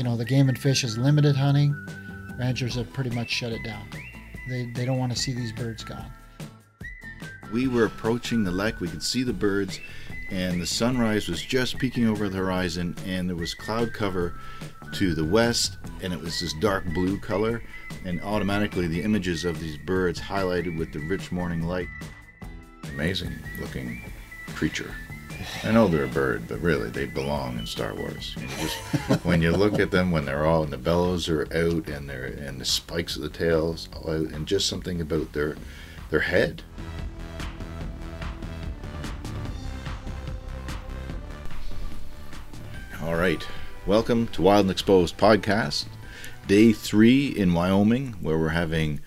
you 0.00 0.04
know, 0.04 0.16
the 0.16 0.24
game 0.24 0.48
and 0.48 0.58
fish 0.58 0.82
is 0.82 0.96
limited 0.96 1.36
hunting. 1.36 1.76
Ranchers 2.38 2.76
have 2.76 2.90
pretty 2.90 3.10
much 3.10 3.28
shut 3.28 3.52
it 3.52 3.62
down. 3.62 3.86
They, 4.48 4.64
they 4.74 4.86
don't 4.86 4.96
want 4.96 5.12
to 5.12 5.18
see 5.18 5.34
these 5.34 5.52
birds 5.52 5.84
gone. 5.84 6.10
We 7.52 7.68
were 7.68 7.84
approaching 7.84 8.42
the 8.42 8.50
lek. 8.50 8.80
We 8.80 8.88
could 8.88 9.02
see 9.02 9.24
the 9.24 9.34
birds, 9.34 9.78
and 10.30 10.58
the 10.58 10.66
sunrise 10.66 11.28
was 11.28 11.42
just 11.42 11.76
peeking 11.76 12.08
over 12.08 12.30
the 12.30 12.38
horizon, 12.38 12.96
and 13.04 13.28
there 13.28 13.36
was 13.36 13.52
cloud 13.52 13.92
cover 13.92 14.32
to 14.94 15.14
the 15.14 15.22
west, 15.22 15.76
and 16.02 16.14
it 16.14 16.18
was 16.18 16.40
this 16.40 16.54
dark 16.54 16.86
blue 16.94 17.18
color, 17.18 17.62
and 18.06 18.22
automatically 18.22 18.86
the 18.86 19.02
images 19.02 19.44
of 19.44 19.60
these 19.60 19.76
birds 19.76 20.18
highlighted 20.18 20.78
with 20.78 20.94
the 20.94 21.00
rich 21.00 21.30
morning 21.30 21.64
light. 21.64 21.88
Amazing 22.84 23.34
looking 23.60 24.00
creature. 24.54 24.94
I 25.64 25.70
know 25.70 25.88
they're 25.88 26.04
a 26.04 26.08
bird, 26.08 26.46
but 26.48 26.60
really 26.60 26.90
they 26.90 27.06
belong 27.06 27.58
in 27.58 27.66
Star 27.66 27.94
Wars. 27.94 28.34
You 28.38 28.46
just 28.48 28.76
when 29.24 29.40
you 29.40 29.52
look 29.52 29.78
at 29.78 29.90
them, 29.90 30.10
when 30.10 30.26
they're 30.26 30.44
all 30.44 30.62
and 30.62 30.72
the 30.72 30.76
bellows 30.76 31.30
are 31.30 31.44
out, 31.44 31.88
and 31.88 32.10
they're 32.10 32.26
and 32.26 32.60
the 32.60 32.64
spikes 32.66 33.16
of 33.16 33.22
the 33.22 33.30
tails 33.30 33.88
all 33.94 34.10
out, 34.10 34.28
and 34.32 34.46
just 34.46 34.68
something 34.68 35.00
about 35.00 35.32
their 35.32 35.56
their 36.10 36.20
head. 36.20 36.62
All 43.02 43.14
right, 43.14 43.46
welcome 43.86 44.26
to 44.28 44.42
Wild 44.42 44.66
and 44.66 44.70
Exposed 44.70 45.16
podcast, 45.16 45.86
day 46.46 46.72
three 46.72 47.28
in 47.28 47.54
Wyoming, 47.54 48.14
where 48.20 48.36
we're 48.36 48.50
having 48.50 49.00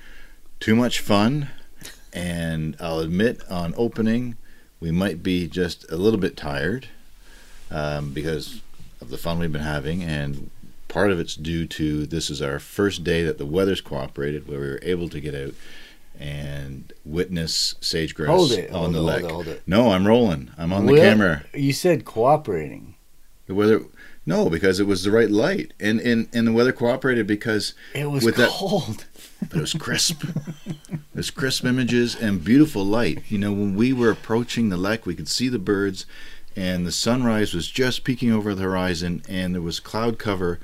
too 0.60 0.76
much 0.76 1.00
fun, 1.00 1.50
and 2.12 2.76
I'll 2.80 3.00
admit 3.00 3.40
on 3.52 3.76
opening 3.78 4.38
we 4.84 4.92
might 4.92 5.24
be 5.24 5.48
just 5.48 5.90
a 5.90 5.96
little 5.96 6.20
bit 6.20 6.36
tired 6.36 6.88
um, 7.72 8.12
because 8.12 8.60
of 9.00 9.10
the 9.10 9.18
fun 9.18 9.40
we've 9.40 9.50
been 9.52 9.62
having, 9.62 10.04
and 10.04 10.50
part 10.90 11.10
of 11.10 11.22
it's 11.22 11.36
due 11.36 11.66
to 11.66 12.06
this 12.06 12.30
is 12.30 12.42
our 12.42 12.60
first 12.60 13.02
day 13.02 13.24
that 13.24 13.38
the 13.38 13.46
weather's 13.46 13.80
cooperated, 13.80 14.46
where 14.46 14.60
we 14.60 14.68
were 14.68 14.80
able 14.84 15.08
to 15.08 15.22
get 15.22 15.34
out 15.34 15.54
and 16.20 16.92
witness 17.06 17.76
sage 17.80 18.14
grouse 18.14 18.28
Hold 18.30 18.52
it, 18.52 18.70
on 18.72 18.76
hold 18.76 18.94
the 18.94 19.00
it, 19.00 19.02
lek. 19.02 19.22
hold 19.22 19.30
it, 19.32 19.34
hold 19.34 19.48
it. 19.48 19.64
No, 19.66 19.92
I'm 19.94 20.06
rolling. 20.06 20.52
I'm 20.58 20.74
on 20.74 20.86
the 20.86 20.96
camera. 20.98 21.46
You 21.54 21.72
said 21.72 22.04
cooperating. 22.04 22.96
The 23.48 23.56
weather, 23.56 23.82
no, 24.26 24.50
because 24.50 24.82
it 24.82 24.86
was 24.88 25.04
the 25.06 25.12
right 25.12 25.32
light, 25.32 25.72
and 25.80 26.02
and, 26.02 26.28
and 26.34 26.46
the 26.48 26.52
weather 26.54 26.74
cooperated 26.74 27.26
because 27.26 27.74
It 27.96 28.12
was 28.12 28.26
With 28.26 28.36
that- 28.36 28.50
cold. 28.50 29.06
But 29.50 29.58
it 29.58 29.62
was 29.62 29.74
crisp. 29.74 30.24
There's 31.14 31.32
crisp 31.32 31.66
images 31.66 32.16
and 32.16 32.44
beautiful 32.44 32.84
light. 32.84 33.24
You 33.30 33.38
know, 33.38 33.52
when 33.52 33.76
we 33.76 33.94
were 33.94 34.10
approaching 34.10 34.70
the 34.70 34.78
lek, 34.78 35.06
we 35.06 35.16
could 35.16 35.28
see 35.28 35.50
the 35.50 35.60
birds, 35.60 36.06
and 36.56 36.86
the 36.86 36.92
sunrise 36.92 37.54
was 37.54 37.68
just 37.68 38.04
peeking 38.04 38.32
over 38.32 38.56
the 38.56 38.64
horizon, 38.64 39.24
and 39.28 39.54
there 39.54 39.62
was 39.62 39.80
cloud 39.80 40.18
cover 40.18 40.60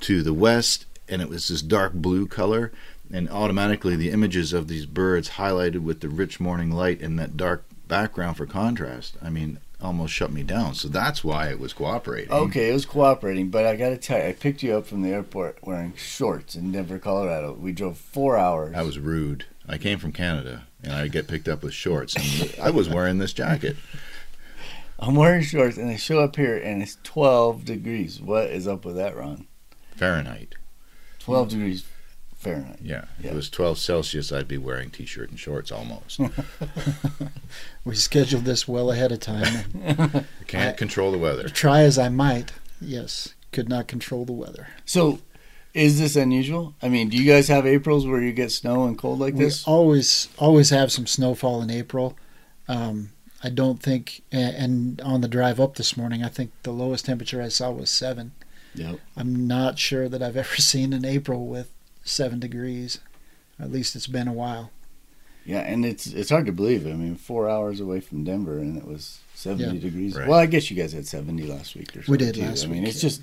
to 0.00 0.22
the 0.22 0.34
west, 0.34 0.86
and 1.08 1.22
it 1.22 1.28
was 1.28 1.48
this 1.48 1.62
dark 1.62 1.94
blue 1.94 2.26
color, 2.26 2.72
and 3.12 3.30
automatically 3.30 3.96
the 3.96 4.10
images 4.10 4.52
of 4.52 4.68
these 4.68 4.86
birds 4.86 5.30
highlighted 5.30 5.80
with 5.80 6.00
the 6.00 6.08
rich 6.08 6.40
morning 6.40 6.70
light 6.70 7.00
and 7.00 7.18
that 7.18 7.36
dark 7.36 7.64
background 7.88 8.36
for 8.36 8.46
contrast. 8.46 9.16
I 9.22 9.30
mean, 9.30 9.58
almost 9.80 10.12
shut 10.12 10.32
me 10.32 10.42
down. 10.42 10.74
So 10.74 10.88
that's 10.88 11.22
why 11.22 11.48
it 11.48 11.58
was 11.58 11.72
cooperating. 11.72 12.32
Okay, 12.32 12.70
it 12.70 12.72
was 12.72 12.86
cooperating, 12.86 13.50
but 13.50 13.66
I 13.66 13.76
got 13.76 13.90
to 13.90 13.96
tell 13.96 14.18
you, 14.18 14.28
I 14.28 14.32
picked 14.32 14.62
you 14.62 14.76
up 14.76 14.86
from 14.86 15.02
the 15.02 15.10
airport 15.10 15.58
wearing 15.62 15.94
shorts 15.96 16.54
in 16.54 16.72
Denver, 16.72 16.98
Colorado. 16.98 17.52
We 17.52 17.72
drove 17.72 17.98
four 17.98 18.38
hours. 18.38 18.74
I 18.74 18.82
was 18.82 18.98
rude. 18.98 19.44
I 19.68 19.78
came 19.78 19.98
from 19.98 20.12
Canada, 20.12 20.64
and 20.82 20.92
I 20.92 21.08
get 21.08 21.28
picked 21.28 21.48
up 21.48 21.62
with 21.62 21.74
shorts, 21.74 22.14
and 22.14 22.54
I 22.60 22.70
was 22.70 22.88
wearing 22.88 23.18
this 23.18 23.32
jacket. 23.32 23.76
I'm 24.98 25.14
wearing 25.14 25.42
shorts, 25.42 25.76
and 25.76 25.90
I 25.90 25.96
show 25.96 26.20
up 26.20 26.36
here, 26.36 26.56
and 26.56 26.82
it's 26.82 26.96
12 27.02 27.64
degrees. 27.64 28.20
What 28.20 28.44
is 28.44 28.66
up 28.66 28.84
with 28.84 28.96
that, 28.96 29.16
Ron? 29.16 29.46
Fahrenheit. 29.94 30.54
12 31.18 31.48
degrees 31.50 31.84
Fahrenheit. 32.46 32.78
Yeah. 32.82 33.04
Yeah. 33.20 33.26
If 33.28 33.32
it 33.32 33.34
was 33.34 33.50
12 33.50 33.78
Celsius, 33.78 34.32
I'd 34.32 34.48
be 34.48 34.58
wearing 34.58 34.90
t-shirt 34.90 35.30
and 35.30 35.38
shorts 35.38 35.70
almost. 35.72 36.20
We 37.84 37.94
scheduled 37.94 38.44
this 38.44 38.66
well 38.66 38.90
ahead 38.90 39.12
of 39.12 39.20
time. 39.20 39.64
Can't 40.48 40.70
I- 40.74 40.76
control 40.76 41.12
the 41.12 41.18
weather. 41.18 41.48
Try 41.48 41.82
as 41.82 41.98
I 41.98 42.08
might, 42.08 42.52
yes, 42.80 43.34
could 43.52 43.68
not 43.68 43.86
control 43.86 44.24
the 44.24 44.32
weather. 44.32 44.68
So, 44.84 45.20
is 45.72 46.00
this 46.00 46.16
unusual? 46.16 46.74
I 46.82 46.88
mean, 46.88 47.08
do 47.10 47.16
you 47.16 47.30
guys 47.30 47.46
have 47.48 47.64
Aprils 47.66 48.04
where 48.06 48.20
you 48.22 48.32
get 48.32 48.50
snow 48.50 48.86
and 48.86 48.98
cold 48.98 49.20
like 49.20 49.34
we 49.34 49.44
this? 49.44 49.66
always 49.68 50.28
always 50.38 50.70
have 50.70 50.90
some 50.90 51.06
snowfall 51.06 51.62
in 51.62 51.70
April. 51.70 52.16
Um, 52.66 53.10
I 53.44 53.50
don't 53.50 53.80
think, 53.80 54.22
and 54.32 55.00
on 55.02 55.20
the 55.20 55.28
drive 55.28 55.60
up 55.60 55.76
this 55.76 55.96
morning, 55.96 56.24
I 56.24 56.28
think 56.28 56.50
the 56.64 56.72
lowest 56.72 57.04
temperature 57.06 57.40
I 57.40 57.48
saw 57.48 57.70
was 57.70 57.90
seven. 57.90 58.32
Yep. 58.74 58.98
I'm 59.16 59.46
not 59.46 59.78
sure 59.78 60.08
that 60.08 60.22
I've 60.22 60.36
ever 60.44 60.56
seen 60.56 60.92
an 60.92 61.04
April 61.04 61.46
with 61.46 61.70
seven 62.06 62.38
degrees. 62.40 63.00
At 63.60 63.70
least 63.72 63.94
it's 63.96 64.06
been 64.06 64.28
a 64.28 64.32
while. 64.32 64.70
Yeah, 65.44 65.60
and 65.60 65.84
it's 65.84 66.06
it's 66.08 66.30
hard 66.30 66.46
to 66.46 66.52
believe. 66.52 66.86
I 66.86 66.92
mean, 66.92 67.14
four 67.14 67.48
hours 67.48 67.78
away 67.80 68.00
from 68.00 68.24
Denver, 68.24 68.58
and 68.58 68.76
it 68.76 68.86
was 68.86 69.20
seventy 69.34 69.76
Yeah. 69.76 69.80
degrees. 69.80 70.16
Right. 70.16 70.26
Well, 70.28 70.38
I 70.38 70.46
guess 70.46 70.70
you 70.70 70.76
guys 70.76 70.92
had 70.92 71.06
seventy 71.06 71.44
last 71.46 71.76
week 71.76 71.90
or 71.90 72.02
something. 72.02 72.12
We 72.12 72.18
did 72.18 72.34
too. 72.34 72.42
last 72.42 72.64
I 72.64 72.68
mean, 72.68 72.82
week, 72.82 72.90
it's 72.90 73.02
yeah. 73.02 73.08
just 73.10 73.22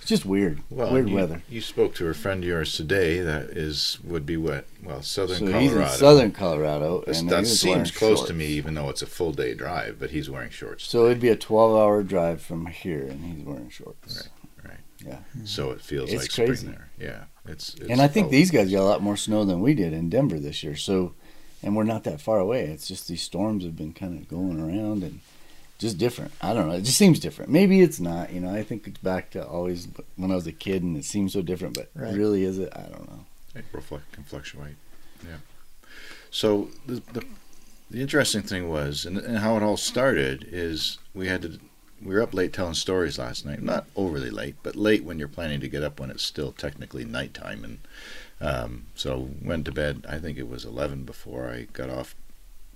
it's 0.00 0.08
just 0.08 0.24
weird, 0.26 0.60
Well, 0.70 0.92
weird 0.92 1.08
you, 1.10 1.14
weather. 1.14 1.42
You 1.48 1.60
spoke 1.60 1.94
to 1.96 2.08
a 2.08 2.14
friend 2.14 2.42
of 2.42 2.48
yours 2.48 2.74
today 2.74 3.20
that 3.20 3.50
is 3.50 3.98
would 4.02 4.26
be 4.26 4.36
what? 4.36 4.64
Well, 4.82 5.02
southern 5.02 5.38
So 5.38 5.44
Colorado. 5.52 5.60
he's 5.60 5.92
in 5.92 5.98
southern 5.98 6.32
Colorado, 6.32 7.04
and 7.06 7.30
that 7.30 7.36
he 7.36 7.40
was 7.42 7.64
wearing 7.64 7.84
seems 7.84 7.90
close 7.96 8.26
to 8.26 8.32
me, 8.32 8.46
even 8.46 8.74
though 8.74 8.88
it's 8.88 9.02
a 9.02 9.06
full 9.06 9.32
day 9.32 9.54
drive. 9.54 9.98
But 10.00 10.10
he's 10.10 10.28
wearing 10.28 10.50
shorts. 10.50 10.84
So 10.88 11.06
it'd 11.06 11.20
be 11.20 11.28
a 11.28 11.36
twelve-hour 11.36 12.02
drive 12.02 12.42
from 12.42 12.66
here, 12.66 13.02
and 13.06 13.24
he's 13.24 13.44
wearing 13.46 13.70
shorts. 13.70 14.28
Right. 14.64 14.70
Right. 14.70 14.78
Yeah. 15.06 15.12
Mm-hmm. 15.36 15.44
So 15.44 15.70
it 15.70 15.80
feels 15.82 16.10
It's 16.12 16.22
like 16.22 16.32
crazy. 16.48 16.66
spring 16.66 16.72
there. 16.98 17.08
Yeah, 17.08 17.24
it's. 17.46 17.74
it's 17.74 17.88
and 17.90 18.00
I 18.00 18.08
think 18.08 18.24
cold. 18.26 18.32
these 18.32 18.50
guys 18.50 18.70
got 18.70 18.80
a 18.80 18.84
lot 18.84 19.02
more 19.02 19.16
snow 19.16 19.44
than 19.44 19.60
we 19.60 19.74
did 19.74 19.92
in 19.92 20.08
Denver 20.10 20.38
this 20.38 20.62
year. 20.62 20.76
So, 20.76 21.14
and 21.62 21.74
we're 21.76 21.84
not 21.84 22.04
that 22.04 22.20
far 22.20 22.38
away. 22.38 22.64
It's 22.66 22.86
just 22.88 23.08
these 23.08 23.22
storms 23.22 23.64
have 23.64 23.76
been 23.76 23.92
kind 23.92 24.18
of 24.20 24.28
going 24.28 24.60
around 24.60 25.02
and 25.02 25.20
just 25.78 25.96
different. 25.98 26.32
I 26.42 26.52
don't 26.52 26.68
know. 26.68 26.74
It 26.74 26.82
just 26.82 26.98
seems 26.98 27.18
different. 27.20 27.50
Maybe 27.50 27.80
it's 27.80 28.00
not. 28.00 28.32
You 28.32 28.40
know, 28.40 28.52
I 28.54 28.62
think 28.62 28.86
it's 28.86 28.98
back 28.98 29.30
to 29.30 29.46
always 29.46 29.88
when 30.16 30.30
I 30.30 30.34
was 30.34 30.46
a 30.46 30.52
kid 30.52 30.82
and 30.82 30.96
it 30.96 31.04
seems 31.04 31.32
so 31.32 31.42
different. 31.42 31.74
But 31.74 31.90
Right. 31.94 32.14
really, 32.14 32.44
is 32.44 32.58
it? 32.58 32.72
I 32.76 32.82
don't 32.82 33.08
know. 33.10 33.24
It 33.54 33.64
reflect, 33.72 34.12
can 34.12 34.24
fluctuate. 34.24 34.76
Yeah. 35.26 35.36
So 36.30 36.68
the, 36.86 37.02
the 37.12 37.24
the 37.90 38.00
interesting 38.00 38.42
thing 38.42 38.68
was, 38.68 39.04
and, 39.04 39.18
and 39.18 39.38
how 39.38 39.56
it 39.56 39.62
all 39.64 39.76
started 39.76 40.46
is 40.52 40.98
we 41.12 41.26
had 41.26 41.42
to 41.42 41.58
we 42.02 42.14
were 42.14 42.22
up 42.22 42.34
late 42.34 42.52
telling 42.52 42.74
stories 42.74 43.18
last 43.18 43.44
night. 43.44 43.62
Not 43.62 43.86
overly 43.96 44.30
late, 44.30 44.56
but 44.62 44.76
late 44.76 45.04
when 45.04 45.18
you're 45.18 45.28
planning 45.28 45.60
to 45.60 45.68
get 45.68 45.82
up 45.82 46.00
when 46.00 46.10
it's 46.10 46.22
still 46.22 46.52
technically 46.52 47.04
nighttime. 47.04 47.64
And 47.64 47.78
um, 48.40 48.86
so 48.94 49.30
went 49.42 49.64
to 49.66 49.72
bed. 49.72 50.04
I 50.08 50.18
think 50.18 50.38
it 50.38 50.48
was 50.48 50.64
eleven 50.64 51.04
before 51.04 51.50
I 51.50 51.66
got 51.72 51.90
off 51.90 52.14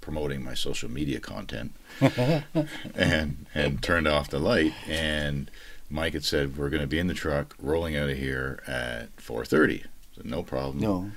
promoting 0.00 0.44
my 0.44 0.52
social 0.52 0.90
media 0.90 1.18
content 1.18 1.72
and 2.94 3.46
and 3.54 3.82
turned 3.82 4.06
off 4.06 4.28
the 4.28 4.38
light 4.38 4.74
and 4.86 5.50
Mike 5.88 6.12
had 6.12 6.24
said 6.24 6.56
we're 6.58 6.68
going 6.68 6.82
to 6.82 6.86
be 6.86 6.98
in 6.98 7.06
the 7.06 7.14
truck 7.14 7.54
rolling 7.58 7.96
out 7.96 8.10
of 8.10 8.18
here 8.18 8.62
at 8.66 9.14
4:30. 9.16 9.84
So 10.16 10.22
no 10.24 10.42
problem. 10.42 10.80
No, 10.80 11.10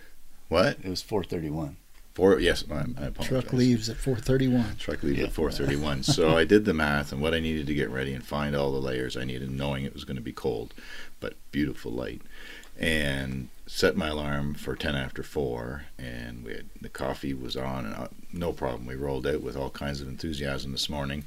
What? 0.50 0.78
it 0.84 0.90
was 0.90 1.02
four 1.02 1.24
thirty-one. 1.24 1.78
Four? 2.18 2.40
Yes, 2.40 2.64
I, 2.72 2.78
I 2.78 2.80
apologize. 2.80 3.28
Truck 3.28 3.54
leaves 3.54 3.90
at 3.90 3.98
4:31. 3.98 4.80
Truck 4.80 5.04
leaves 5.04 5.20
Yeah. 5.20 5.26
at 5.26 5.34
4:31. 5.34 6.04
so 6.04 6.36
I 6.36 6.46
did 6.46 6.66
the 6.66 6.74
math 6.74 7.12
and 7.12 7.22
what 7.22 7.36
I 7.36 7.40
needed 7.40 7.68
to 7.68 7.76
get 7.76 7.92
ready 7.92 8.12
and 8.12 8.26
find 8.26 8.56
all 8.56 8.72
the 8.72 8.80
layers 8.82 9.16
I 9.16 9.24
needed, 9.24 9.52
knowing 9.52 9.86
it 9.86 9.94
was 9.94 10.04
going 10.04 10.16
to 10.16 10.22
be 10.24 10.32
cold, 10.32 10.74
but 11.20 11.36
beautiful 11.52 11.92
light, 11.92 12.24
and 12.76 13.50
set 13.68 13.96
my 13.96 14.08
alarm 14.08 14.56
for 14.56 14.76
10 14.76 14.96
after 14.96 15.22
four. 15.22 15.84
And 16.00 16.44
we 16.44 16.54
had 16.54 16.66
the 16.82 16.90
coffee 16.90 17.36
was 17.36 17.56
on, 17.56 17.86
and 17.86 17.94
uh, 17.94 18.08
no 18.34 18.52
problem. 18.52 18.88
We 18.88 18.96
rolled 18.96 19.28
out 19.28 19.42
with 19.44 19.56
all 19.56 19.70
kinds 19.70 20.02
of 20.02 20.08
enthusiasm 20.08 20.72
this 20.72 20.90
morning. 20.90 21.24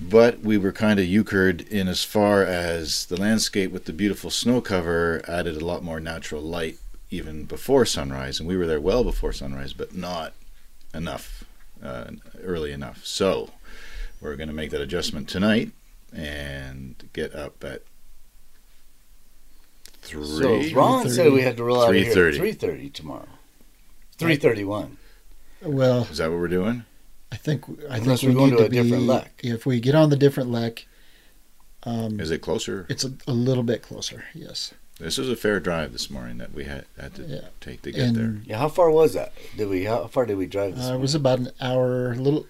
But 0.00 0.40
we 0.40 0.56
were 0.56 0.72
kind 0.72 0.98
of 0.98 1.06
euchred 1.06 1.68
in 1.68 1.86
as 1.86 2.02
far 2.02 2.42
as 2.42 3.04
the 3.06 3.20
landscape 3.20 3.72
with 3.72 3.84
the 3.84 3.92
beautiful 3.92 4.30
snow 4.30 4.62
cover 4.62 5.22
added 5.28 5.56
a 5.56 5.64
lot 5.64 5.82
more 5.82 6.00
natural 6.00 6.40
light 6.42 6.78
even 7.10 7.44
before 7.44 7.84
sunrise, 7.84 8.40
and 8.40 8.48
we 8.48 8.56
were 8.56 8.66
there 8.66 8.80
well 8.80 9.04
before 9.04 9.32
sunrise, 9.32 9.72
but 9.72 9.94
not 9.94 10.32
enough, 10.94 11.44
uh, 11.82 12.10
early 12.42 12.72
enough. 12.72 13.04
So 13.04 13.50
we're 14.20 14.36
going 14.36 14.48
to 14.48 14.54
make 14.54 14.70
that 14.70 14.80
adjustment 14.80 15.28
tonight 15.28 15.70
and 16.12 17.08
get 17.12 17.34
up 17.34 17.62
at 17.64 17.82
three. 20.02 20.24
So 20.70 20.74
Ron 20.76 21.08
said 21.10 21.32
we 21.32 21.42
had 21.42 21.56
to 21.58 21.64
roll 21.64 21.82
out 21.82 21.94
here 21.94 22.12
3:30. 22.12 22.36
three 22.36 22.52
thirty 22.52 22.90
tomorrow. 22.90 23.28
Three 24.18 24.36
thirty-one. 24.36 24.96
Well, 25.62 26.02
Is 26.10 26.18
that 26.18 26.30
what 26.30 26.38
we're 26.38 26.48
doing? 26.48 26.84
I 27.32 27.36
think 27.36 27.64
I 27.90 27.96
Unless 27.98 28.20
think 28.20 28.22
we 28.22 28.28
we're 28.28 28.34
going 28.34 28.50
need 28.50 28.56
to 28.56 28.62
to 28.62 28.66
a 28.66 28.70
be 28.70 28.76
different 28.82 29.02
lek. 29.04 29.40
if 29.42 29.66
we 29.66 29.80
get 29.80 29.94
on 29.94 30.10
the 30.10 30.16
different 30.16 30.50
lek. 30.50 30.86
Um, 31.82 32.18
Is 32.18 32.30
it 32.32 32.38
closer? 32.38 32.84
it's 32.88 33.04
a, 33.04 33.12
a 33.28 33.32
little 33.32 33.62
bit 33.62 33.80
closer, 33.82 34.24
yes. 34.34 34.74
This 34.98 35.18
was 35.18 35.28
a 35.28 35.36
fair 35.36 35.60
drive 35.60 35.92
this 35.92 36.10
morning 36.10 36.38
that 36.38 36.54
we 36.54 36.64
had, 36.64 36.86
had 36.98 37.14
to 37.16 37.22
Yeah. 37.22 37.40
take 37.60 37.82
to 37.82 37.92
get 37.92 38.14
there. 38.14 38.36
Yeah, 38.46 38.58
how 38.58 38.68
far 38.68 38.90
was 38.90 39.12
that? 39.12 39.32
Did 39.56 39.68
we? 39.68 39.84
How 39.84 40.06
far 40.06 40.24
did 40.24 40.38
we 40.38 40.46
drive 40.46 40.76
this? 40.76 40.88
uh, 40.88 40.94
it 40.94 41.00
was 41.00 41.14
about 41.14 41.38
an 41.38 41.50
hour, 41.60 42.14
little, 42.14 42.46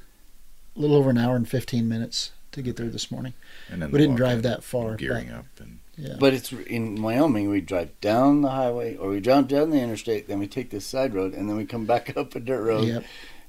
little 0.76 0.96
over 0.96 1.10
an 1.10 1.18
hour 1.18 1.34
and 1.34 1.48
15 1.48 1.88
minutes 1.88 2.30
to 2.52 2.62
get 2.62 2.76
there 2.76 2.88
this 2.88 3.10
morning. 3.10 3.34
And 3.68 3.82
then 3.82 3.90
We 3.90 3.98
the 3.98 4.04
didn't 4.04 4.16
drive 4.16 4.42
that 4.42 4.62
far, 4.62 4.94
Gearing 4.94 5.26
but- 5.28 5.36
up 5.38 5.46
and 5.58 5.78
Yeah. 5.98 6.16
But 6.20 6.34
it's 6.34 6.52
in 6.52 7.00
Wyoming. 7.02 7.48
We 7.48 7.62
drive 7.62 7.98
down 8.02 8.42
the 8.42 8.50
highway, 8.50 8.96
or 8.96 9.08
we 9.10 9.18
drive 9.20 9.48
down 9.48 9.70
the 9.70 9.80
interstate, 9.80 10.28
then 10.28 10.38
we 10.38 10.46
take 10.46 10.68
this 10.70 10.84
side 10.86 11.14
road, 11.14 11.32
and 11.34 11.48
then 11.48 11.56
we 11.56 11.64
come 11.64 11.84
back 11.86 12.14
up 12.16 12.34
a 12.36 12.40
dirt 12.40 12.62
road 12.62 12.86
Yep. 12.86 13.04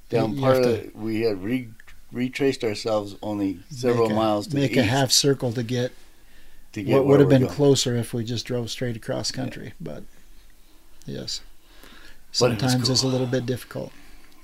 down 0.08 0.34
You 0.34 0.40
part 0.40 0.56
of. 0.56 0.62
The, 0.64 0.90
we 0.94 1.20
had 1.20 1.42
re, 1.44 1.68
retraced 2.10 2.64
ourselves 2.64 3.14
only 3.22 3.60
several 3.70 4.06
Make 4.08 4.12
a- 4.12 4.16
miles 4.16 4.46
to 4.48 4.56
make 4.56 4.72
the 4.72 4.78
a 4.80 4.82
east 4.82 4.90
half 4.90 5.12
circle 5.12 5.52
to 5.52 5.62
get 5.62 5.92
to 6.72 6.82
get 6.82 6.94
what 6.94 7.06
would 7.06 7.20
have 7.20 7.28
been 7.28 7.42
going. 7.42 7.54
closer 7.54 7.96
if 7.96 8.12
we 8.14 8.24
just 8.24 8.46
drove 8.46 8.70
straight 8.70 8.96
across 8.96 9.30
country. 9.30 9.72
But 9.80 10.02
yes, 11.06 11.40
But 12.38 12.52
it 12.52 12.62
was 12.62 12.72
sometimes 12.72 12.90
it's 12.90 13.02
a 13.02 13.06
little 13.08 13.26
bit 13.26 13.46
difficult. 13.46 13.92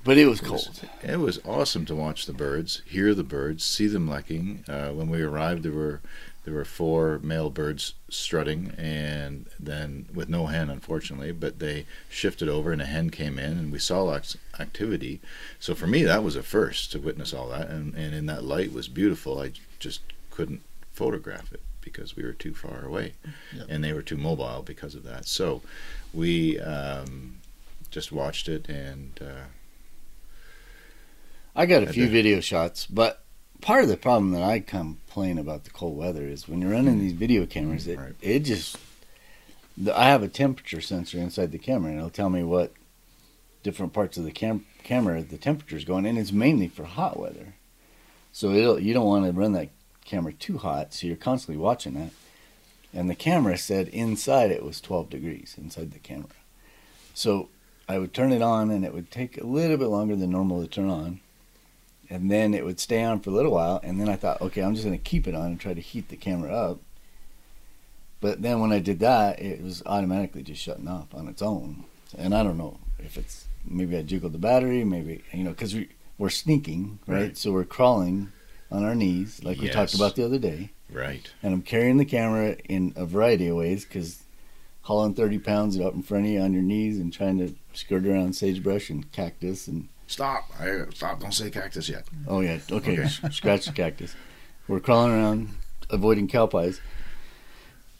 But 0.03 0.17
it 0.19 0.27
was 0.27 0.39
It 0.41 0.49
was- 0.49 0.65
cold. 0.67 0.89
It 1.03 1.19
was 1.19 1.39
awesome 1.45 1.85
to 1.85 1.95
watch 1.95 2.25
the 2.27 2.33
birds, 2.33 2.81
hear 2.85 3.15
the 3.15 3.23
birds, 3.23 3.63
see 3.63 3.87
them 3.87 4.07
lekking. 4.07 4.67
Uh, 4.69 4.93
when 4.93 5.09
we 5.09 5.21
arrived, 5.21 5.63
there 5.63 5.71
were 5.71 6.01
there 6.43 6.53
were 6.53 6.63
four 6.63 7.17
male 7.23 7.49
birds 7.49 7.95
strutting, 8.07 8.69
and 8.77 9.47
then 9.59 10.05
with 10.13 10.29
no 10.29 10.45
hen, 10.45 10.69
unfortunately, 10.69 11.31
but 11.31 11.57
they 11.57 11.87
shifted 12.07 12.47
over, 12.47 12.71
and 12.71 12.83
a 12.83 12.85
hen 12.85 13.09
came 13.09 13.39
in, 13.39 13.57
and 13.57 13.71
we 13.71 13.79
saw 13.79 14.03
lots 14.03 14.37
activity. 14.59 15.19
So 15.59 15.73
for 15.73 15.87
me, 15.87 16.03
that 16.03 16.23
was 16.23 16.35
a 16.35 16.43
first 16.43 16.91
to 16.91 16.99
witness 16.99 17.33
all 17.33 17.49
that, 17.49 17.69
and 17.69 17.95
and 17.95 18.13
in 18.13 18.27
that 18.27 18.43
light 18.43 18.71
was 18.71 18.87
beautiful. 18.87 19.39
I 19.41 19.53
just 19.79 20.01
couldn't 20.29 20.61
photograph 20.93 21.51
it 21.51 21.61
because 21.85 22.17
we 22.17 22.23
were 22.23 22.33
too 22.33 22.53
far 22.53 22.83
away, 22.83 23.13
Yep. 23.55 23.67
and 23.69 23.81
they 23.83 23.93
were 23.93 24.01
too 24.01 24.17
mobile 24.17 24.61
because 24.65 24.93
of 24.95 25.03
that. 25.03 25.25
So 25.25 25.61
we 26.13 26.59
um, 26.59 27.37
just 27.89 28.11
watched 28.11 28.49
it 28.49 28.67
and. 28.67 29.17
Uh, 29.21 29.45
I 31.55 31.65
got 31.65 31.83
a 31.83 31.87
few 31.93 32.09
video 32.09 32.41
shots, 32.41 32.85
but 32.85 33.23
part 33.61 33.83
of 33.83 33.89
the 33.89 33.95
problem 33.95 34.31
that 34.31 34.43
I 34.43 34.59
complain 34.59 35.37
about 35.37 35.63
the 35.63 35.69
cold 35.69 35.95
weather 35.97 36.23
is 36.27 36.49
when 36.49 36.61
you're 36.61 36.71
running 36.71 36.99
these 36.99 37.13
video 37.13 37.45
cameras, 37.45 37.87
it 37.87 37.97
Right. 37.97 38.13
it 38.21 38.39
just. 38.39 38.77
The, 39.77 39.97
I 39.97 40.05
have 40.05 40.23
a 40.23 40.27
temperature 40.27 40.81
sensor 40.81 41.17
inside 41.17 41.51
the 41.53 41.57
camera, 41.57 41.91
and 41.91 41.97
it'll 41.99 42.09
tell 42.09 42.29
me 42.29 42.43
what 42.43 42.73
different 43.63 43.93
parts 43.93 44.17
of 44.17 44.23
the 44.25 44.31
cam- 44.31 44.65
camera 44.83 45.21
the 45.21 45.37
temperature's 45.37 45.85
going, 45.85 46.05
and 46.05 46.17
it's 46.17 46.31
mainly 46.33 46.67
for 46.67 46.83
hot 46.83 47.17
weather. 47.19 47.53
So 48.33 48.51
it'll 48.51 48.79
you 48.79 48.93
don't 48.93 49.05
want 49.05 49.25
to 49.25 49.31
run 49.31 49.53
that 49.53 49.69
camera 50.05 50.33
too 50.33 50.59
hot, 50.59 50.93
so 50.93 51.07
you're 51.07 51.15
constantly 51.15 51.61
watching 51.61 51.93
that. 51.95 52.11
And 52.93 53.09
the 53.09 53.15
camera 53.15 53.57
said 53.57 53.89
inside 53.89 54.51
it 54.51 54.63
was 54.63 54.79
12 54.79 55.09
degrees 55.09 55.55
inside 55.57 55.91
the 55.91 55.99
camera. 55.99 56.29
So 57.13 57.49
I 57.89 57.99
would 57.99 58.13
turn 58.13 58.31
it 58.31 58.41
on, 58.41 58.71
and 58.71 58.85
it 58.85 58.93
would 58.93 59.11
take 59.11 59.37
a 59.37 59.45
little 59.45 59.77
bit 59.77 59.87
longer 59.87 60.15
than 60.15 60.31
normal 60.31 60.61
to 60.61 60.67
turn 60.67 60.89
on 60.89 61.19
and 62.09 62.29
then 62.29 62.53
it 62.53 62.65
would 62.65 62.79
stay 62.79 63.03
on 63.03 63.19
for 63.19 63.29
a 63.29 63.33
little 63.33 63.51
while 63.51 63.79
and 63.83 63.99
then 63.99 64.09
i 64.09 64.15
thought 64.15 64.41
okay 64.41 64.61
i'm 64.61 64.73
just 64.73 64.85
going 64.85 64.97
to 64.97 65.03
keep 65.03 65.27
it 65.27 65.35
on 65.35 65.47
and 65.47 65.59
try 65.59 65.73
to 65.73 65.81
heat 65.81 66.09
the 66.09 66.15
camera 66.15 66.53
up 66.53 66.79
but 68.21 68.41
then 68.41 68.59
when 68.59 68.71
i 68.71 68.79
did 68.79 68.99
that 68.99 69.39
it 69.41 69.61
was 69.61 69.83
automatically 69.85 70.43
just 70.43 70.61
shutting 70.61 70.87
off 70.87 71.13
on 71.13 71.27
its 71.27 71.41
own 71.41 71.83
and 72.17 72.33
i 72.35 72.43
don't 72.43 72.57
know 72.57 72.77
if 72.99 73.17
it's 73.17 73.47
maybe 73.65 73.97
i 73.97 74.01
jiggled 74.01 74.33
the 74.33 74.37
battery 74.37 74.83
maybe 74.83 75.23
you 75.31 75.43
know 75.43 75.51
because 75.51 75.73
we, 75.73 75.89
we're 76.17 76.29
sneaking 76.29 76.99
right? 77.07 77.21
Right. 77.21 77.37
so 77.37 77.51
we're 77.51 77.65
crawling 77.65 78.31
on 78.71 78.83
our 78.83 78.95
knees 78.95 79.43
like 79.43 79.59
we 79.59 79.69
talked 79.69 79.93
about 79.93 80.15
the 80.15 80.23
other 80.25 80.39
day 80.39 80.69
right. 80.91 81.31
and 81.43 81.53
i'm 81.53 81.61
carrying 81.61 81.97
the 81.97 82.05
camera 82.05 82.55
in 82.67 82.93
a 82.95 83.05
variety 83.05 83.47
of 83.47 83.55
ways 83.57 83.85
because 83.85 84.23
hauling 84.83 85.13
30 85.13 85.39
pounds 85.39 85.79
up 85.79 85.93
in 85.93 86.01
front 86.03 86.25
of 86.25 86.31
you 86.31 86.39
on 86.39 86.53
your 86.53 86.61
knees 86.63 86.99
and 86.99 87.11
trying 87.13 87.37
to 87.37 87.55
skirt 87.73 88.05
around 88.05 88.35
sagebrush 88.35 88.89
and 88.89 89.11
cactus 89.11 89.67
and 89.67 89.87
Stop! 90.07 90.43
I, 90.59 90.83
stop! 90.93 91.19
Don't 91.19 91.33
say 91.33 91.49
cactus 91.49 91.89
yet. 91.89 92.03
Oh 92.27 92.41
yeah, 92.41 92.59
okay. 92.71 92.99
Okay. 92.99 93.07
Scratch 93.31 93.65
the 93.65 93.71
cactus. 93.71 94.15
We're 94.67 94.79
crawling 94.79 95.11
around, 95.13 95.49
avoiding 95.89 96.27
cow 96.27 96.45
pies, 96.45 96.79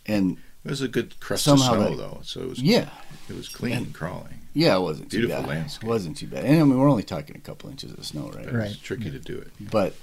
and 0.05 0.37
It 0.63 0.69
was 0.69 0.81
a 0.81 0.87
good 0.87 1.19
crust 1.19 1.47
of 1.47 1.57
snow, 1.59 1.89
that- 1.89 1.97
though, 1.97 2.19
so 2.23 2.41
it 2.41 2.49
was 2.49 2.61
yeah, 2.61 2.89
it 3.27 3.35
was 3.35 3.49
clean 3.49 3.73
And- 3.73 3.93
crawling. 3.93 4.39
yeah, 4.53 4.75
it 4.75 4.81
wasn't 4.81 5.09
too 5.09 5.17
Beautiful 5.21 5.43
bad. 5.43 5.49
landscape. 5.49 5.83
It 5.83 5.89
wasn't 5.89 6.17
too 6.17 6.27
bad. 6.27 6.45
And 6.45 6.59
I 6.61 6.63
mean, 6.63 6.77
we're 6.79 6.89
only 6.89 7.01
talking 7.03 7.35
a 7.35 7.39
couple 7.39 7.71
inches 7.71 7.91
of 7.91 8.05
snow, 8.05 8.29
right? 8.35 8.53
Right. 8.53 8.69
It's 8.71 8.79
tricky 8.79 9.09
to 9.09 9.19
do 9.19 9.37
it. 9.39 9.49
But 9.59 9.95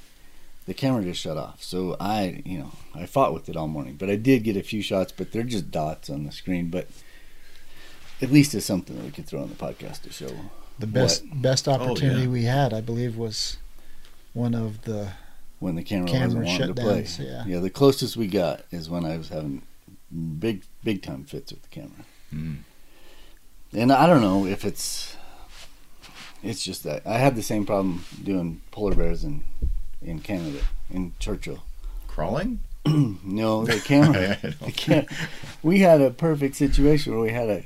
the 0.67 0.75
camera 0.75 1.03
just 1.03 1.21
shut 1.21 1.37
off. 1.37 1.63
So 1.63 1.97
I, 1.99 2.43
you 2.45 2.59
know, 2.59 2.73
I 2.95 3.07
fought 3.07 3.35
with 3.35 3.49
it 3.49 3.57
all 3.57 3.69
morning. 3.69 3.97
But 3.99 4.11
I 4.11 4.17
did 4.17 4.45
get 4.45 4.57
a 4.57 4.63
few 4.63 4.83
shots, 4.83 5.13
but 5.13 5.33
they're 5.33 5.43
just 5.43 5.71
dots 5.71 6.09
on 6.11 6.25
the 6.25 6.33
screen. 6.33 6.69
But 6.69 6.89
at 8.21 8.31
least 8.31 8.55
it's 8.55 8.67
something 8.67 8.97
that 8.97 9.05
we 9.05 9.11
could 9.11 9.27
throw 9.27 9.43
on 9.43 9.49
the 9.49 9.55
podcast 9.55 10.03
to 10.03 10.13
show. 10.13 10.31
The 10.79 10.87
best 10.87 11.25
best 11.41 11.69
opportunity 11.69 12.23
yeah. 12.23 12.29
we 12.29 12.45
had, 12.45 12.73
I 12.73 12.81
believe, 12.81 13.17
was 13.17 13.59
one 14.33 14.55
of 14.55 14.83
the 14.83 15.13
when 15.63 15.77
the 15.77 15.83
camera, 15.83 16.09
Camera 16.09 16.41
wasn't 16.41 16.45
wanting 16.47 16.75
to 16.75 16.83
play. 16.83 17.07
yeah. 17.25 17.45
yeah, 17.47 17.61
the 17.61 17.71
closest 17.71 18.17
we 18.17 18.27
got 18.27 18.65
is 18.73 18.91
when 18.91 19.05
I 19.05 19.17
was 19.17 19.29
having 19.29 19.63
big, 20.39 20.65
big 20.83 21.03
time 21.03 21.23
fits 21.23 21.53
with 21.53 21.63
the 21.63 21.69
camera. 21.69 22.05
Mm. 22.35 22.57
And 23.73 23.93
I 23.93 24.09
don't 24.09 24.21
know 24.21 24.45
if 24.45 24.65
it's, 24.65 25.17
it's 26.43 26.65
just 26.65 26.83
that 26.83 27.07
I 27.07 27.19
had 27.19 27.37
the 27.37 27.43
same 27.43 27.65
problem 27.65 28.05
doing 28.23 28.61
polar 28.73 28.97
bears 28.97 29.23
in, 29.23 29.45
in 30.05 30.21
Canada, 30.21 30.61
in 30.91 31.13
Churchill. 31.19 31.63
Crawling? 32.09 32.61
no, 32.87 33.65
the 33.65 33.79
camera, 33.81 34.39
I 34.43 34.49
the 34.51 34.73
don't- 34.87 35.09
we 35.63 35.79
had 35.81 36.01
a 36.01 36.11
perfect 36.11 36.57
situation 36.57 37.13
where 37.13 37.21
we 37.23 37.31
had 37.31 37.49
a, 37.49 37.65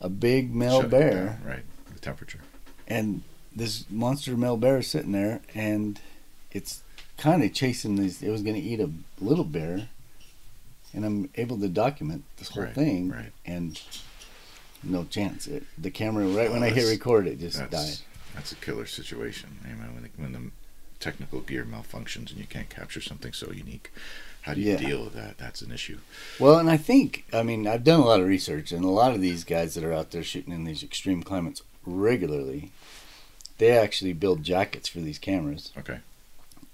a 0.00 0.08
big 0.08 0.54
male 0.54 0.82
Shut 0.82 0.90
bear 0.90 1.10
down, 1.10 1.38
right. 1.44 1.62
The 1.92 1.98
temperature. 2.00 2.40
and 2.86 3.22
this 3.54 3.84
monster 3.90 4.36
male 4.36 4.56
bear 4.56 4.78
is 4.78 4.86
sitting 4.88 5.12
there 5.12 5.40
and 5.54 6.00
it's 6.52 6.82
kind 7.18 7.42
of 7.42 7.52
chasing 7.52 7.96
these 7.96 8.22
it 8.22 8.30
was 8.30 8.42
going 8.42 8.56
to 8.56 8.60
eat 8.62 8.80
a 8.80 8.90
little 9.20 9.44
bear 9.44 9.88
and 10.94 11.04
i'm 11.04 11.28
able 11.36 11.58
to 11.58 11.68
document 11.68 12.24
this 12.38 12.48
whole 12.48 12.64
Right, 12.64 12.74
thing 12.74 13.10
right. 13.10 13.30
and 13.46 13.80
no 14.82 15.04
chance 15.04 15.46
it, 15.46 15.64
the 15.78 15.90
camera 15.90 16.26
right 16.26 16.50
when 16.50 16.62
Oh, 16.62 16.66
i 16.66 16.70
hit 16.70 16.88
record 16.88 17.26
it 17.26 17.38
just 17.40 17.58
died 17.58 17.70
That's 17.70 18.02
that's 18.34 18.52
a 18.52 18.56
killer 18.56 18.86
situation. 18.86 19.50
You 19.68 19.74
know, 19.76 19.84
when 19.92 20.02
the, 20.02 20.08
when 20.22 20.32
the 20.32 20.50
technical 21.02 21.40
gear 21.40 21.64
malfunctions 21.64 22.30
and 22.30 22.38
you 22.38 22.46
can't 22.46 22.70
capture 22.70 23.00
something 23.00 23.32
so 23.32 23.50
unique, 23.50 23.90
how 24.42 24.54
do 24.54 24.60
you 24.60 24.70
Yeah. 24.72 24.76
deal 24.78 25.04
with 25.04 25.14
that? 25.14 25.36
That's 25.36 25.60
an 25.60 25.72
issue. 25.72 25.98
well 26.38 26.58
and 26.58 26.70
i 26.70 26.76
think 26.76 27.24
i 27.32 27.42
mean 27.42 27.66
i've 27.66 27.84
done 27.84 28.00
a 28.00 28.04
lot 28.04 28.20
of 28.20 28.26
research 28.26 28.70
and 28.72 28.84
a 28.84 28.88
lot 28.88 29.12
of 29.12 29.20
these 29.20 29.42
guys 29.44 29.74
that 29.74 29.84
are 29.84 29.92
out 29.92 30.10
there 30.12 30.22
shooting 30.22 30.52
in 30.54 30.64
these 30.64 30.82
extreme 30.82 31.22
climates 31.22 31.60
regularly 31.84 32.70
they 33.58 33.70
actually 33.72 34.12
build 34.12 34.42
jackets 34.42 34.88
for 34.88 35.00
these 35.00 35.18
cameras 35.18 35.72
Okay. 35.78 35.98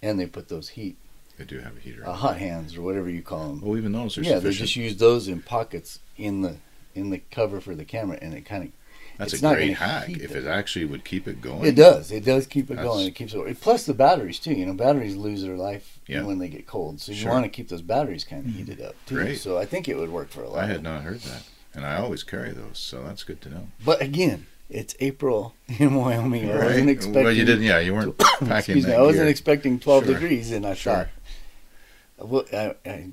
and 0.02 0.18
they 0.20 0.26
put 0.26 0.48
those 0.48 0.70
heat 0.70 0.96
They 1.38 1.44
do 1.44 1.58
have 1.60 1.76
a 1.76 1.80
heater. 1.80 2.06
uh, 2.06 2.12
hot 2.12 2.36
hands 2.38 2.76
or 2.76 2.82
whatever 2.82 3.08
you 3.10 3.22
call 3.22 3.48
them 3.48 3.60
well, 3.62 3.76
even 3.78 3.92
those 3.92 4.16
are 4.18 4.22
yeah, 4.22 4.38
they 4.38 4.50
just 4.52 4.76
use 4.76 4.96
those 4.96 5.26
in 5.28 5.40
pockets 5.42 5.98
in 6.16 6.42
the 6.42 6.56
in 6.94 7.10
the 7.10 7.20
cover 7.30 7.60
for 7.60 7.74
the 7.76 7.84
camera, 7.84 8.18
and 8.20 8.34
it 8.34 8.44
kind 8.44 8.64
of 8.64 8.70
That's 9.18 9.32
it's 9.34 9.42
a 9.42 9.44
not 9.46 9.54
great 9.56 9.74
hack. 9.76 10.08
If 10.10 10.30
it. 10.30 10.44
it 10.44 10.46
actually 10.46 10.84
would 10.84 11.04
keep 11.04 11.26
it 11.28 11.40
going. 11.40 11.64
it 11.66 11.74
does 11.74 12.10
it 12.12 12.24
does 12.24 12.46
keep 12.46 12.66
it 12.70 12.76
That's- 12.76 12.86
going. 12.86 13.06
It 13.06 13.14
keeps 13.14 13.34
it 13.34 13.60
plus 13.60 13.84
the 13.84 13.94
batteries 13.94 14.38
too. 14.38 14.54
You 14.54 14.64
know, 14.66 14.74
batteries 14.74 15.16
lose 15.16 15.42
their 15.42 15.56
life 15.56 15.98
Yeah. 16.06 16.22
when 16.22 16.38
they 16.38 16.48
get 16.48 16.66
cold, 16.66 17.00
so 17.00 17.12
you 17.12 17.18
Sure. 17.18 17.32
want 17.32 17.44
to 17.44 17.48
keep 17.50 17.68
those 17.68 17.82
batteries 17.82 18.24
kind 18.24 18.44
of 18.44 18.50
mm-hmm. 18.50 18.58
heated 18.58 18.80
up 18.80 18.94
too. 19.06 19.16
Great. 19.16 19.40
So 19.40 19.58
I 19.58 19.66
think 19.66 19.88
it 19.88 19.96
would 19.96 20.10
work 20.10 20.30
for 20.30 20.42
a 20.42 20.48
lot. 20.48 20.64
I 20.64 20.66
had 20.68 20.82
not 20.82 21.02
heard 21.02 21.20
that, 21.20 21.42
and 21.74 21.84
I 21.84 21.96
always 21.98 22.22
carry 22.22 22.52
those, 22.52 22.78
so 22.78 23.02
that's 23.02 23.24
good 23.24 23.40
to 23.42 23.50
know. 23.50 23.68
But 23.84 24.00
again, 24.00 24.46
it's 24.70 24.94
April 25.00 25.54
in 25.78 25.94
Wyoming. 25.94 26.50
I 26.50 26.64
wasn't 26.64 26.90
expecting. 26.90 27.24
Well, 27.24 27.32
you 27.32 27.44
didn't. 27.44 27.64
Yeah, 27.64 27.80
you 27.80 27.94
weren't 27.94 28.16
packing 28.18 28.50
excuse 28.52 28.84
me, 28.84 28.90
that 28.92 28.98
I 29.00 29.02
wasn't 29.02 29.24
gear. 29.24 29.30
expecting 29.30 29.80
12 29.80 30.04
Sure. 30.04 30.14
degrees, 30.14 30.52
and 30.52 30.64
I 30.66 30.74
Sure. 30.74 31.08
thought, 32.18 32.28
well, 32.28 32.44
I, 32.52 32.74
I, 32.88 33.08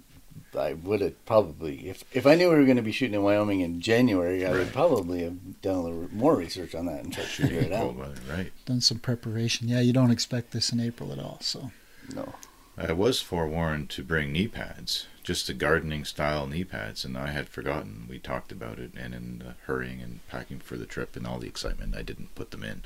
I 0.57 0.73
would 0.73 1.01
have 1.01 1.25
probably, 1.25 1.89
if 1.89 2.03
if 2.13 2.25
I 2.27 2.35
knew 2.35 2.49
we 2.49 2.55
were 2.55 2.65
going 2.65 2.77
to 2.77 2.81
be 2.83 2.91
shooting 2.91 3.15
in 3.15 3.23
Wyoming 3.23 3.61
in 3.61 3.81
January, 3.81 4.45
I 4.45 4.51
would 4.51 4.71
probably 4.73 5.23
have 5.23 5.61
done 5.61 5.75
a 5.75 5.81
little 5.81 6.09
more 6.13 6.35
research 6.35 6.73
on 6.75 6.85
that 6.87 7.03
and 7.03 7.13
tried 7.13 7.23
to 7.27 7.29
figure 7.43 7.59
it 7.61 7.71
Cold 7.71 7.91
out. 7.91 7.95
weather, 7.97 8.21
right? 8.29 8.51
done 8.65 8.81
some 8.81 8.99
preparation. 8.99 9.67
Yeah, 9.67 9.81
you 9.81 9.93
don't 9.93 10.11
expect 10.11 10.51
this 10.51 10.71
in 10.71 10.79
April 10.79 11.11
at 11.11 11.19
all. 11.19 11.37
So 11.41 11.71
No, 12.15 12.33
I 12.77 12.91
was 12.93 13.21
forewarned 13.21 13.89
to 13.91 14.03
bring 14.03 14.31
knee 14.31 14.47
pads, 14.47 15.07
just 15.23 15.47
the 15.47 15.53
gardening 15.53 16.05
style 16.05 16.45
knee 16.47 16.63
pads, 16.63 17.05
and 17.05 17.17
I 17.17 17.27
had 17.31 17.49
forgotten. 17.49 18.05
We 18.09 18.19
talked 18.19 18.51
about 18.51 18.79
it, 18.79 18.91
and 18.97 19.13
in 19.13 19.39
the 19.39 19.55
hurrying 19.65 20.01
and 20.01 20.19
packing 20.27 20.59
for 20.59 20.77
the 20.77 20.85
trip 20.85 21.15
and 21.15 21.25
all 21.25 21.39
the 21.39 21.47
excitement, 21.47 21.95
I 21.95 22.01
didn't 22.01 22.35
put 22.35 22.51
them 22.51 22.63
in. 22.63 22.83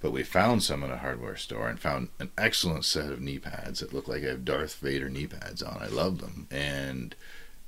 But 0.00 0.12
we 0.12 0.22
found 0.22 0.62
some 0.62 0.84
in 0.84 0.90
a 0.90 0.98
hardware 0.98 1.36
store 1.36 1.68
and 1.68 1.78
found 1.78 2.08
an 2.20 2.30
excellent 2.38 2.84
set 2.84 3.10
of 3.10 3.20
knee 3.20 3.38
pads 3.38 3.80
that 3.80 3.92
look 3.92 4.06
like 4.06 4.22
I 4.22 4.28
have 4.28 4.44
Darth 4.44 4.76
Vader 4.76 5.08
knee 5.08 5.26
pads 5.26 5.62
on. 5.62 5.78
I 5.82 5.88
love 5.88 6.20
them, 6.20 6.46
and 6.50 7.16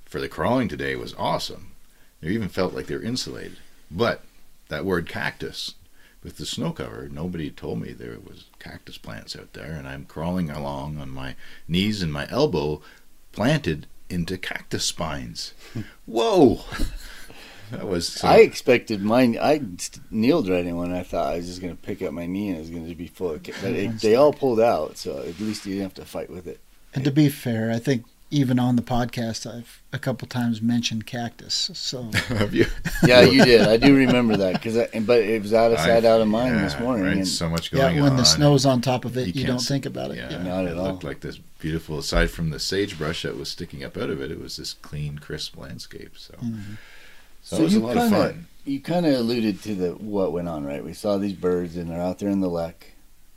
for 0.04 0.20
the 0.20 0.28
crawling 0.28 0.68
today 0.68 0.94
was 0.94 1.14
awesome. 1.18 1.72
They 2.20 2.28
even 2.28 2.48
felt 2.48 2.74
like 2.74 2.86
they 2.86 2.94
were 2.94 3.02
insulated. 3.02 3.58
But 3.90 4.22
that 4.68 4.84
word 4.84 5.08
cactus 5.08 5.74
with 6.22 6.36
the 6.36 6.46
snow 6.46 6.72
cover, 6.72 7.08
nobody 7.10 7.50
told 7.50 7.80
me 7.80 7.92
there 7.92 8.18
was 8.24 8.44
cactus 8.58 8.98
plants 8.98 9.34
out 9.34 9.52
there, 9.54 9.72
and 9.72 9.88
I'm 9.88 10.04
crawling 10.04 10.50
along 10.50 10.98
on 10.98 11.10
my 11.10 11.34
knees 11.66 12.02
and 12.02 12.12
my 12.12 12.28
elbow 12.30 12.82
planted 13.32 13.86
into 14.08 14.36
cactus 14.36 14.84
spines. 14.84 15.54
Whoa! 16.06 16.60
That 17.70 17.86
was. 17.86 18.22
uh, 18.24 18.28
I 18.28 18.38
expected 18.38 19.02
mine. 19.02 19.38
I 19.40 19.58
st- 19.78 20.00
kneeled 20.10 20.48
right 20.48 20.64
in 20.64 20.76
when 20.76 20.92
I 20.92 21.02
thought 21.02 21.32
I 21.32 21.36
was 21.36 21.46
just 21.46 21.60
going 21.60 21.76
to 21.76 21.82
pick 21.82 22.02
up 22.02 22.12
my 22.12 22.26
knee 22.26 22.48
and 22.48 22.56
it 22.56 22.60
was 22.60 22.70
going 22.70 22.88
to 22.88 22.94
be 22.94 23.06
full 23.06 23.30
of. 23.32 23.42
ca- 23.42 23.52
But 23.62 23.72
it, 23.72 24.00
they 24.00 24.14
all 24.16 24.32
pulled 24.32 24.60
out, 24.60 24.96
so 24.98 25.18
at 25.18 25.38
least 25.40 25.66
you 25.66 25.74
didn't 25.74 25.84
have 25.84 25.94
to 25.94 26.04
fight 26.04 26.30
with 26.30 26.46
it. 26.46 26.60
And 26.94 27.04
to 27.04 27.10
be 27.10 27.28
fair, 27.28 27.70
I 27.70 27.78
think 27.78 28.04
even 28.32 28.60
on 28.60 28.76
the 28.76 28.82
podcast, 28.82 29.44
I've 29.52 29.80
a 29.92 29.98
couple 29.98 30.26
times 30.28 30.62
mentioned 30.62 31.04
cactus. 31.04 31.70
So 31.74 32.02
Have 32.28 32.54
you? 32.54 32.66
Yeah, 33.04 33.22
you 33.22 33.44
did. 33.44 33.62
I 33.62 33.76
do 33.76 33.94
remember 33.96 34.36
that 34.36 34.54
because, 34.54 34.74
but 35.04 35.18
it 35.20 35.42
was 35.42 35.52
out 35.52 35.72
of 35.72 35.78
sight, 35.80 36.04
out 36.04 36.20
of 36.20 36.28
mind 36.28 36.54
yeah, 36.56 36.62
this 36.62 36.78
morning. 36.78 37.06
Right, 37.06 37.16
and 37.16 37.26
so 37.28 37.48
much 37.48 37.70
going 37.72 37.96
yeah, 37.96 38.02
when 38.02 38.12
on. 38.12 38.16
the 38.16 38.24
snow's 38.24 38.66
on 38.66 38.80
top 38.82 39.04
of 39.04 39.16
it, 39.16 39.34
you 39.34 39.42
you, 39.42 39.46
don't 39.48 39.58
think 39.58 39.84
about 39.86 40.12
it. 40.12 40.18
Yeah, 40.18 40.30
Yeah. 40.30 40.42
Not 40.44 40.64
at 40.66 40.72
it 40.72 40.78
all. 40.78 40.84
looked 40.92 41.02
like 41.04 41.20
this 41.20 41.38
beautiful. 41.58 41.98
Aside 41.98 42.30
from 42.30 42.50
the 42.50 42.60
sagebrush 42.60 43.22
that 43.22 43.36
was 43.36 43.48
sticking 43.50 43.82
up 43.84 43.96
out 43.96 44.10
of 44.10 44.20
it, 44.20 44.30
it 44.30 44.40
was 44.40 44.56
this 44.56 44.74
clean, 44.74 45.18
crisp 45.18 45.56
landscape. 45.56 46.16
So, 46.16 46.34
Mhm. 46.34 46.76
So, 47.42 47.56
it 47.56 47.62
was 47.62 47.74
a 47.74 47.78
you 47.78 47.82
lot 47.86 47.96
kinda, 47.96 48.16
of 48.16 48.30
fun. 48.32 48.46
You 48.64 48.80
kind 48.80 49.06
of 49.06 49.14
alluded 49.14 49.62
to 49.62 49.74
the 49.74 49.90
what 49.92 50.32
went 50.32 50.48
on, 50.48 50.64
right? 50.64 50.84
We 50.84 50.92
saw 50.92 51.16
these 51.18 51.32
birds 51.32 51.76
and 51.76 51.90
they're 51.90 52.00
out 52.00 52.18
there 52.18 52.28
in 52.28 52.40
the 52.40 52.48
lek. 52.48 52.92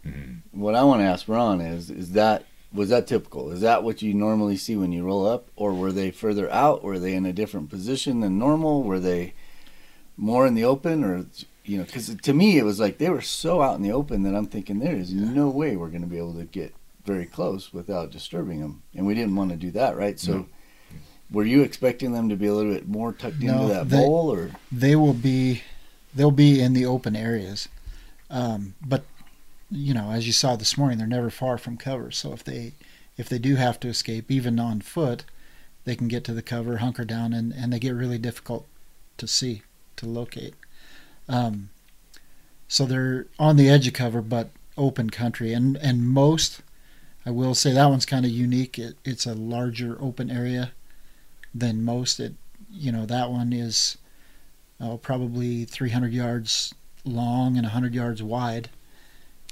Mhm. 0.06 0.40
What 0.52 0.76
I 0.76 0.84
want 0.84 1.02
to 1.02 1.06
ask 1.06 1.28
Ron 1.28 1.62
is: 1.62 1.90
Is 1.90 2.12
that 2.12 2.46
was 2.74 2.90
that 2.90 3.08
typical? 3.08 3.52
Is 3.52 3.62
that 3.62 3.84
what 3.84 4.02
you 4.02 4.14
normally 4.14 4.58
see 4.58 4.76
when 4.76 4.92
you 4.92 5.04
roll 5.04 5.26
up, 5.26 5.48
or 5.56 5.74
were 5.74 5.92
they 5.92 6.12
further 6.12 6.52
out? 6.52 6.84
Were 6.84 7.00
they 7.00 7.14
in 7.14 7.26
a 7.26 7.34
different 7.34 7.70
position 7.70 8.20
than 8.20 8.38
normal? 8.38 8.84
Were 8.84 9.00
they 9.00 9.34
more 10.18 10.46
in 10.46 10.56
the 10.56 10.66
open, 10.66 11.04
or 11.04 11.26
you 11.66 11.78
know? 11.78 11.84
Because 11.86 12.14
to 12.16 12.34
me, 12.34 12.58
it 12.58 12.66
was 12.66 12.80
like 12.80 12.98
they 12.98 13.10
were 13.10 13.22
so 13.22 13.62
out 13.62 13.78
in 13.78 13.84
the 13.84 13.92
open 13.92 14.24
that 14.24 14.36
I'm 14.36 14.48
thinking 14.48 14.80
there 14.80 14.96
is 14.96 15.14
no 15.14 15.50
way 15.50 15.76
we're 15.76 15.90
going 15.90 16.02
to 16.02 16.08
be 16.08 16.18
able 16.18 16.34
to 16.36 16.46
get 16.46 16.74
very 17.06 17.26
close 17.26 17.74
without 17.74 18.12
disturbing 18.12 18.60
them, 18.60 18.82
and 18.96 19.06
we 19.06 19.14
didn't 19.14 19.36
want 19.36 19.52
to 19.52 19.58
do 19.58 19.72
that, 19.72 19.96
right? 19.96 20.20
So. 20.20 20.34
No. 20.34 20.46
Were 21.34 21.44
you 21.44 21.64
expecting 21.64 22.14
them 22.14 22.30
to 22.30 22.36
be 22.36 22.46
a 22.46 22.54
little 22.54 22.72
bit 22.74 22.88
more 22.88 23.12
tucked 23.12 23.40
No, 23.42 23.64
into 23.64 23.74
that 23.74 23.90
they- 23.90 23.98
bowl, 23.98 24.32
or 24.32 24.52
They 24.72 24.96
will 24.96 25.14
be, 25.16 25.64
they'll 26.16 26.32
be 26.32 26.62
in 26.62 26.74
the 26.74 26.86
open 26.86 27.16
areas, 27.16 27.68
um, 28.30 28.76
but 28.86 29.04
you 29.72 29.94
know, 29.96 30.12
as 30.12 30.28
you 30.28 30.34
saw 30.34 30.56
this 30.56 30.78
morning, 30.78 31.00
they're 31.00 31.08
never 31.08 31.32
far 31.32 31.58
from 31.58 31.78
cover. 31.78 32.12
So 32.12 32.32
if 32.32 32.44
they, 32.44 32.74
if 33.18 33.28
they 33.28 33.40
do 33.40 33.56
have 33.56 33.80
to 33.80 33.88
escape, 33.88 34.30
even 34.30 34.60
on 34.60 34.82
foot, 34.82 35.24
they 35.86 35.96
can 35.96 36.08
get 36.08 36.24
to 36.26 36.34
the 36.34 36.44
cover, 36.44 36.78
hunker 36.78 37.04
down, 37.04 37.34
and 37.34 37.52
and 37.52 37.74
they 37.74 37.80
get 37.80 37.96
really 37.96 38.20
difficult 38.20 38.68
to 39.18 39.28
see, 39.28 39.64
to 39.98 40.06
locate. 40.06 40.54
Um, 41.28 41.70
so 42.68 42.86
they're 42.86 43.26
on 43.40 43.56
the 43.58 43.68
edge 43.70 43.88
of 43.88 43.94
cover, 43.94 44.22
but 44.22 44.52
open 44.78 45.10
country, 45.10 45.54
and 45.54 45.76
and 45.78 46.08
most, 46.08 46.62
I 47.26 47.32
will 47.32 47.56
say 47.56 47.74
that 47.74 47.90
one's 47.90 48.06
kind 48.06 48.26
of 48.26 48.32
unique. 48.32 48.78
It, 48.78 48.96
it's 49.04 49.26
a 49.26 49.34
larger 49.34 49.98
open 50.00 50.30
area 50.30 50.72
than 51.54 51.84
most. 51.84 52.20
It, 52.20 52.34
you 52.72 52.92
know, 52.92 53.06
that 53.06 53.30
one 53.32 53.54
is 53.54 53.98
uh, 54.82 54.98
probably 54.98 55.66
300 55.66 56.14
yards 56.14 56.74
long 57.06 57.56
and 57.58 57.64
100 57.66 57.94
yards 57.94 58.24
wide. 58.24 58.70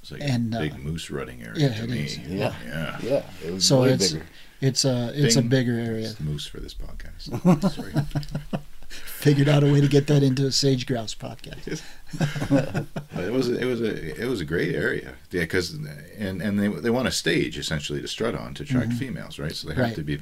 It's 0.01 0.11
like 0.11 0.21
And, 0.23 0.53
a 0.55 0.57
uh, 0.57 0.61
big 0.61 0.79
moose 0.83 1.11
rutting 1.11 1.43
area 1.43 1.69
yeah, 1.69 1.73
to 1.77 1.83
it 1.83 1.89
me. 1.89 1.99
is. 1.99 2.17
Yeah. 2.17 2.53
yeah. 2.65 2.97
yeah, 3.03 3.23
it 3.45 3.51
was 3.53 3.65
So 3.65 3.81
way 3.83 3.89
it's- 3.91 4.11
bigger. 4.13 4.25
It's 4.61 4.85
a 4.85 5.11
it's 5.15 5.37
a 5.37 5.41
bigger 5.41 5.73
area. 5.79 6.11
It's 6.11 6.19
moose 6.19 6.45
for 6.45 6.59
this 6.59 6.75
podcast. 6.75 7.71
Sorry. 7.71 7.93
Figured 8.89 9.49
out 9.49 9.63
a 9.63 9.71
way 9.73 9.81
to 9.81 9.87
get 9.87 10.05
that 10.05 10.21
into 10.21 10.45
a 10.45 10.51
sage 10.51 10.85
grouse 10.85 11.15
podcast. 11.15 11.81
It 13.17 13.31
was 13.31 13.49
it 13.49 13.65
was 13.65 13.81
a 13.81 14.21
it 14.23 14.27
was 14.27 14.39
a 14.39 14.45
great 14.45 14.75
area. 14.75 15.15
Yeah, 15.31 15.41
because 15.41 15.71
and 16.17 16.41
and 16.43 16.59
they 16.59 16.67
they 16.67 16.89
want 16.91 17.07
a 17.07 17.11
stage 17.11 17.57
essentially 17.57 18.01
to 18.01 18.07
strut 18.07 18.35
on 18.35 18.53
to 18.55 18.63
attract 18.63 18.89
Mhm. 18.91 18.97
females, 18.99 19.39
right? 19.39 19.55
So 19.55 19.67
they 19.69 19.73
have 19.75 19.83
Right. 19.85 19.95
to 19.95 20.03
be 20.03 20.13
Yep. 20.13 20.21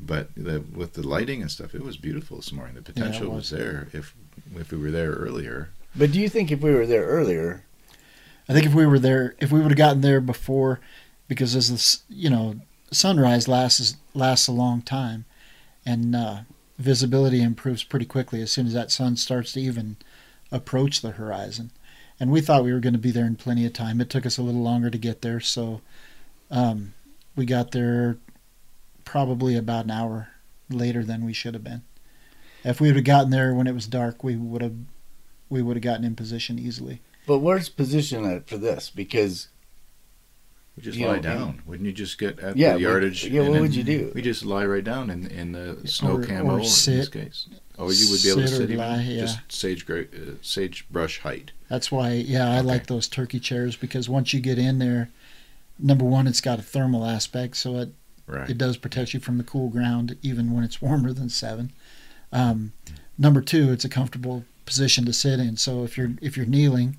Visible. 0.00 0.28
But 0.34 0.44
the, 0.44 0.60
with 0.76 0.94
the 0.94 1.06
lighting 1.06 1.42
and 1.42 1.50
stuff, 1.50 1.74
it 1.74 1.82
was 1.82 1.96
beautiful 1.96 2.36
this 2.36 2.52
morning. 2.52 2.74
The 2.74 2.82
potential 2.82 3.30
was. 3.30 3.50
was. 3.50 3.58
there 3.58 3.88
if 3.92 4.14
if 4.54 4.70
we 4.70 4.78
were 4.78 4.90
there 4.90 5.12
earlier. 5.12 5.70
But 5.94 6.12
do 6.12 6.20
you 6.20 6.28
think 6.28 6.52
if 6.52 6.60
we 6.60 6.74
were 6.74 6.86
there 6.86 7.06
earlier, 7.06 7.64
I 8.48 8.52
think 8.52 8.66
if 8.66 8.74
we 8.74 8.86
were 8.86 8.98
there, 8.98 9.34
if 9.40 9.50
we 9.50 9.60
would 9.60 9.70
have 9.70 9.78
gotten 9.78 10.02
there 10.02 10.20
before, 10.20 10.80
because 11.26 11.56
as 11.56 11.70
this, 11.70 12.02
you 12.08 12.30
know, 12.30 12.56
sunrise 12.92 13.48
lasts 13.48 13.96
lasts 14.14 14.46
a 14.46 14.52
long 14.52 14.82
time, 14.82 15.24
and 15.84 16.14
uh, 16.14 16.40
visibility 16.78 17.42
improves 17.42 17.82
pretty 17.82 18.06
quickly 18.06 18.40
as 18.42 18.52
soon 18.52 18.66
as 18.66 18.74
that 18.74 18.90
sun 18.90 19.16
starts 19.16 19.52
to 19.52 19.60
even 19.60 19.96
approach 20.52 21.00
the 21.00 21.12
horizon. 21.12 21.70
And 22.20 22.30
we 22.30 22.40
thought 22.40 22.64
we 22.64 22.72
were 22.72 22.80
going 22.80 22.94
to 22.94 22.98
be 22.98 23.10
there 23.10 23.26
in 23.26 23.36
plenty 23.36 23.66
of 23.66 23.74
time. 23.74 24.00
It 24.00 24.08
took 24.08 24.24
us 24.24 24.38
a 24.38 24.42
little 24.42 24.62
longer 24.62 24.90
to 24.90 24.98
get 24.98 25.22
there, 25.22 25.40
so 25.40 25.80
um, 26.50 26.94
we 27.34 27.44
got 27.44 27.72
there 27.72 28.16
probably 29.16 29.56
about 29.56 29.86
an 29.86 29.90
hour 29.90 30.28
later 30.68 31.02
than 31.02 31.24
we 31.24 31.32
should 31.32 31.54
have 31.54 31.64
been. 31.64 31.82
If 32.62 32.80
we 32.80 32.88
would 32.88 32.96
have 32.96 33.04
gotten 33.04 33.30
there 33.30 33.54
when 33.54 33.66
it 33.66 33.72
was 33.74 33.86
dark, 33.86 34.22
we 34.22 34.36
would 34.36 34.60
have 34.60 34.74
we 35.48 35.62
would 35.62 35.76
have 35.76 35.82
gotten 35.82 36.04
in 36.04 36.14
position 36.16 36.58
easily. 36.58 37.00
but 37.26 37.38
where's 37.38 37.68
position 37.68 38.24
at 38.26 38.48
for 38.48 38.58
this? 38.58 38.90
Because 38.94 39.48
We 40.76 40.82
just 40.82 40.98
lie 40.98 41.16
know, 41.16 41.22
down. 41.22 41.62
Wouldn't 41.66 41.86
you 41.86 41.92
just 41.92 42.18
get 42.18 42.38
at 42.40 42.56
Yeah, 42.56 42.70
the 42.70 42.74
what- 42.74 42.80
yardage? 42.82 43.24
yeah, 43.26 43.42
and 43.42 43.50
what 43.52 43.60
would 43.62 43.74
you 43.74 43.84
do? 43.84 44.10
We 44.14 44.20
just 44.22 44.44
lie 44.44 44.66
right 44.66 44.82
down 44.84 45.08
in 45.08 45.26
in 45.28 45.52
the 45.52 45.78
snow 45.86 46.16
Or- 46.16 46.24
camo 46.24 46.50
or 46.54 46.56
in 46.58 46.64
this 46.64 46.76
sit. 46.76 47.12
case. 47.12 47.46
Oh, 47.78 47.90
you 47.90 48.10
would 48.10 48.22
be 48.22 48.30
able 48.30 48.40
to 48.42 48.48
Sit 48.48 48.54
or 48.54 48.60
sit 48.62 48.70
even 48.70 48.78
lie, 48.78 49.02
yeah. 49.02 49.20
just 49.20 49.38
sage 49.52 49.86
gra- 49.86 50.02
uh, 50.02 50.34
sagebrush 50.42 51.20
height. 51.20 51.52
That's 51.68 51.92
why, 51.92 52.12
yeah, 52.14 52.50
I 52.50 52.58
Okay. 52.58 52.66
like 52.66 52.86
those 52.86 53.06
turkey 53.06 53.38
chairs 53.38 53.76
because 53.76 54.08
once 54.08 54.32
you 54.32 54.40
get 54.40 54.58
in 54.58 54.78
there, 54.78 55.10
number 55.78 56.04
one, 56.06 56.26
it's 56.26 56.40
got 56.40 56.58
a 56.58 56.62
thermal 56.62 57.04
aspect, 57.04 57.56
so 57.58 57.76
it, 57.76 57.92
Right. 58.26 58.50
it 58.50 58.58
does 58.58 58.76
protect 58.76 59.14
you 59.14 59.20
from 59.20 59.38
the 59.38 59.44
cool 59.44 59.68
ground 59.68 60.16
even 60.22 60.52
when 60.52 60.64
it's 60.64 60.82
warmer 60.86 61.12
than 61.12 61.28
seven. 61.28 61.72
Um, 62.32 62.72
number 63.16 63.40
two, 63.40 63.70
it's 63.72 63.84
a 63.84 63.88
comfortable 63.88 64.44
position 64.64 65.04
to 65.06 65.12
sit 65.12 65.38
in. 65.38 65.56
So 65.56 65.84
if 65.84 65.96
you're 65.96 66.12
if 66.20 66.36
you're 66.36 66.46
kneeling, 66.46 66.96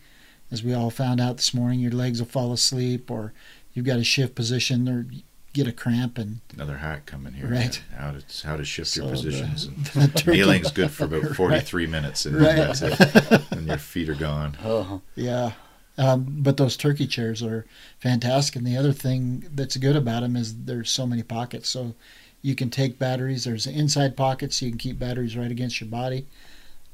as 0.51 0.63
we 0.63 0.73
all 0.73 0.89
found 0.89 1.19
out 1.19 1.37
this 1.37 1.53
morning, 1.53 1.79
your 1.79 1.91
legs 1.91 2.19
will 2.21 2.27
fall 2.29 2.53
asleep, 2.53 3.11
or 3.11 3.33
you've 3.73 3.85
got 3.85 3.97
to 3.97 4.03
shift 4.05 4.35
position 4.35 4.87
or 4.87 5.05
get 5.53 5.67
a 5.67 5.71
cramp, 5.73 6.17
and 6.17 6.39
Another 6.53 6.77
hack 6.77 7.05
coming 7.05 7.33
here. 7.33 7.47
Right. 7.49 7.81
How 7.97 8.11
to 8.11 8.47
how 8.47 8.55
to 8.55 8.63
shift 8.63 8.89
So 8.89 9.01
your 9.03 9.11
positions. 9.11 9.65
and 9.65 9.85
the 9.85 10.07
turkey- 10.19 10.37
Kneeling's 10.37 10.71
good 10.71 10.91
for 10.91 11.03
about 11.05 11.23
Right. 11.25 11.35
43 11.35 11.87
minutes, 11.87 12.25
and 12.25 12.37
Right. 12.37 12.55
that's 12.55 12.81
it. 12.81 13.41
And 13.51 13.67
your 13.67 13.77
feet 13.77 14.07
are 14.07 14.15
gone. 14.15 14.55
oh, 14.63 15.01
Yeah. 15.15 15.51
Um, 15.99 16.25
but 16.39 16.57
those 16.57 16.77
turkey 16.77 17.07
chairs 17.07 17.41
are 17.41 17.65
fantastic. 17.99 18.55
And 18.55 18.67
the 18.67 18.77
other 18.77 18.93
thing 18.93 19.45
that's 19.55 19.77
good 19.77 19.95
about 19.95 20.21
them 20.21 20.35
is 20.35 20.55
there's 20.65 20.91
so 20.91 21.07
many 21.07 21.23
pockets. 21.23 21.69
So 21.69 21.95
you 22.43 22.53
can 22.55 22.69
take 22.69 22.99
batteries. 22.99 23.45
There's 23.45 23.65
inside 23.65 24.15
pockets. 24.15 24.57
So 24.57 24.65
you 24.65 24.71
can 24.71 24.77
keep 24.79 24.99
batteries 24.99 25.35
right 25.35 25.49
against 25.49 25.81
your 25.81 25.89
body. 25.89 26.27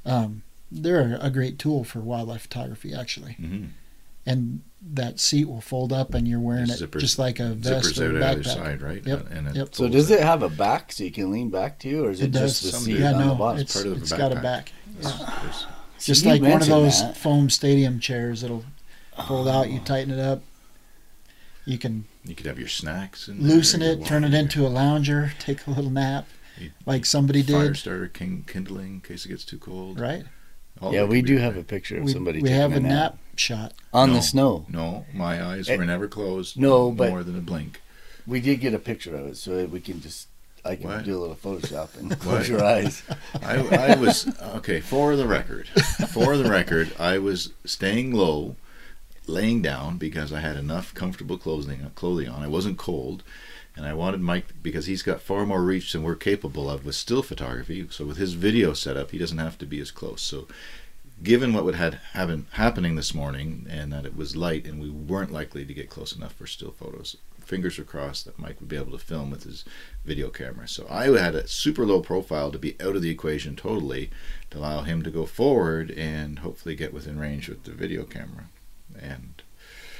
Um, 0.05 0.43
they're 0.71 1.17
a 1.21 1.29
great 1.29 1.59
tool 1.59 1.83
for 1.83 1.99
wildlife 1.99 2.43
photography, 2.43 2.93
actually. 2.93 3.33
hmm 3.33 3.65
And 4.25 4.61
that 4.93 5.19
seat 5.19 5.45
will 5.49 5.61
fold 5.61 5.91
up, 5.93 6.13
and 6.13 6.27
you're 6.27 6.39
wearing 6.39 6.63
it 6.69 6.79
Zippers- 6.79 6.99
just 7.01 7.19
like 7.19 7.39
a 7.39 7.49
vest 7.53 7.95
Zippers 7.95 8.01
or 8.01 8.17
out 8.17 8.23
a 8.23 8.27
either 8.31 8.41
backpack. 8.41 8.53
side, 8.53 8.81
right? 8.81 9.05
Yep, 9.05 9.27
And 9.31 9.47
it 9.49 9.55
yep. 9.55 9.75
so 9.75 9.87
does 9.89 10.09
it 10.11 10.21
have 10.21 10.41
a 10.43 10.49
back 10.49 10.91
so 10.93 11.03
you 11.03 11.11
can 11.11 11.29
lean 11.31 11.49
back 11.49 11.77
to, 11.79 12.05
or 12.05 12.11
is 12.11 12.21
it, 12.21 12.35
It 12.35 12.39
just 12.39 12.63
the 12.63 12.71
seat. 12.71 12.99
Yeah, 12.99 13.11
on 13.13 13.19
the 13.19 13.25
no, 13.25 13.35
bottom? 13.35 13.59
it's 13.61 13.73
part 13.73 13.85
of 13.85 13.95
the 13.95 13.99
it's 14.01 14.11
got 14.13 14.31
a 14.31 14.35
back. 14.41 14.71
It's- 14.99 15.21
it's- 15.21 15.65
Just 16.01 16.25
You 16.25 16.31
like 16.31 16.41
one 16.41 16.61
of 16.61 16.67
those 16.67 17.01
that. 17.01 17.15
foam 17.15 17.49
stadium 17.49 17.99
chairs 17.99 18.41
that'll 18.41 18.65
fold 19.27 19.47
out. 19.47 19.69
You 19.69 19.79
tighten 19.79 20.11
it 20.13 20.19
up. 20.19 20.41
You 21.65 21.77
can 21.77 22.05
You 22.25 22.35
could 22.35 22.45
have 22.45 22.59
your 22.59 22.67
snacks 22.67 23.27
and 23.27 23.39
loosen 23.41 23.81
it, 23.81 24.05
turn 24.05 24.23
it 24.23 24.33
into 24.33 24.65
a 24.65 24.69
lounger, 24.69 25.33
take 25.39 25.65
a 25.65 25.71
little 25.71 25.91
nap, 25.91 26.27
You- 26.59 26.71
like 26.85 27.05
somebody 27.05 27.41
fire 27.41 27.69
did. 27.69 27.77
starter 27.77 28.07
king 28.07 28.43
kindling 28.47 28.95
in 28.95 29.01
case 29.01 29.25
it 29.25 29.29
gets 29.29 29.45
too 29.45 29.57
cold. 29.59 29.99
Right? 29.99 30.25
All 30.81 30.93
yeah, 30.93 31.03
we 31.05 31.21
do 31.21 31.37
have 31.37 31.55
a 31.55 31.63
picture 31.63 31.97
of 31.97 32.03
We, 32.03 32.11
somebody 32.11 32.39
we 32.41 32.49
taking 32.49 32.61
have 32.61 32.73
a 32.73 32.77
a 32.77 32.79
nap 32.79 32.89
nap 32.89 33.17
shot. 33.37 33.73
on 33.93 34.09
No. 34.09 34.15
the 34.15 34.21
snow. 34.21 34.65
No, 34.67 35.05
my 35.13 35.41
eyes 35.41 35.69
Eh, 35.69 35.77
were 35.77 35.85
never 35.85 36.07
closed. 36.07 36.57
no, 36.59 36.91
but- 36.91 37.09
more 37.09 37.23
than 37.23 37.37
a 37.37 37.41
blink. 37.41 37.81
We 38.27 38.39
did 38.41 38.59
get 38.61 38.73
a 38.73 38.79
picture 38.79 39.15
of 39.15 39.27
it, 39.27 39.37
so 39.37 39.55
that 39.57 39.69
we 39.69 39.79
can 39.79 40.01
just 40.01 40.27
I 40.65 40.75
can 40.77 40.87
What? 40.87 41.03
do 41.03 41.17
a 41.17 41.19
little 41.19 41.35
Photoshop 41.35 41.97
and 41.97 42.09
What? 42.09 42.19
close 42.21 42.47
your 42.49 42.63
eyes. 42.63 43.03
I, 43.43 43.55
I 43.91 43.95
was 43.95 44.27
okay 44.55 44.79
for 44.79 45.15
the 45.17 45.27
record. 45.27 45.67
For 46.09 46.37
the 46.37 46.49
record, 46.49 46.93
I 46.97 47.17
was 47.17 47.49
staying 47.65 48.13
low, 48.13 48.55
laying 49.27 49.61
down 49.61 49.97
because 49.97 50.33
I 50.33 50.39
had 50.39 50.57
enough 50.57 50.93
comfortable 50.93 51.37
clothing 51.37 51.89
clothing 51.95 52.29
on. 52.29 52.43
I 52.43 52.47
wasn't 52.47 52.77
cold, 52.77 53.23
and 53.75 53.85
I 53.85 53.93
wanted 53.93 54.21
Mike 54.21 54.47
because 54.61 54.85
he's 54.85 55.01
got 55.01 55.21
far 55.21 55.45
more 55.45 55.63
reach 55.63 55.91
than 55.91 56.03
we're 56.03 56.15
capable 56.15 56.69
of 56.69 56.85
with 56.85 56.95
still 56.95 57.23
photography. 57.23 57.87
So 57.89 58.05
with 58.05 58.17
his 58.17 58.33
video 58.33 58.73
setup, 58.73 59.11
he 59.11 59.17
doesn't 59.17 59.37
have 59.37 59.57
to 59.59 59.65
be 59.65 59.79
as 59.79 59.91
close. 59.91 60.21
So. 60.21 60.47
Given 61.21 61.53
what 61.53 61.63
would 61.63 61.75
had 61.75 62.01
happen, 62.11 62.47
happening 62.53 62.95
this 62.95 63.13
morning, 63.13 63.65
and 63.69 63.93
that 63.93 64.05
it 64.05 64.17
was 64.17 64.35
light, 64.35 64.65
and 64.65 64.81
we 64.81 64.89
weren't 64.89 65.31
likely 65.31 65.63
to 65.63 65.73
get 65.73 65.89
close 65.89 66.13
enough 66.13 66.33
for 66.33 66.47
still 66.47 66.71
photos, 66.71 67.15
fingers 67.45 67.77
were 67.77 67.83
crossed 67.83 68.25
that 68.25 68.39
Mike 68.39 68.59
would 68.59 68.67
be 68.69 68.75
able 68.75 68.91
to 68.91 68.97
film 68.97 69.29
with 69.29 69.43
his 69.43 69.63
video 70.05 70.29
camera. 70.29 70.67
So 70.67 70.85
I 70.89 71.05
had 71.17 71.35
a 71.35 71.47
super 71.47 71.85
low 71.85 72.01
profile 72.01 72.51
to 72.51 72.59
be 72.59 72.75
out 72.81 72.95
of 72.95 73.01
the 73.01 73.11
equation 73.11 73.55
totally 73.55 74.09
to 74.49 74.57
allow 74.57 74.81
him 74.81 75.01
to 75.03 75.11
go 75.11 75.25
forward 75.25 75.91
and 75.91 76.39
hopefully 76.39 76.75
get 76.75 76.93
within 76.93 77.19
range 77.19 77.47
with 77.47 77.63
the 77.63 77.71
video 77.71 78.03
camera. 78.03 78.45
And 79.01 79.41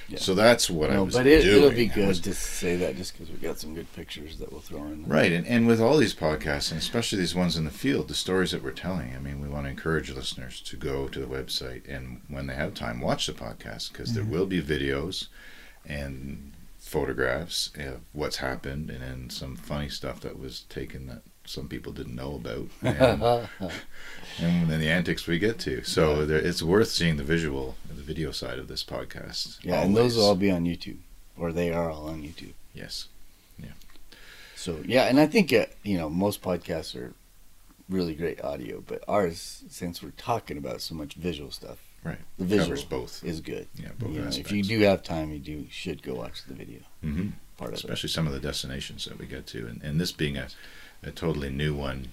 Yeah. 0.10 0.20
so 0.20 0.36
that's 0.36 0.70
what 0.70 0.90
I 0.92 0.96
No, 0.96 1.06
was 1.06 1.14
but 1.16 1.26
it, 1.26 1.44
doing. 1.44 1.58
it'll 1.58 1.72
be 1.72 1.88
good 1.88 2.08
was- 2.10 2.20
to 2.22 2.34
say 2.34 2.76
that 2.76 2.98
just 2.98 3.14
because 3.14 3.30
we 3.30 3.38
got 3.38 3.58
some 3.60 3.74
good 3.74 3.92
pictures 3.94 4.38
that 4.40 4.52
we'll 4.52 4.62
throw 4.62 4.84
in. 4.86 5.06
Right, 5.08 5.32
and, 5.32 5.48
and 5.48 5.66
with 5.66 5.80
all 5.80 5.98
these 5.98 6.14
podcasts, 6.14 6.72
and 6.72 6.80
especially 6.80 7.20
these 7.20 7.34
ones 7.34 7.56
in 7.56 7.64
the 7.64 7.72
field, 7.72 8.10
the 8.10 8.14
stories 8.14 8.52
that 8.52 8.62
we're 8.64 8.72
telling, 8.72 9.16
I 9.16 9.20
mean, 9.20 9.40
we 9.42 9.48
want 9.48 9.66
to 9.66 9.70
encourage 9.70 10.12
listeners 10.12 10.60
to 10.62 10.76
go 10.76 11.08
to 11.08 11.20
the 11.20 11.26
website 11.26 11.88
and 11.88 12.22
when 12.28 12.48
they 12.48 12.56
have 12.56 12.74
time, 12.74 13.00
watch 13.00 13.28
the 13.28 13.34
podcast 13.34 13.92
because 13.94 14.14
there 14.14 14.24
Mhm. 14.26 14.30
will 14.30 14.46
be 14.46 14.62
videos 14.62 15.28
and 15.86 16.52
photographs 16.80 17.72
of 17.78 18.02
what's 18.12 18.38
happened, 18.38 18.90
and 18.90 19.02
then 19.02 19.30
some 19.30 19.56
funny 19.56 19.90
stuff 19.90 20.20
that 20.20 20.38
was 20.38 20.62
taken 20.70 21.08
that 21.08 21.22
some 21.46 21.68
people 21.68 21.92
didn't 21.92 22.16
know 22.16 22.36
about, 22.36 22.68
and, 22.82 23.50
and 24.40 24.70
then 24.70 24.80
the 24.80 24.90
antics 24.90 25.28
we 25.28 25.40
get 25.40 25.60
to. 25.60 25.84
So 25.84 26.26
there, 26.26 26.38
it's 26.38 26.64
worth 26.64 26.90
seeing 26.90 27.18
the 27.18 27.24
visual, 27.24 27.76
the 27.88 28.02
video 28.02 28.32
side 28.32 28.60
of 28.60 28.68
this 28.68 28.84
podcast. 28.84 29.60
yeah, 29.64 29.82
and 29.82 29.96
those 29.96 30.16
will 30.16 30.26
all 30.26 30.36
be 30.36 30.52
on 30.52 30.66
YouTube, 30.66 30.98
or 31.38 31.52
they 31.52 31.72
are 31.72 31.90
all 31.90 32.08
on 32.08 32.22
YouTube. 32.22 32.54
yes, 32.74 33.08
Yeah. 33.58 33.68
So 34.56 34.80
yeah, 34.86 35.04
and 35.04 35.20
I 35.20 35.28
think 35.28 35.52
uh, 35.52 35.66
you 35.84 35.98
know 35.98 36.10
most 36.10 36.42
podcasts 36.42 36.96
are 36.96 37.14
really 37.90 38.16
great 38.16 38.42
audio, 38.42 38.82
but 38.86 39.04
ours, 39.08 39.64
since 39.70 40.02
we're 40.02 40.12
talking 40.12 40.58
about 40.58 40.82
so 40.82 40.96
much 40.96 41.16
visual 41.16 41.52
stuff, 41.52 41.80
right. 42.04 42.18
the 42.38 42.46
visual 42.46 42.68
Covers 42.68 42.86
both. 42.86 43.24
is 43.24 43.42
good. 43.42 43.68
Yeah, 43.76 43.90
both 44.00 44.12
You 44.12 44.22
know, 44.22 44.30
if 44.30 44.52
you 44.52 44.64
do 44.64 44.80
have 44.82 45.04
time, 45.04 45.32
you 45.32 45.40
do 45.40 45.66
should 45.70 46.02
go 46.02 46.16
watch 46.16 46.46
the 46.46 46.54
video 46.54 46.80
hmm 47.02 47.30
part 47.58 47.70
of 47.70 47.76
it. 47.76 47.84
especially 47.84 48.10
some 48.10 48.26
of 48.26 48.34
the 48.34 48.40
destinations 48.40 49.06
that 49.06 49.18
we 49.20 49.26
get 49.26 49.46
to, 49.48 49.68
and, 49.68 49.82
and 49.84 50.00
this 50.00 50.12
being 50.12 50.38
a, 50.38 50.48
a 51.04 51.12
totally 51.12 51.50
new 51.50 51.76
one 51.76 52.12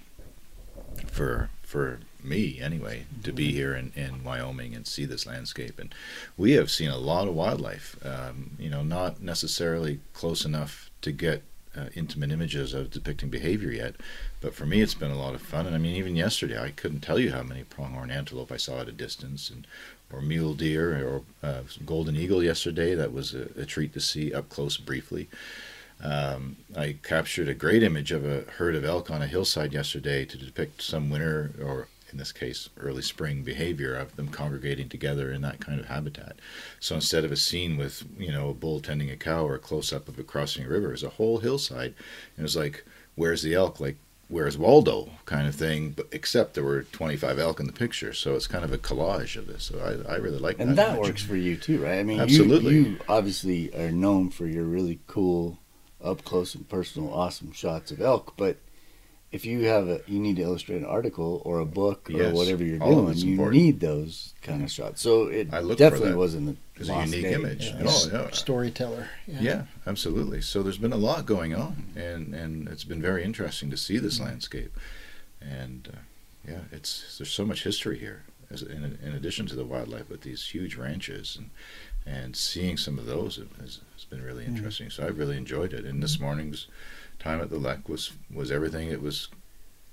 for 1.07 1.51
for 1.63 2.01
me 2.23 2.61
anyway 2.61 3.05
to 3.23 3.33
be 3.33 3.53
here 3.53 3.75
in, 3.75 3.93
in 3.95 4.23
Wyoming 4.25 4.75
and 4.75 4.87
see 4.87 5.05
this 5.05 5.27
landscape. 5.27 5.79
And 5.79 5.95
we 6.37 6.53
have 6.53 6.71
seen 6.71 6.91
a 6.91 6.99
lot 6.99 7.29
of 7.29 7.35
wildlife. 7.35 7.97
Um, 8.05 8.51
you 8.59 8.69
know, 8.69 8.83
not 8.83 9.23
necessarily 9.23 10.01
close 10.13 10.45
enough 10.45 10.91
to 11.03 11.13
get 11.13 11.43
uh, 11.77 11.87
intimate 11.95 12.33
images 12.33 12.75
of 12.75 12.91
depicting 12.91 13.31
behavior 13.31 13.71
yet, 13.71 13.95
but 14.41 14.55
for 14.55 14.67
me 14.67 14.81
it's 14.81 14.95
been 14.95 15.13
a 15.13 15.19
lot 15.19 15.35
of 15.35 15.41
fun. 15.41 15.67
And 15.67 15.75
I 15.75 15.79
mean, 15.79 15.95
even 15.95 16.17
yesterday 16.17 16.61
I 16.61 16.71
couldn't 16.71 17.01
tell 17.01 17.19
you 17.19 17.31
how 17.31 17.43
many 17.43 17.63
pronghorn 17.63 18.11
antelope 18.11 18.51
I 18.51 18.57
saw 18.57 18.81
at 18.81 18.89
a 18.89 18.93
distance, 18.93 19.49
and 19.49 19.67
or 20.13 20.21
mule 20.21 20.55
deer 20.55 21.07
or 21.07 21.23
uh, 21.43 21.63
golden 21.87 22.17
eagle 22.17 22.43
yesterday. 22.43 22.95
That 22.95 23.13
was 23.13 23.35
a, 23.35 23.49
a 23.57 23.65
treat 23.65 23.93
to 23.95 24.01
see 24.01 24.35
up 24.35 24.49
close 24.49 24.77
briefly. 24.77 25.29
Um, 26.03 26.57
I 26.77 26.97
captured 27.03 27.49
a 27.49 27.55
great 27.55 27.83
image 27.83 28.13
of 28.13 28.25
a 28.25 28.43
herd 28.53 28.75
of 28.75 28.85
elk 28.85 29.11
on 29.11 29.23
a 29.23 29.27
hillside 29.27 29.73
yesterday 29.73 30.25
to 30.25 30.39
depict 30.39 30.83
some 30.83 31.11
winter, 31.11 31.53
or 31.63 31.89
in 32.11 32.19
this 32.19 32.33
case, 32.33 32.69
early 32.79 33.03
spring 33.03 33.43
behavior 33.43 33.95
of 33.95 34.17
them 34.17 34.29
congregating 34.29 34.89
together 34.89 35.31
in 35.31 35.43
that 35.43 35.61
kind 35.61 35.79
of 35.79 35.87
habitat. 35.87 36.37
So 36.81 36.95
instead 36.95 37.25
of 37.25 37.33
a 37.33 37.37
scene 37.37 37.77
with, 37.77 38.05
you 38.19 38.33
know, 38.33 38.51
a 38.51 38.55
bull 38.55 38.81
tending 38.81 39.11
a 39.11 39.17
cow 39.17 39.47
or 39.47 39.55
a 39.55 39.61
close 39.61 39.93
up 39.93 40.09
of 40.09 40.19
it 40.19 40.27
crossing 40.27 40.65
a 40.65 40.69
river, 40.69 40.89
it 40.89 40.93
was 40.93 41.03
a 41.03 41.11
whole 41.11 41.39
hillside. 41.39 41.95
And 42.37 42.39
it 42.39 42.43
was 42.43 42.57
like, 42.57 42.85
where's 43.15 43.43
the 43.43 43.55
elk? 43.55 43.79
Like, 43.81 43.97
where's 44.29 44.57
Waldo? 44.57 45.11
Kind 45.27 45.47
of 45.47 45.55
thing, 45.55 45.91
but 45.91 46.07
except 46.13 46.55
there 46.55 46.65
were 46.65 46.85
25 46.85 47.39
elk 47.39 47.61
in 47.61 47.67
the 47.67 47.73
picture. 47.73 48.13
So 48.13 48.35
it's 48.35 48.47
kind 48.47 48.65
of 48.65 48.73
a 48.73 48.79
collage 48.79 49.37
of 49.37 49.47
this. 49.47 49.65
So 49.65 49.79
I, 49.79 50.15
I 50.15 50.17
really 50.17 50.39
like 50.39 50.59
and 50.59 50.71
that. 50.71 50.71
And 50.71 50.79
that 50.79 50.97
image. 50.97 51.09
works 51.09 51.23
for 51.23 51.37
you 51.37 51.57
too, 51.57 51.83
right? 51.83 51.99
I 51.99 52.03
mean, 52.03 52.21
Absolutely. 52.21 52.75
You, 52.75 52.81
you 52.83 52.99
obviously 53.09 53.75
are 53.75 53.93
known 53.93 54.31
for 54.31 54.47
your 54.47 54.65
really 54.65 55.01
cool, 55.07 55.59
up 56.03 56.25
close 56.25 56.55
and 56.55 56.69
personal, 56.69 57.13
awesome 57.13 57.53
shots 57.53 57.91
of 57.91 58.01
elk. 58.01 58.35
But 58.37 58.57
if 59.33 59.45
you 59.45 59.67
have 59.67 59.89
a, 59.89 60.01
you 60.07 60.19
need 60.19 60.37
to 60.37 60.43
illustrate 60.43 60.79
an 60.79 60.85
article 60.87 61.41
or 61.45 61.61
a 61.61 61.67
book 61.67 62.09
or 62.11 62.15
Yes, 62.15 62.35
whatever 62.35 62.65
you're 62.65 62.79
doing, 62.79 63.17
you 63.17 63.33
important. 63.33 63.63
need 63.63 63.81
those 63.81 64.35
kind 64.43 64.63
of 64.65 64.71
shots. 64.73 65.01
So 65.03 65.27
it 65.27 65.49
I 65.53 65.61
look 65.61 65.79
for 65.79 65.85
definitely 65.85 66.15
wasn't 66.15 66.59
a, 66.81 66.83
a 66.93 67.01
unique 67.05 67.23
day. 67.23 67.35
image. 67.35 67.67
Yeah, 67.67 67.83
Oh, 67.87 68.09
yeah. 68.13 68.31
Storyteller. 68.33 69.09
Yeah, 69.29 69.65
absolutely. 69.87 70.41
So 70.41 70.63
there's 70.65 70.79
been 70.79 70.93
a 70.93 70.97
lot 70.97 71.27
going 71.27 71.55
on, 71.55 71.93
and 71.95 72.35
and 72.35 72.67
it's 72.69 72.85
been 72.85 73.01
very 73.03 73.23
interesting 73.23 73.71
to 73.71 73.77
see 73.77 73.99
this 73.99 74.19
landscape, 74.19 74.77
and 75.41 75.89
uh, 75.93 75.99
yeah, 76.51 76.61
it's 76.73 77.17
there's 77.19 77.31
so 77.31 77.45
much 77.45 77.63
history 77.63 77.99
here. 77.99 78.25
As 78.53 78.63
in, 78.63 78.99
in 79.03 79.15
addition 79.15 79.47
to 79.47 79.55
the 79.55 79.65
wildlife, 79.65 80.09
with 80.11 80.23
these 80.23 80.45
huge 80.49 80.75
ranches 80.77 81.37
and 81.39 81.51
and 82.07 82.35
seeing 82.35 82.77
some 82.79 82.99
of 82.99 83.05
those 83.07 83.37
has, 83.61 83.81
has 83.95 84.05
been 84.09 84.23
really 84.23 84.45
Mhm. 84.45 84.49
interesting. 84.49 84.89
So 84.91 85.05
I 85.05 85.09
really 85.09 85.37
enjoyed 85.37 85.73
it. 85.75 85.85
And 85.85 86.03
this 86.03 86.19
morning's 86.19 86.67
time 87.19 87.41
at 87.43 87.51
the 87.51 87.59
lek 87.59 87.89
was 87.89 88.13
was 88.33 88.51
everything 88.51 88.89
it 88.89 89.01
was. 89.03 89.29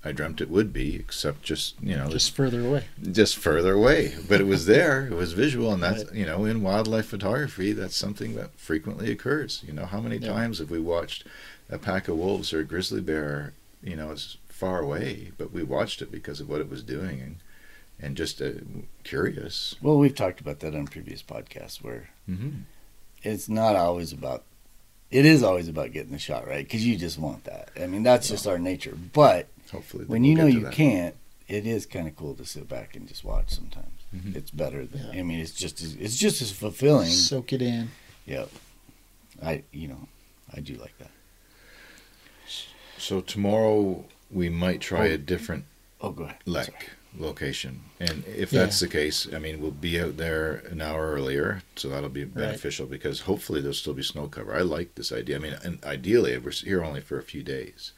I 0.03 0.11
dreamt 0.13 0.39
it 0.41 0.49
would 0.49 0.71
be, 0.73 0.95
except 0.95 1.43
just 1.43 1.75
you 1.81 1.95
know 1.97 2.09
Just 2.09 2.33
further 2.33 2.61
away. 2.61 2.85
just 3.11 3.35
further 3.37 3.73
away. 3.73 4.15
But 4.27 4.39
it 4.41 4.45
was 4.47 4.65
there. 4.65 5.05
It 5.05 5.13
was 5.15 5.33
visual, 5.33 5.71
and 5.73 5.83
that's 5.83 6.05
you 6.13 6.25
know 6.25 6.45
in 6.45 6.61
wildlife 6.63 7.05
photography, 7.07 7.73
that's 7.73 7.95
something 7.95 8.33
that 8.35 8.57
frequently 8.57 9.11
occurs. 9.11 9.61
You 9.67 9.73
know, 9.73 9.85
how 9.85 9.99
many 10.01 10.17
Yeah. 10.17 10.29
times 10.33 10.57
have 10.59 10.71
we 10.71 10.79
watched 10.79 11.25
a 11.69 11.77
pack 11.77 12.07
of 12.07 12.15
wolves 12.17 12.53
or 12.53 12.61
a 12.61 12.63
grizzly 12.63 13.01
bear? 13.01 13.53
You 13.83 13.97
know, 13.97 14.11
it's 14.11 14.37
far 14.47 14.79
away, 14.79 15.31
but 15.37 15.51
we 15.51 15.61
watched 15.61 16.01
it 16.01 16.11
because 16.11 16.39
of 16.39 16.47
what 16.49 16.61
it 16.61 16.69
was 16.69 16.81
doing, 16.81 17.19
and 17.21 17.35
and 17.99 18.15
just 18.17 18.41
uh, 18.41 18.51
curious. 19.03 19.75
Well, 19.81 19.97
we've 19.97 20.15
talked 20.15 20.39
about 20.41 20.59
that 20.59 20.75
on 20.75 20.87
previous 20.87 21.23
podcasts 21.23 21.81
where 21.83 22.09
Mm-hmm. 22.29 22.49
it's 23.23 23.47
not 23.49 23.75
always 23.75 24.11
about. 24.11 24.43
It 25.09 25.25
is 25.25 25.41
always 25.41 25.69
about 25.69 25.93
getting 25.93 26.11
the 26.11 26.19
shot 26.19 26.45
right 26.45 26.65
because 26.65 26.85
you 26.85 26.97
just 26.97 27.17
want 27.17 27.45
that. 27.45 27.69
I 27.81 27.87
mean, 27.87 28.03
that's 28.03 28.27
just 28.27 28.45
our 28.45 28.59
nature. 28.59 28.97
But 29.13 29.47
Hopefully, 29.71 30.03
when 30.05 30.21
we'll 30.23 30.29
you 30.31 30.35
know 30.35 30.45
you 30.45 30.59
that. 30.65 30.73
can't, 30.73 31.15
it 31.47 31.65
is 31.65 31.85
kind 31.85 32.07
of 32.09 32.15
cool 32.17 32.33
to 32.35 32.45
sit 32.45 32.67
back 32.67 32.95
and 32.97 33.07
just 33.07 33.23
watch. 33.23 33.51
Sometimes 33.51 33.87
Mhm. 34.15 34.35
it's 34.35 34.51
better 34.51 34.85
than. 34.85 35.13
Yeah. 35.13 35.19
I 35.21 35.23
mean, 35.23 35.39
it's 35.39 35.53
just 35.53 35.81
as, 35.81 35.95
it's 35.95 36.17
just 36.17 36.41
as 36.41 36.51
fulfilling. 36.51 37.07
Soak 37.07 37.53
it 37.53 37.61
in. 37.61 37.89
Yep. 38.25 38.49
I 39.41 39.63
you 39.71 39.87
know, 39.87 40.07
I 40.53 40.59
do 40.59 40.73
like 40.75 40.97
that. 40.99 41.11
So 42.97 43.21
tomorrow 43.21 44.03
we 44.31 44.49
might 44.49 44.81
try 44.81 45.09
Oh. 45.09 45.13
a 45.13 45.17
different 45.17 45.65
Oh, 46.01 46.11
go 46.11 46.23
ahead. 46.25 46.37
lek 46.45 46.65
Sorry. 46.65 46.77
Location. 47.19 47.81
And 47.99 48.23
if 48.25 48.51
Yeah. 48.51 48.61
that's 48.61 48.79
the 48.79 48.87
case 48.87 49.27
i 49.33 49.39
mean 49.39 49.59
we'll 49.61 49.71
be 49.71 49.99
out 49.99 50.17
there 50.17 50.63
an 50.71 50.81
hour 50.81 51.11
earlier 51.13 51.63
so 51.75 51.89
that'll 51.89 52.09
be 52.09 52.25
beneficial 52.25 52.85
because 52.85 53.21
hopefully 53.21 53.59
there'll 53.61 53.73
still 53.73 53.93
be 53.93 54.03
snow 54.03 54.27
cover. 54.27 54.53
I 54.55 54.61
like 54.61 54.95
this 54.95 55.11
idea. 55.11 55.35
I 55.37 55.39
mean 55.39 55.55
and 55.63 55.83
ideally 55.83 56.37
we're 56.37 56.51
here 56.51 56.83
only 56.83 57.01
for 57.01 57.17
a 57.19 57.23
few 57.23 57.43
days 57.43 57.91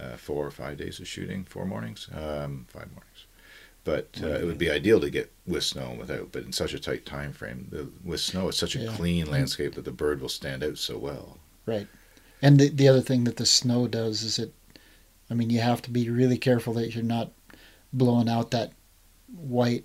uh, 0.00 0.16
four 0.16 0.46
or 0.46 0.50
five 0.50 0.76
days 0.78 1.00
of 1.00 1.08
shooting 1.08 1.44
four 1.44 1.64
mornings 1.66 2.08
um, 2.12 2.66
five 2.68 2.88
mornings. 2.92 3.24
But 3.84 4.20
uh, 4.22 4.26
it 4.40 4.44
would 4.44 4.58
be 4.58 4.70
ideal 4.70 5.00
to 5.00 5.08
get 5.08 5.32
with 5.46 5.64
snow 5.64 5.90
and 5.90 5.98
without 5.98 6.32
but 6.32 6.44
in 6.44 6.52
such 6.52 6.74
a 6.74 6.78
tight 6.80 7.06
time 7.06 7.32
frame 7.32 7.68
the, 7.70 7.88
with 8.04 8.20
snow 8.20 8.48
it's 8.48 8.58
such 8.58 8.76
a 8.76 8.80
Yeah. 8.80 8.92
clean 8.96 9.30
landscape 9.30 9.74
that 9.76 9.84
the 9.84 9.92
bird 9.92 10.20
will 10.20 10.28
stand 10.28 10.62
out 10.62 10.78
so 10.78 10.98
well. 10.98 11.38
Right, 11.64 11.86
And 12.42 12.58
the, 12.58 12.68
the 12.70 12.88
other 12.88 13.00
thing 13.02 13.24
that 13.24 13.36
the 13.36 13.46
snow 13.46 13.86
does 13.88 14.22
is 14.22 14.38
it, 14.38 14.52
I 15.30 15.34
mean, 15.34 15.50
you 15.50 15.60
have 15.60 15.82
to 15.82 15.90
be 15.90 16.08
really 16.08 16.38
careful 16.38 16.72
that 16.74 16.94
you're 16.94 17.04
not 17.04 17.32
blowing 17.92 18.28
out 18.28 18.50
that 18.50 18.72
white 19.34 19.84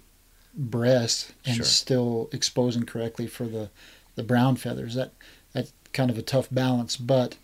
breast 0.56 1.34
and 1.46 1.56
Sure. 1.58 1.66
still 1.66 2.30
exposing 2.32 2.84
correctly 2.86 3.28
for 3.28 3.46
the, 3.48 3.70
the 4.16 4.24
brown 4.24 4.56
feathers. 4.56 4.96
That 4.96 5.12
that's 5.54 5.74
kind 5.94 6.10
of 6.10 6.18
a 6.18 6.22
tough 6.24 6.48
balance, 6.52 6.98
but 6.98 7.38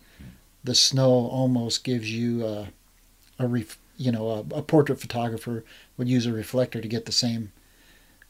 the 0.64 0.74
snow 0.74 1.08
almost 1.10 1.84
gives 1.84 2.10
you 2.12 2.44
a, 2.44 2.68
a 3.38 3.46
ref, 3.46 3.78
you 3.96 4.12
know 4.12 4.28
a, 4.30 4.38
a 4.58 4.62
portrait 4.62 5.00
photographer 5.00 5.64
would 5.96 6.08
use 6.08 6.26
a 6.26 6.32
reflector 6.32 6.80
to 6.80 6.88
get 6.88 7.06
the 7.06 7.12
same 7.12 7.52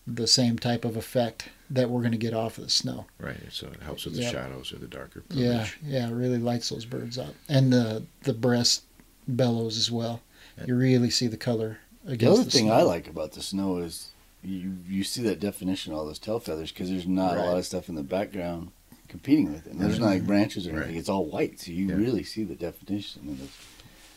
the 0.07 0.27
same 0.27 0.59
type 0.59 0.85
of 0.85 0.97
effect 0.97 1.51
that 1.69 1.89
we're 1.91 2.01
going 2.01 2.11
to 2.13 2.19
get 2.19 2.35
off 2.35 2.59
of 2.59 2.65
the 2.65 2.71
snow. 2.71 3.07
right 3.19 3.37
so 3.51 3.67
it 3.69 3.81
helps 3.83 4.05
with 4.05 4.15
the 4.15 4.23
Yep. 4.23 4.33
shadows 4.33 4.73
or 4.73 4.77
the 4.79 4.87
darker 4.89 5.23
Yeah, 5.31 5.49
plumage. 5.67 5.79
yeah, 5.85 6.09
it 6.09 6.13
really 6.13 6.39
lights 6.39 6.69
those 6.71 6.85
birds 6.85 7.19
up, 7.19 7.35
and 7.49 7.73
the 7.73 8.05
the 8.23 8.33
breast 8.33 8.83
bellows 9.29 9.77
as 9.77 9.91
well. 9.91 10.21
Yeah. 10.59 10.65
You 10.69 10.77
really 10.77 11.11
see 11.11 11.27
the 11.29 11.37
color 11.37 11.79
The 12.05 12.31
other 12.31 12.45
the 12.45 12.51
thing 12.51 12.67
snow. 12.67 12.73
I 12.75 12.83
like 12.83 13.09
about 13.09 13.33
the 13.33 13.43
snow 13.43 13.79
is 13.79 14.11
you 14.43 14.77
you 14.89 15.05
see 15.05 15.23
that 15.25 15.41
definition 15.41 15.93
of 15.93 15.99
all 15.99 16.07
those 16.07 16.19
tail 16.19 16.41
feathers 16.41 16.73
because 16.73 16.89
there's 16.91 17.07
not 17.07 17.37
a 17.37 17.43
lot 17.43 17.59
of 17.59 17.67
stuff 17.67 17.89
in 17.89 17.95
the 17.95 18.03
background 18.03 18.71
competing 19.09 19.53
with 19.53 19.67
it. 19.67 19.73
And 19.73 19.81
there's 19.81 19.99
not 19.99 20.07
like 20.07 20.27
branches 20.27 20.67
or 20.67 20.71
anything. 20.71 20.89
Right. 20.91 20.97
It's 20.99 21.09
all 21.09 21.27
white, 21.27 21.61
so 21.61 21.73
you 21.73 21.89
Yeah. 21.89 21.95
really 21.97 22.23
see 22.23 22.45
the 22.45 22.55
definition 22.55 23.29
of 23.29 23.39
those. 23.39 23.49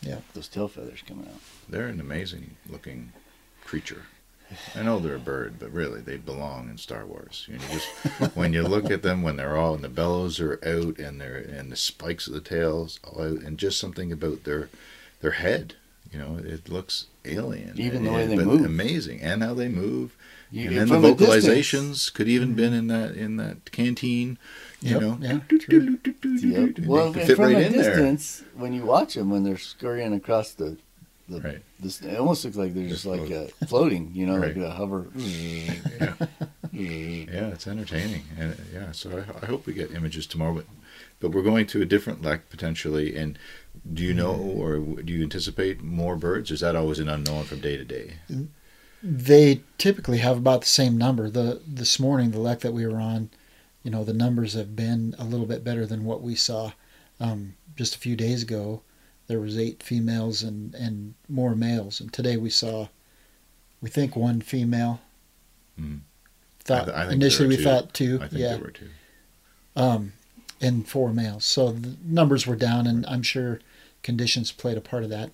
Yeah. 0.02 0.18
Those 0.34 0.48
tail 0.48 0.68
feathers 0.68 1.02
coming 1.06 1.26
out. 1.26 1.40
They're 1.68 1.88
an 1.88 2.00
amazing 2.00 2.56
looking 2.70 3.12
creature. 3.64 4.02
I 4.74 4.82
know 4.82 5.00
they're 5.00 5.16
a 5.16 5.18
bird, 5.18 5.54
but 5.58 5.72
really 5.72 6.00
they 6.00 6.16
belong 6.18 6.68
in 6.70 6.76
Star 6.78 7.04
Wars. 7.06 7.46
You 7.50 7.56
know, 7.58 7.64
just 7.72 7.88
when 8.36 8.52
you 8.52 8.62
look 8.62 8.90
at 8.90 9.02
them, 9.02 9.22
when 9.22 9.36
they're 9.36 9.56
all 9.56 9.74
and 9.74 9.82
the 9.82 9.88
bellows 9.88 10.38
are 10.38 10.60
out 10.64 10.98
and 10.98 11.20
they're 11.20 11.36
and 11.38 11.72
the 11.72 11.76
spikes 11.76 12.28
of 12.28 12.34
the 12.34 12.40
tails 12.40 13.00
all 13.02 13.20
out, 13.22 13.38
and 13.42 13.58
just 13.58 13.80
something 13.80 14.12
about 14.12 14.44
their 14.44 14.68
their 15.20 15.32
head. 15.32 15.74
You 16.14 16.20
know, 16.20 16.38
it 16.38 16.68
looks 16.68 17.06
alien. 17.24 17.72
Even 17.76 18.04
the 18.04 18.12
way 18.12 18.26
they 18.26 18.36
but 18.36 18.46
move. 18.46 18.64
amazing, 18.64 19.20
and 19.20 19.42
how 19.42 19.52
they 19.54 19.66
move. 19.68 20.16
You, 20.52 20.68
and 20.68 20.76
then 20.78 21.02
the 21.02 21.08
vocalizations 21.14 22.12
could 22.14 22.28
even 22.28 22.54
been 22.54 22.72
in 22.72 22.86
that 22.86 23.16
in 23.16 23.36
that 23.38 23.72
cantina. 23.72 24.36
You 24.80 24.90
Yep, 24.92 25.00
know, 25.00 25.18
yeah, 25.20 25.38
Well, 26.86 27.10
they 27.12 27.20
could 27.20 27.26
fit 27.26 27.36
from 27.36 27.44
right 27.46 27.56
a 27.66 27.68
there. 27.70 27.70
distance, 27.96 28.44
when 28.54 28.72
you 28.74 28.84
watch 28.84 29.14
them, 29.14 29.30
when 29.30 29.42
they're 29.42 29.56
scurrying 29.58 30.12
across 30.12 30.52
the, 30.52 30.76
the, 31.28 31.40
Right. 31.40 31.62
this, 31.80 32.00
it 32.02 32.16
almost 32.18 32.44
looks 32.44 32.56
like 32.56 32.74
they're 32.74 32.82
They're 32.84 32.92
just 32.92 33.06
like 33.06 33.26
floating. 33.26 33.52
uh, 33.62 33.66
floating. 33.66 34.10
You 34.14 34.26
know, 34.26 34.36
Right. 34.36 34.56
like 34.56 34.64
a 34.64 34.70
hover. 34.70 35.06
Yeah. 35.16 36.14
Yeah, 36.72 37.48
it's 37.48 37.66
entertaining, 37.68 38.24
and 38.38 38.56
yeah. 38.72 38.90
So 38.92 39.18
I, 39.18 39.44
I 39.44 39.46
hope 39.46 39.64
we 39.64 39.72
get 39.74 39.92
images 39.92 40.26
tomorrow, 40.26 40.54
but 40.54 40.64
but 41.20 41.30
we're 41.30 41.42
going 41.42 41.66
to 41.68 41.80
a 41.82 41.84
different 41.86 42.20
lek 42.22 42.50
potentially. 42.50 43.16
And 43.16 43.38
do 43.92 44.02
you 44.02 44.14
know, 44.14 44.34
or 44.34 44.78
do 44.78 45.12
you 45.12 45.22
anticipate 45.22 45.82
more 45.82 46.16
birds? 46.16 46.50
Is 46.50 46.60
that 46.60 46.76
always 46.76 46.98
an 46.98 47.08
unknown 47.08 47.44
from 47.44 47.60
day 47.60 47.76
to 47.76 47.84
day? 47.84 48.14
They 49.02 49.60
typically 49.76 50.18
have 50.18 50.38
about 50.38 50.62
the 50.62 50.66
same 50.66 50.96
number. 50.96 51.28
The 51.28 51.60
this 51.66 52.00
morning, 52.00 52.30
the 52.30 52.38
lek 52.40 52.60
that 52.60 52.72
we 52.72 52.86
were 52.86 53.00
on, 53.00 53.30
you 53.82 53.90
know, 53.90 54.02
the 54.04 54.14
numbers 54.14 54.54
have 54.54 54.74
been 54.74 55.14
a 55.18 55.24
little 55.24 55.46
bit 55.46 55.62
better 55.62 55.84
than 55.84 56.04
what 56.04 56.22
we 56.22 56.34
saw 56.34 56.72
um, 57.20 57.54
just 57.76 57.94
a 57.94 57.98
few 57.98 58.16
days 58.16 58.42
ago. 58.42 58.82
There 59.26 59.40
was 59.40 59.58
eight 59.58 59.82
females 59.82 60.42
and 60.42 60.74
and 60.74 61.14
more 61.28 61.54
males, 61.54 62.00
and 62.00 62.12
today 62.12 62.36
we 62.36 62.50
saw, 62.50 62.88
we 63.80 63.90
think 63.90 64.16
one 64.16 64.40
female. 64.40 65.00
Hmm. 65.78 65.98
Thought 66.64 66.82
I 66.82 66.84
th- 66.84 66.96
I 66.96 67.02
think 67.08 67.22
initially 67.22 67.48
we 67.48 67.62
thought 67.62 67.92
two, 67.92 68.16
I 68.22 68.28
think 68.28 68.40
yeah, 68.40 68.48
there 68.54 68.58
were 68.58 68.70
two. 68.70 68.88
um, 69.76 70.12
and 70.60 70.86
four 70.88 71.12
males. 71.12 71.44
So 71.44 71.72
the 71.72 71.96
numbers 72.04 72.46
were 72.46 72.56
down, 72.56 72.86
and 72.86 73.04
I'm 73.06 73.22
sure 73.22 73.60
conditions 74.02 74.52
played 74.52 74.76
a 74.76 74.80
part 74.80 75.02
of 75.04 75.10
that. 75.10 75.30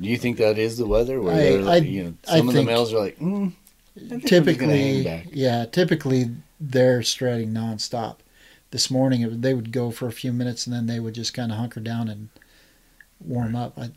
Do 0.00 0.08
you 0.08 0.18
think 0.18 0.36
that 0.38 0.58
is 0.58 0.76
the 0.76 0.86
weather? 0.86 1.20
Where 1.20 1.34
I- 1.34 1.72
I- 1.72 1.76
you 1.76 2.04
know, 2.04 2.14
I 2.28 2.38
some 2.38 2.48
of 2.48 2.54
the 2.54 2.62
males 2.64 2.92
are 2.92 2.98
like, 2.98 3.18
mm, 3.18 3.52
I 3.96 4.00
think 4.00 4.10
we're 4.10 4.18
just 4.18 4.58
gonna 4.58 4.76
hang 4.76 5.04
typically, 5.04 5.30
yeah, 5.32 5.64
typically 5.66 6.30
they're 6.60 7.02
strutting 7.02 7.52
nonstop. 7.52 8.16
This 8.72 8.90
morning 8.90 9.22
it, 9.22 9.40
they 9.42 9.54
would 9.54 9.72
go 9.72 9.90
for 9.90 10.06
a 10.06 10.12
few 10.12 10.32
minutes 10.32 10.66
and 10.66 10.74
then 10.74 10.86
they 10.86 11.00
would 11.00 11.14
just 11.14 11.32
kind 11.32 11.50
of 11.50 11.56
hunker 11.58 11.80
down 11.80 12.08
and 12.08 12.28
warm 13.20 13.56
up. 13.56 13.78
I, 13.78 13.90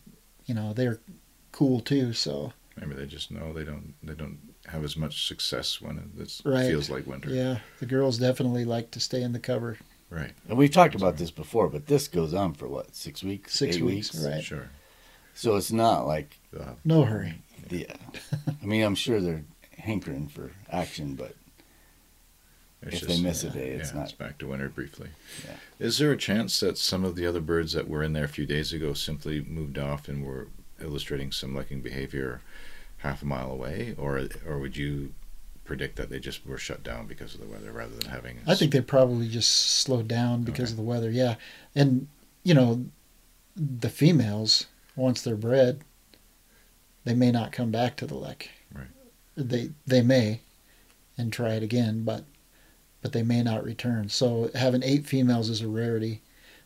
you 0.46 0.54
know, 0.54 0.72
they're 0.74 1.00
cool 1.52 1.82
too. 1.82 2.14
So 2.14 2.54
Maybe 2.80 2.94
they 2.94 3.06
just 3.06 3.30
know 3.32 3.52
they 3.52 3.66
don't 3.66 3.94
they 4.02 4.14
don't 4.14 4.38
have 4.68 4.84
as 4.86 4.96
much 4.96 5.28
success 5.28 5.82
when 5.82 5.98
it 6.18 6.42
Right. 6.46 6.68
feels 6.70 6.90
like 6.90 7.06
winter. 7.08 7.30
yeah, 7.30 7.60
the 7.80 7.86
girls 7.86 8.20
definitely 8.20 8.64
like 8.64 8.92
to 8.92 9.00
stay 9.02 9.22
in 9.22 9.34
the 9.34 9.40
cover. 9.40 9.78
Right. 10.10 10.32
And 10.48 10.58
we've 10.58 10.72
talked 10.72 10.96
about 10.96 11.18
this 11.18 11.30
before, 11.32 11.68
but 11.68 11.86
this 11.88 12.08
goes 12.08 12.34
on 12.34 12.54
for 12.54 12.68
what 12.68 12.96
six 12.96 13.24
weeks, 13.24 13.54
Six 13.54 13.76
eight 13.78 13.84
weeks, 13.84 14.16
right. 14.26 14.44
Sure. 14.44 14.70
So 15.36 15.56
it's 15.56 15.72
not 15.72 16.08
like 16.08 16.38
They'll 16.52 16.78
No 16.84 17.04
hurry. 17.06 17.36
yeah. 17.70 17.94
I 18.62 18.66
mean, 18.66 18.84
I'm 18.84 18.96
sure 18.96 19.22
they're 19.22 19.44
hankering 19.78 20.28
for 20.28 20.52
action, 20.72 21.14
but 21.16 21.36
It's 22.82 23.02
If 23.04 23.08
they 23.08 23.22
miss 23.22 23.44
a 23.44 23.50
day, 23.50 23.70
it's 23.70 23.90
yeah, 23.92 23.98
not- 23.98 24.04
It's 24.06 24.14
back 24.14 24.38
to 24.40 24.48
winter 24.48 24.70
briefly. 24.70 25.10
Yeah. 25.46 25.56
Is 25.80 25.98
there 26.00 26.12
a 26.12 26.18
chance 26.18 26.60
that 26.62 26.78
some 26.78 27.06
of 27.06 27.16
the 27.16 27.26
other 27.28 27.42
birds 27.42 27.74
that 27.74 27.88
were 27.88 28.02
in 28.04 28.14
there 28.14 28.24
a 28.26 28.30
few 28.30 28.46
days 28.46 28.74
ago 28.74 28.94
simply 28.94 29.42
moved 29.42 29.78
off 29.78 30.08
and 30.08 30.26
were 30.26 30.48
illustrating 30.82 31.32
some 31.32 31.54
lekking 31.54 31.84
behavior 31.84 32.42
half 32.98 33.22
a 33.22 33.26
mile 33.26 33.52
away, 33.52 33.96
or 33.98 34.28
or 34.48 34.58
would 34.60 34.76
you 34.78 35.14
predict 35.70 35.98
that 35.98 36.10
they 36.10 36.20
just 36.20 36.44
were 36.48 36.58
shut 36.58 36.82
down 36.84 37.06
because 37.06 37.36
of 37.36 37.40
the 37.42 37.46
weather 37.46 37.72
rather 37.72 37.96
than 37.96 38.10
having? 38.10 38.40
I 38.48 38.56
think 38.56 38.72
they 38.74 38.82
probably 38.82 39.28
just 39.30 39.52
slowed 39.52 40.08
down 40.08 40.42
because 40.42 40.64
Okay. 40.64 40.72
of 40.72 40.78
the 40.78 40.82
weather. 40.84 41.12
Yeah, 41.12 41.36
and 41.76 42.08
you 42.44 42.56
know, 42.56 42.86
the 43.56 43.90
females 43.90 44.66
once 44.96 45.22
they're 45.22 45.36
bred, 45.36 45.82
they 47.06 47.14
may 47.14 47.32
not 47.32 47.52
come 47.52 47.70
back 47.70 47.96
to 47.98 48.08
the 48.08 48.16
lek. 48.16 48.50
Right. 48.74 48.88
They 49.38 49.70
they 49.86 50.02
may, 50.02 50.42
and 51.20 51.32
try 51.32 51.54
it 51.54 51.62
again, 51.62 52.04
but 52.04 52.24
but 53.04 53.14
they 53.14 53.22
may 53.24 53.44
not 53.44 53.64
return. 53.64 54.10
So 54.10 54.50
having 54.56 54.82
eight 54.84 55.06
females 55.06 55.50
is 55.50 55.62
a 55.62 55.68
rarity 55.68 56.22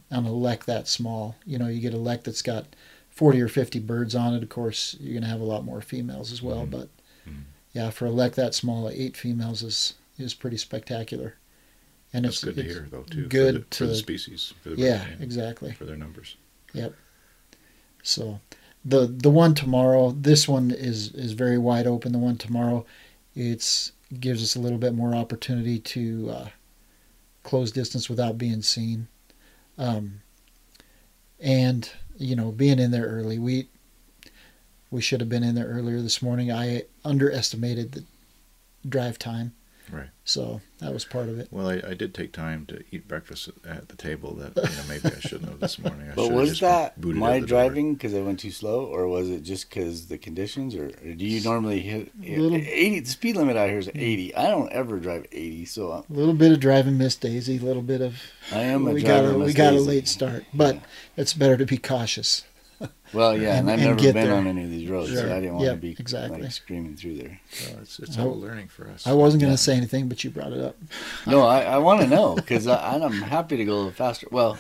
on 0.10 0.26
a 0.26 0.32
lek 0.32 0.64
that 0.64 0.88
small. 0.88 1.36
You 1.46 1.58
know, 1.58 1.68
you 1.68 1.82
get 1.82 1.94
a 1.94 1.98
lek 1.98 2.24
that's 2.24 2.42
got 2.42 2.68
forty 3.10 3.42
or 3.42 3.50
fifty 3.50 3.80
birds 3.80 4.16
on 4.16 4.34
it. 4.34 4.44
Of 4.44 4.48
course, 4.50 4.96
you're 5.02 5.14
gonna 5.16 5.28
have 5.32 5.42
a 5.42 5.52
lot 5.54 5.66
more 5.66 5.82
females 5.82 6.32
as 6.32 6.42
well. 6.42 6.66
Mhm. 6.66 6.72
But 6.72 6.90
Mhm. 7.28 7.44
Yeah, 7.74 7.90
for 7.90 8.06
a 8.06 8.12
lek 8.12 8.34
that 8.36 8.54
small, 8.54 8.90
eight 8.90 9.18
females 9.18 9.64
is 9.64 9.96
is 10.18 10.34
pretty 10.34 10.58
spectacular. 10.58 11.36
And 12.16 12.26
That's 12.26 12.36
it's 12.36 12.44
good 12.44 12.56
to 12.58 12.62
it's 12.62 12.74
hear, 12.74 12.88
though, 12.92 13.02
too. 13.04 13.26
good 13.28 13.56
for 13.56 13.60
the, 13.62 13.76
for 13.78 13.86
the 13.88 13.96
species. 13.96 14.54
For 14.62 14.70
the 14.70 14.76
yeah, 14.78 15.06
exactly. 15.20 15.72
For 15.72 15.86
their 15.86 15.98
numbers. 15.98 16.38
Yep. 16.74 16.94
So 18.04 18.40
the 18.86 19.08
the 19.08 19.32
one 19.32 19.56
tomorrow, 19.56 20.12
this 20.12 20.48
one 20.48 20.70
is 20.70 21.12
is 21.14 21.34
very 21.34 21.58
wide 21.58 21.88
open. 21.88 22.12
The 22.12 22.20
one 22.20 22.38
tomorrow, 22.38 22.86
it's 23.36 23.92
gives 24.20 24.44
us 24.44 24.56
a 24.56 24.60
little 24.60 24.78
bit 24.78 24.94
more 24.94 25.16
opportunity 25.16 25.80
to 25.80 26.30
uh, 26.30 26.48
close 27.42 27.72
distance 27.72 28.10
without 28.10 28.38
being 28.38 28.62
seen, 28.62 29.08
um, 29.80 30.22
and 31.40 31.90
you 32.18 32.36
know 32.36 32.52
being 32.52 32.78
in 32.78 32.92
there 32.92 33.08
early. 33.08 33.40
We 33.40 33.70
we 34.92 35.02
should 35.02 35.22
have 35.22 35.30
been 35.30 35.44
in 35.44 35.56
there 35.56 35.66
earlier 35.68 36.02
this 36.02 36.22
morning. 36.22 36.52
I 36.52 36.84
underestimated 37.06 37.92
the 37.94 38.04
drive 38.88 39.18
time. 39.20 39.54
Right. 39.92 40.08
So 40.24 40.62
that 40.80 40.94
was 40.94 41.04
part 41.04 41.28
of 41.28 41.38
it. 41.38 41.50
Well, 41.52 41.68
I, 41.68 41.82
I 41.90 41.94
did 41.94 42.14
take 42.14 42.32
time 42.32 42.66
to 42.68 42.82
eat 42.90 43.06
breakfast 43.06 43.50
at- 43.66 43.70
at 43.78 43.90
the 43.90 43.98
table 43.98 44.34
that 44.36 44.56
you 44.56 44.62
know 44.78 44.84
maybe 44.88 45.14
I 45.14 45.20
shouldn't 45.20 45.50
have 45.50 45.60
this 45.60 45.78
morning. 45.78 46.08
I 46.10 46.16
but 46.16 46.24
should've 46.24 46.38
was 46.40 46.60
that 46.62 46.98
my 47.04 47.32
out 47.32 47.34
the 47.34 47.40
door. 47.42 47.48
driving 47.48 47.94
because 47.94 48.14
I 48.16 48.22
went 48.22 48.40
too 48.40 48.50
slow, 48.50 48.86
or 48.86 49.08
was 49.10 49.30
it 49.30 49.44
just 49.44 49.70
because 49.70 50.08
the 50.08 50.18
conditions, 50.18 50.74
or, 50.74 50.86
or 50.86 51.14
do 51.14 51.26
you 51.26 51.44
normally 51.44 51.82
hit 51.82 52.18
Little- 52.18 52.56
eighty? 52.56 53.02
The 53.02 53.10
speed 53.10 53.36
limit 53.36 53.58
out 53.58 53.70
here 53.70 53.80
is 53.80 53.90
eighty. 53.94 54.34
I 54.34 54.48
don't 54.48 54.72
ever 54.72 55.00
drive 55.00 55.26
eighty, 55.34 55.66
so 55.66 55.92
A 55.92 56.06
little 56.10 56.34
bit 56.34 56.54
of 56.54 56.62
driving 56.62 56.98
Miss 56.98 57.18
Daisy, 57.18 57.58
a 57.58 57.62
little 57.62 57.84
bit 57.84 58.00
of 58.00 58.16
I 58.54 58.60
am 58.62 58.88
a 58.88 58.92
we 58.92 59.02
got 59.02 59.20
driver. 59.20 59.32
a, 59.36 59.38
we 59.38 59.46
Miss 59.48 59.54
got 59.54 59.74
a 59.74 59.82
late 59.82 60.08
start, 60.08 60.46
but 60.54 60.80
it's 61.18 61.34
better 61.34 61.58
to 61.58 61.66
be 61.66 61.78
cautious. 61.78 62.46
Well, 63.14 63.38
yeah, 63.42 63.60
and, 63.60 63.70
and- 63.70 63.82
I've 63.82 63.88
and 63.88 63.98
never 64.02 64.14
been 64.14 64.14
there. 64.28 64.34
on 64.36 64.48
any 64.48 64.64
of 64.64 64.70
these 64.70 64.90
roads, 64.90 65.14
so 65.14 65.26
I 65.26 65.40
didn't 65.40 65.54
want 65.56 65.66
Yep, 65.66 65.76
to 65.76 65.82
be 65.82 65.92
exactly. 66.00 66.42
like 66.42 66.52
screaming 66.52 66.96
through 66.96 67.16
there. 67.18 67.40
Well, 67.70 67.80
it's 67.82 68.00
it's 68.00 68.18
I- 68.18 68.24
all 68.24 68.40
learning 68.40 68.68
for 68.70 68.88
us. 68.90 69.06
I 69.08 69.14
wasn't 69.14 69.42
going 69.42 69.50
to 69.52 69.54
Yeah. 69.54 69.58
say 69.58 69.76
anything, 69.78 70.08
but 70.10 70.24
you 70.24 70.30
brought 70.30 70.52
it 70.54 70.62
up. 70.62 70.76
No, 71.28 71.42
I, 71.44 71.62
I 71.62 71.78
want 71.78 72.02
to 72.02 72.08
know 72.08 72.36
because 72.36 72.68
I'm 72.68 73.12
happy 73.22 73.58
to 73.58 73.66
go 73.66 73.74
a 73.74 73.76
little 73.76 73.92
faster. 73.92 74.28
Well, 74.32 74.58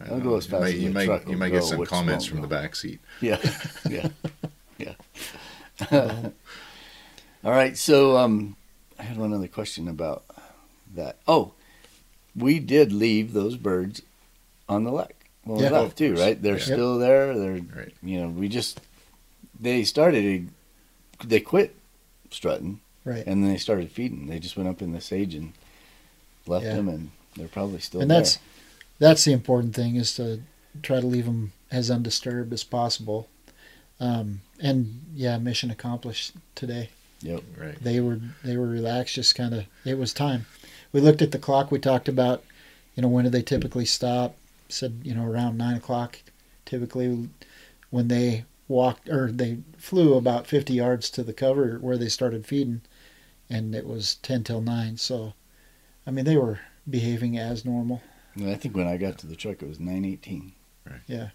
I 0.00 0.06
I'll 0.10 0.20
go 0.20 0.36
as 0.36 0.46
You 0.46 0.50
fast 0.50 0.62
might, 0.62 0.74
as 0.74 0.80
you 0.80 0.92
the 0.92 1.04
truck 1.04 1.22
you 1.26 1.30
will 1.32 1.38
might 1.38 1.50
get 1.50 1.62
some 1.64 1.84
comments 1.84 2.24
won't 2.26 2.40
from 2.40 2.40
the 2.42 2.48
go. 2.48 2.62
back 2.62 2.74
seat. 2.76 3.00
yeah, 3.20 3.38
yeah, 3.88 4.08
yeah. 4.78 4.94
All 7.44 7.52
right, 7.52 7.76
so 7.76 8.16
um, 8.18 8.56
I 8.98 9.02
had 9.04 9.16
one 9.16 9.32
other 9.32 9.48
question 9.48 9.88
about 9.88 10.24
that. 10.94 11.18
Oh, 11.26 11.52
we 12.36 12.58
did 12.58 12.92
leave 12.92 13.32
those 13.32 13.56
birds 13.56 14.02
on 14.68 14.84
the 14.84 14.90
lek. 14.92 15.19
Well, 15.44 15.60
Yeah. 15.60 15.70
we 15.70 15.76
Of 15.76 15.82
left 15.84 15.98
too, 15.98 16.14
right? 16.16 16.40
They're 16.40 16.58
Yeah. 16.58 16.64
still 16.64 16.98
there. 16.98 17.36
They're 17.38 17.60
Right. 17.74 17.94
you 18.02 18.20
know 18.20 18.28
we 18.28 18.48
just 18.48 18.80
they 19.58 19.84
started 19.84 20.48
they 21.24 21.40
quit 21.40 21.74
strutting 22.30 22.80
Right. 23.04 23.24
and 23.26 23.42
then 23.42 23.50
they 23.50 23.58
started 23.58 23.90
feeding. 23.90 24.26
They 24.26 24.38
just 24.38 24.56
went 24.56 24.68
up 24.68 24.80
in 24.82 24.92
the 24.92 25.00
sage 25.00 25.34
and 25.34 25.52
left 26.46 26.64
Yeah. 26.64 26.74
them, 26.76 26.88
and 26.88 27.10
they're 27.36 27.48
probably 27.48 27.80
still 27.80 28.00
there. 28.00 28.04
and 28.04 28.10
there. 28.10 28.18
that's 28.20 28.38
that's 28.98 29.24
the 29.24 29.32
important 29.32 29.74
thing 29.74 29.96
is 29.96 30.14
to 30.16 30.40
try 30.82 31.00
to 31.00 31.06
leave 31.06 31.24
them 31.24 31.52
as 31.70 31.90
undisturbed 31.90 32.52
as 32.52 32.64
possible. 32.64 33.28
Um, 33.98 34.40
and 34.60 35.02
yeah, 35.14 35.36
mission 35.38 35.70
accomplished 35.70 36.32
today. 36.54 36.90
Yep. 37.22 37.42
Right. 37.58 37.82
They 37.82 38.00
were 38.00 38.20
they 38.44 38.56
were 38.56 38.66
relaxed, 38.68 39.14
just 39.14 39.34
kind 39.34 39.54
of. 39.54 39.64
It 39.84 39.98
was 39.98 40.12
time. 40.12 40.46
We 40.92 41.00
looked 41.00 41.22
at 41.22 41.32
the 41.32 41.38
clock. 41.38 41.70
We 41.70 41.78
talked 41.78 42.08
about, 42.08 42.42
you 42.94 43.02
know, 43.02 43.08
when 43.08 43.24
do 43.24 43.30
they 43.30 43.42
typically 43.42 43.84
stop? 43.84 44.36
Said 44.72 45.00
you 45.04 45.14
know 45.14 45.24
around 45.24 45.58
nine 45.58 45.76
o'clock, 45.76 46.18
typically, 46.64 47.28
when 47.90 48.08
they 48.08 48.44
walked 48.68 49.08
or 49.08 49.30
they 49.32 49.58
flew 49.76 50.14
about 50.14 50.46
fifty 50.46 50.74
yards 50.74 51.10
to 51.10 51.22
the 51.22 51.32
cover 51.32 51.78
where 51.80 51.98
they 51.98 52.08
started 52.08 52.46
feeding, 52.46 52.82
and 53.48 53.74
it 53.74 53.86
was 53.86 54.14
ten 54.16 54.44
till 54.44 54.60
nine. 54.60 54.96
So, 54.96 55.34
I 56.06 56.10
mean, 56.10 56.24
they 56.24 56.36
were 56.36 56.60
behaving 56.88 57.36
as 57.38 57.64
normal. 57.64 58.02
And 58.34 58.48
I 58.48 58.54
think 58.54 58.76
when 58.76 58.86
I 58.86 58.96
got 58.96 59.18
to 59.18 59.26
the 59.26 59.36
truck, 59.36 59.62
it 59.62 59.68
was 59.68 59.80
nine 59.80 60.04
eighteen. 60.04 60.52
Right. 60.86 61.00
Yeah. 61.06 61.30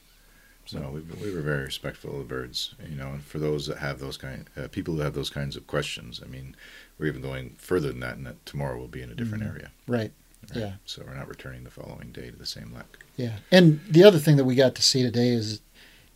So 0.67 0.89
we, 0.89 1.01
we 1.23 1.31
were 1.31 1.41
very 1.41 1.63
respectful 1.65 2.13
of 2.13 2.17
the 2.17 2.23
birds, 2.23 2.73
you 2.89 2.95
know, 2.95 3.09
and 3.09 3.23
for 3.23 3.37
those 3.37 3.67
that 3.67 3.77
have 3.77 3.99
those 3.99 4.17
kind, 4.17 4.49
uh, 4.57 4.67
people 4.67 4.95
who 4.95 5.01
have 5.01 5.13
those 5.13 5.29
kinds 5.29 5.55
of 5.55 5.67
questions, 5.67 6.21
I 6.25 6.27
mean, 6.27 6.55
we're 6.97 7.05
even 7.05 7.21
going 7.21 7.53
further 7.59 7.89
than 7.89 7.99
that, 7.99 8.17
and 8.17 8.25
that 8.25 8.43
tomorrow 8.47 8.75
we'll 8.79 8.87
be 8.87 9.03
in 9.03 9.11
a 9.11 9.13
different 9.13 9.43
Mhm. 9.43 9.49
area. 9.51 9.71
Right. 9.85 10.11
Right? 10.49 10.59
Yeah. 10.59 10.73
So 10.85 11.03
we're 11.05 11.15
not 11.15 11.27
returning 11.27 11.63
the 11.63 11.71
following 11.71 12.11
day 12.11 12.31
to 12.31 12.35
the 12.37 12.45
same 12.45 12.73
lek. 12.73 13.03
Yeah, 13.17 13.37
and 13.51 13.79
the 13.89 14.03
other 14.03 14.19
thing 14.19 14.37
that 14.37 14.45
we 14.45 14.55
got 14.55 14.75
to 14.75 14.81
see 14.81 15.01
today 15.01 15.29
is, 15.29 15.61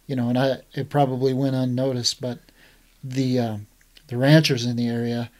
you 0.07 0.15
know, 0.15 0.29
and 0.29 0.37
I 0.37 0.57
it 0.73 0.89
probably 0.89 1.33
went 1.33 1.55
unnoticed, 1.55 2.21
but 2.21 2.39
the 3.03 3.39
uh, 3.39 3.57
the 4.07 4.17
ranchers 4.17 4.65
in 4.65 4.75
the 4.75 4.87
area, 4.87 5.31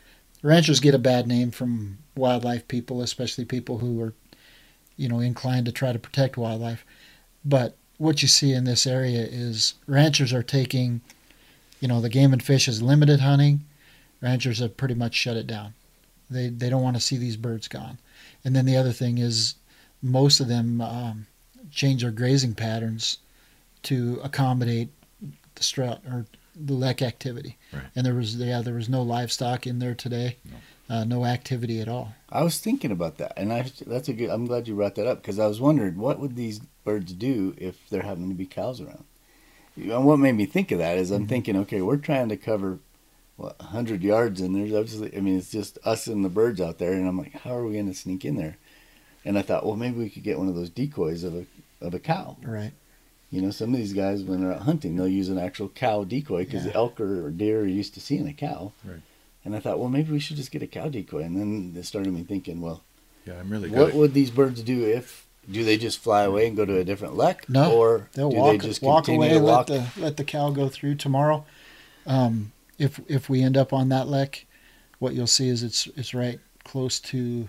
ranchers 0.42 0.80
get 0.80 0.96
a 0.96 1.00
bad 1.00 1.28
name 1.28 1.52
from 1.52 1.98
wildlife 2.16 2.68
people, 2.68 3.02
especially 3.02 3.46
people 3.46 3.80
who 3.80 4.02
are, 4.02 4.14
you 4.98 5.10
know, 5.10 5.20
inclined 5.20 5.66
to 5.66 5.72
try 5.72 5.92
to 5.92 6.00
protect 6.00 6.38
wildlife. 6.38 6.86
But 7.44 7.76
what 7.98 8.22
you 8.22 8.28
see 8.28 8.54
in 8.54 8.64
this 8.64 8.88
area 8.88 9.22
is 9.22 9.76
ranchers 9.88 10.34
are 10.34 10.44
taking, 10.44 11.02
you 11.80 11.88
know, 11.88 12.00
the 12.02 12.10
game 12.10 12.32
and 12.34 12.42
fish 12.42 12.68
is 12.68 12.82
limited 12.82 13.20
hunting. 13.20 13.66
Ranchers 14.22 14.60
have 14.60 14.78
pretty 14.78 14.96
much 14.96 15.14
shut 15.16 15.38
it 15.38 15.48
down. 15.48 15.74
They 16.30 16.50
they 16.50 16.70
don't 16.70 16.84
want 16.84 16.96
to 16.96 17.02
see 17.02 17.18
these 17.18 17.38
birds 17.38 17.68
gone. 17.68 17.98
And 18.50 18.56
then 18.56 18.66
the 18.66 18.78
other 18.78 18.92
thing 18.92 19.20
is, 19.20 19.54
most 20.02 20.40
of 20.40 20.48
them 20.48 20.82
um, 20.82 21.28
change 21.70 22.02
their 22.02 22.10
grazing 22.10 22.56
patterns 22.56 23.20
to 23.84 24.20
accommodate 24.24 24.90
the 25.54 25.62
strut 25.64 26.02
or 26.10 26.26
the 26.56 26.74
lek 26.74 27.04
activity. 27.04 27.58
Right. 27.72 27.84
And 27.96 28.04
there 28.08 28.16
was 28.16 28.36
yeah 28.38 28.62
there 28.64 28.74
was 28.74 28.90
no 28.90 29.04
livestock 29.04 29.68
in 29.68 29.78
there 29.78 29.94
today, 29.94 30.38
No. 30.90 30.96
uh, 30.96 31.04
no 31.04 31.26
activity 31.26 31.80
at 31.80 31.88
all. 31.88 32.16
I 32.32 32.42
was 32.42 32.58
thinking 32.60 32.90
about 32.90 33.20
that, 33.20 33.34
and 33.38 33.54
I 33.54 33.70
that's 33.86 34.10
a 34.10 34.14
good. 34.14 34.32
I'm 34.32 34.48
glad 34.48 34.68
you 34.68 34.74
brought 34.74 34.96
that 34.96 35.06
up 35.06 35.22
because 35.22 35.38
I 35.38 35.46
was 35.46 35.62
wondering 35.62 36.00
what 36.00 36.20
would 36.20 36.36
these 36.36 36.58
birds 36.84 37.14
do 37.14 37.54
if 37.60 37.88
there 37.92 38.02
happened 38.02 38.30
to 38.32 38.36
be 38.36 38.48
cows 38.48 38.82
around. 38.82 39.04
And 39.76 40.06
what 40.06 40.18
made 40.18 40.32
me 40.36 40.48
think 40.48 40.72
of 40.72 40.80
that 40.80 40.98
is 40.98 41.12
I'm 41.12 41.26
Mhm. 41.28 41.30
thinking, 41.30 41.56
okay, 41.58 41.82
we're 41.84 41.98
trying 41.98 42.30
to 42.30 42.36
cover 42.36 42.80
what 43.40 43.60
hundred 43.62 44.04
yards, 44.04 44.42
and 44.42 44.56
there's 44.56 44.74
obviously 44.74 45.16
I 45.16 45.22
mean 45.22 45.38
it's 45.38 45.52
just 45.52 45.78
us 45.86 46.08
and 46.08 46.24
the 46.26 46.30
birds 46.30 46.60
out 46.62 46.78
there, 46.78 46.94
and 46.94 47.08
I'm 47.08 47.18
like, 47.18 47.34
how 47.34 47.56
are 47.56 47.66
we 47.66 47.76
gonna 47.78 47.94
sneak 47.94 48.26
in 48.26 48.36
there? 48.36 48.58
And 49.26 49.38
I 49.38 49.42
thought, 49.42 49.66
well, 49.66 49.76
maybe 49.76 49.98
we 49.98 50.10
could 50.10 50.24
get 50.24 50.38
one 50.40 50.48
of 50.50 50.56
those 50.56 50.70
decoys 50.70 51.24
of 51.24 51.36
a 51.36 51.46
of 51.82 51.94
a 51.94 52.00
cow. 52.00 52.38
Right. 52.44 52.72
You 53.32 53.42
know, 53.42 53.52
some 53.52 53.74
of 53.74 53.80
these 53.80 53.94
guys 53.94 54.24
when 54.24 54.42
they're 54.42 54.54
out 54.54 54.62
hunting, 54.64 54.96
they'll 54.96 55.08
use 55.08 55.30
an 55.30 55.38
actual 55.38 55.70
cow 55.70 56.04
decoy 56.04 56.46
because 56.46 56.66
Yeah. 56.66 56.72
elk 56.76 57.00
or, 57.00 57.30
deer 57.30 57.62
are 57.62 57.66
used 57.66 57.94
to 57.94 58.02
seeing 58.02 58.28
a 58.28 58.34
cow. 58.34 58.72
Right. 58.84 59.02
And 59.46 59.56
I 59.56 59.60
thought, 59.60 59.80
well, 59.80 59.88
maybe 59.90 60.12
we 60.12 60.20
should 60.20 60.36
just 60.38 60.52
get 60.52 60.64
a 60.64 60.68
cow 60.68 60.90
decoy. 60.90 61.22
And 61.24 61.38
then 61.38 61.74
it 61.78 61.86
started 61.86 62.12
me 62.14 62.24
thinking, 62.24 62.60
well, 62.60 62.82
Yeah, 63.26 63.36
I'm 63.40 63.50
really 63.50 63.70
good. 63.70 63.78
what 63.80 63.90
at- 63.90 63.96
would 63.96 64.14
these 64.14 64.32
birds 64.32 64.62
do 64.64 64.84
if 64.86 65.26
do 65.50 65.64
they 65.64 65.78
just 65.78 66.00
fly 66.00 66.24
away 66.24 66.48
and 66.48 66.58
go 66.58 66.66
to 66.66 66.78
a 66.78 66.84
different 66.84 67.16
lek? 67.16 67.48
No, 67.50 67.72
or 67.72 68.10
They'll 68.14 68.30
do 68.32 68.38
walk 68.38 68.52
they 68.60 68.68
just 68.68 68.82
walk 68.82 69.08
away, 69.08 69.30
to 69.30 69.40
let 69.40 69.68
the 69.68 69.88
let 69.98 70.18
the 70.18 70.24
cow 70.24 70.50
go 70.50 70.68
through 70.68 70.96
tomorrow. 70.96 71.46
Um, 72.06 72.52
if 72.80 73.00
if 73.08 73.30
we 73.30 73.44
end 73.44 73.58
up 73.58 73.74
on 73.74 73.90
that 73.90 74.08
lek, 74.08 74.48
what 74.98 75.14
you'll 75.14 75.28
see 75.28 75.50
is 75.50 75.62
it's 75.62 75.88
it's 75.96 76.14
right 76.14 76.40
close 76.64 77.00
to 77.00 77.48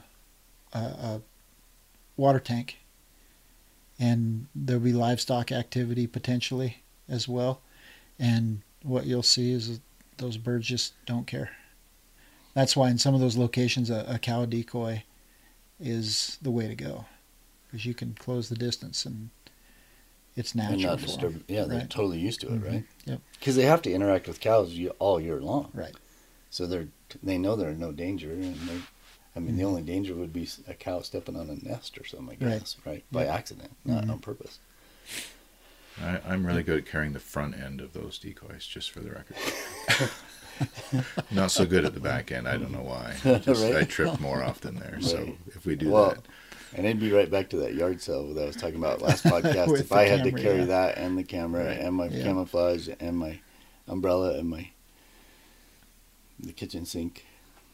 a, 0.74 0.78
a 0.78 1.20
water 2.16 2.40
tank, 2.40 2.78
and 3.98 4.46
there'll 4.54 4.82
be 4.82 4.92
livestock 4.92 5.50
activity 5.52 6.06
potentially 6.06 6.82
as 7.08 7.26
well. 7.26 7.62
And 8.18 8.60
what 8.82 9.06
you'll 9.06 9.22
see 9.22 9.52
is 9.52 9.80
those 10.18 10.36
birds 10.36 10.66
just 10.66 10.92
don't 11.06 11.26
care. 11.26 11.50
That's 12.52 12.76
why 12.76 12.90
in 12.90 12.98
some 12.98 13.14
of 13.14 13.20
those 13.20 13.38
locations, 13.38 13.88
a, 13.88 14.04
a 14.08 14.18
cow 14.18 14.44
decoy 14.44 15.04
is 15.78 16.36
the 16.42 16.50
way 16.50 16.68
to 16.68 16.74
go, 16.74 17.06
because 17.66 17.86
you 17.86 17.94
can 17.94 18.14
close 18.18 18.48
the 18.48 18.56
distance 18.56 19.06
and 19.06 19.30
it's 20.36 20.52
and 20.54 20.62
natural. 20.62 20.80
not 20.82 21.00
for 21.00 21.04
'em. 21.04 21.06
disturb. 21.06 21.44
Yeah, 21.48 21.64
they're 21.64 21.78
Right. 21.80 21.90
totally 21.90 22.18
used 22.18 22.40
to 22.42 22.48
it, 22.48 22.60
Mhm. 22.62 22.66
right? 22.66 22.84
Yep. 23.06 23.20
Because 23.38 23.56
they 23.56 23.64
have 23.64 23.82
to 23.82 23.92
interact 23.92 24.26
with 24.28 24.40
cows 24.40 24.76
all 24.98 25.20
year 25.20 25.40
long. 25.40 25.70
Right. 25.74 25.94
So 26.50 26.66
they're 26.66 26.88
they 27.22 27.38
know 27.38 27.56
they're 27.56 27.70
in 27.70 27.80
no 27.80 27.92
danger, 27.92 28.32
and 28.32 28.54
they. 28.68 28.80
I 29.36 29.38
mean, 29.38 29.56
the 29.56 29.62
Mhm. 29.62 29.66
only 29.66 29.82
danger 29.82 30.14
would 30.14 30.32
be 30.32 30.48
a 30.66 30.74
cow 30.74 31.02
stepping 31.02 31.36
on 31.36 31.48
a 31.50 31.54
nest 31.54 31.96
or 31.98 32.04
something. 32.04 32.36
I 32.40 32.44
Right. 32.44 32.58
guess, 32.60 32.76
right? 32.84 33.04
By 33.12 33.24
Yep. 33.26 33.34
accident, 33.34 33.76
not 33.84 34.04
Mhm. 34.04 34.10
on 34.10 34.18
purpose. 34.18 34.58
I, 36.00 36.20
I'm 36.26 36.44
really 36.46 36.62
good 36.64 36.78
at 36.78 36.86
carrying 36.86 37.12
the 37.12 37.20
front 37.20 37.54
end 37.56 37.80
of 37.80 37.92
those 37.92 38.18
decoys, 38.18 38.66
just 38.66 38.90
for 38.90 39.00
the 39.00 39.10
record. 39.10 39.36
Not 41.30 41.50
so 41.50 41.64
good 41.64 41.84
at 41.84 41.94
the 41.94 42.00
back 42.00 42.32
end. 42.32 42.46
I 42.48 42.56
don't 42.56 42.72
know 42.72 42.82
why. 42.82 43.16
Just, 43.42 43.64
I 43.64 43.84
trip 43.84 44.20
more 44.20 44.42
often 44.42 44.74
there. 44.76 44.98
So 45.00 45.18
Right. 45.18 45.38
if 45.54 45.64
we 45.64 45.74
do 45.76 45.90
Well, 45.90 46.10
that, 46.10 46.26
And 46.76 46.86
it'd 46.86 47.00
be 47.00 47.10
right 47.12 47.30
back 47.30 47.50
to 47.50 47.56
that 47.58 47.74
yard 47.74 48.00
sale 48.00 48.32
that 48.34 48.42
I 48.42 48.46
was 48.46 48.56
talking 48.56 48.76
about 48.76 49.02
last 49.02 49.24
podcast. 49.32 49.78
If 49.78 49.92
I 49.92 50.04
had 50.04 50.22
to 50.24 50.32
carry 50.32 50.60
yeah. 50.60 50.64
that 50.66 50.98
and 50.98 51.18
the 51.18 51.24
camera 51.24 51.66
Right. 51.66 51.78
and 51.78 51.94
my 51.96 52.06
Yeah. 52.06 52.22
camouflage 52.22 52.88
and 53.00 53.18
my 53.18 53.40
umbrella 53.88 54.38
and 54.38 54.48
my 54.48 54.70
the 56.38 56.52
kitchen 56.52 56.86
sink. 56.86 57.24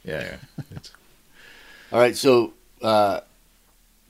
yeah, 0.05 0.37
yeah. 0.59 0.79
All 1.93 2.01
right, 2.01 2.17
so 2.17 2.53
uh, 2.83 3.21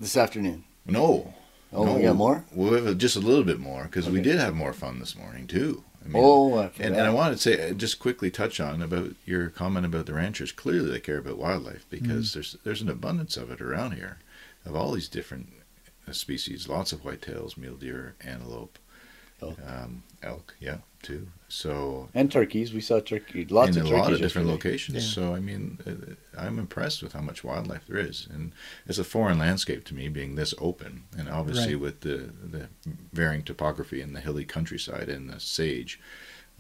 this 0.00 0.16
afternoon. 0.16 0.64
no. 0.86 1.34
Oh, 1.72 1.84
no, 1.84 1.94
we 1.94 2.02
got 2.02 2.16
more. 2.16 2.44
We 2.54 2.70
have 2.70 2.96
just 2.96 3.16
a 3.16 3.20
little 3.20 3.42
bit 3.44 3.58
more 3.58 3.82
because 3.84 4.08
we 4.08 4.22
did 4.22 4.38
have 4.38 4.54
more 4.54 4.72
fun 4.72 4.98
this 5.00 5.14
morning 5.16 5.46
too. 5.46 5.82
I 6.02 6.08
mean, 6.08 6.22
oh, 6.24 6.54
I 6.58 6.70
And, 6.78 6.94
and 6.94 7.00
I 7.02 7.10
wanted 7.10 7.34
to 7.34 7.42
say, 7.42 7.68
uh, 7.70 7.74
just 7.74 7.98
quickly 7.98 8.30
touch 8.30 8.60
on 8.60 8.80
about 8.80 9.10
your 9.26 9.50
comment 9.50 9.84
about 9.84 10.06
the 10.06 10.14
ranchers. 10.14 10.52
Clearly, 10.52 10.90
they 10.92 11.00
care 11.00 11.18
about 11.18 11.36
wildlife 11.38 11.84
because 11.90 12.32
there's 12.32 12.56
there's 12.64 12.80
an 12.80 12.88
abundance 12.88 13.36
of 13.36 13.50
it 13.50 13.60
around 13.60 13.92
here, 13.94 14.18
of 14.66 14.76
all 14.76 14.92
these 14.92 15.08
different 15.08 15.52
uh, 16.08 16.12
species. 16.12 16.68
Lots 16.68 16.92
of 16.92 17.02
whitetails, 17.02 17.56
mule 17.56 17.76
deer, 17.76 18.14
antelope, 18.20 18.78
Oh. 19.42 19.54
um, 19.66 20.02
elk, 20.22 20.54
yeah, 20.60 20.78
too. 21.02 21.28
So 21.48 22.08
and 22.14 22.32
turkeys. 22.32 22.72
We 22.72 22.80
saw 22.80 23.00
turkey. 23.00 23.44
Lots 23.44 23.76
in 23.76 23.82
of 23.82 23.92
a 23.92 23.94
lot 23.94 24.10
of 24.12 24.18
different 24.18 24.48
yesterday. 24.48 24.50
locations. 24.50 24.94
Yeah. 25.08 25.12
So 25.14 25.34
I 25.34 25.40
mean, 25.40 25.78
uh, 25.86 26.40
I'm 26.40 26.58
impressed 26.58 27.02
with 27.02 27.12
how 27.12 27.20
much 27.20 27.44
wildlife 27.44 27.86
there 27.86 27.98
is, 27.98 28.26
and 28.32 28.52
it's 28.86 28.98
a 28.98 29.04
foreign 29.04 29.38
landscape 29.38 29.84
to 29.86 29.94
me, 29.94 30.08
being 30.08 30.36
this 30.36 30.54
open, 30.58 31.04
and 31.18 31.28
obviously 31.28 31.74
Right. 31.74 31.82
with 31.82 32.00
the 32.00 32.30
the 32.42 32.68
varying 33.12 33.42
topography 33.42 34.00
and 34.00 34.16
the 34.16 34.20
hilly 34.22 34.46
countryside 34.46 35.10
and 35.10 35.28
the 35.28 35.38
sage, 35.38 36.00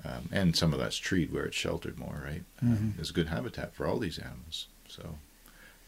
um, 0.04 0.28
and 0.30 0.54
some 0.54 0.74
of 0.74 0.78
that's 0.78 0.98
treed 0.98 1.32
where 1.32 1.46
it's 1.46 1.56
sheltered 1.56 1.98
more. 1.98 2.20
Right, 2.26 2.44
Mhm. 2.62 2.72
um, 2.76 2.92
there's 2.96 3.10
good 3.10 3.28
habitat 3.28 3.74
for 3.74 3.86
all 3.86 3.98
these 3.98 4.18
animals, 4.18 4.66
so 4.86 5.18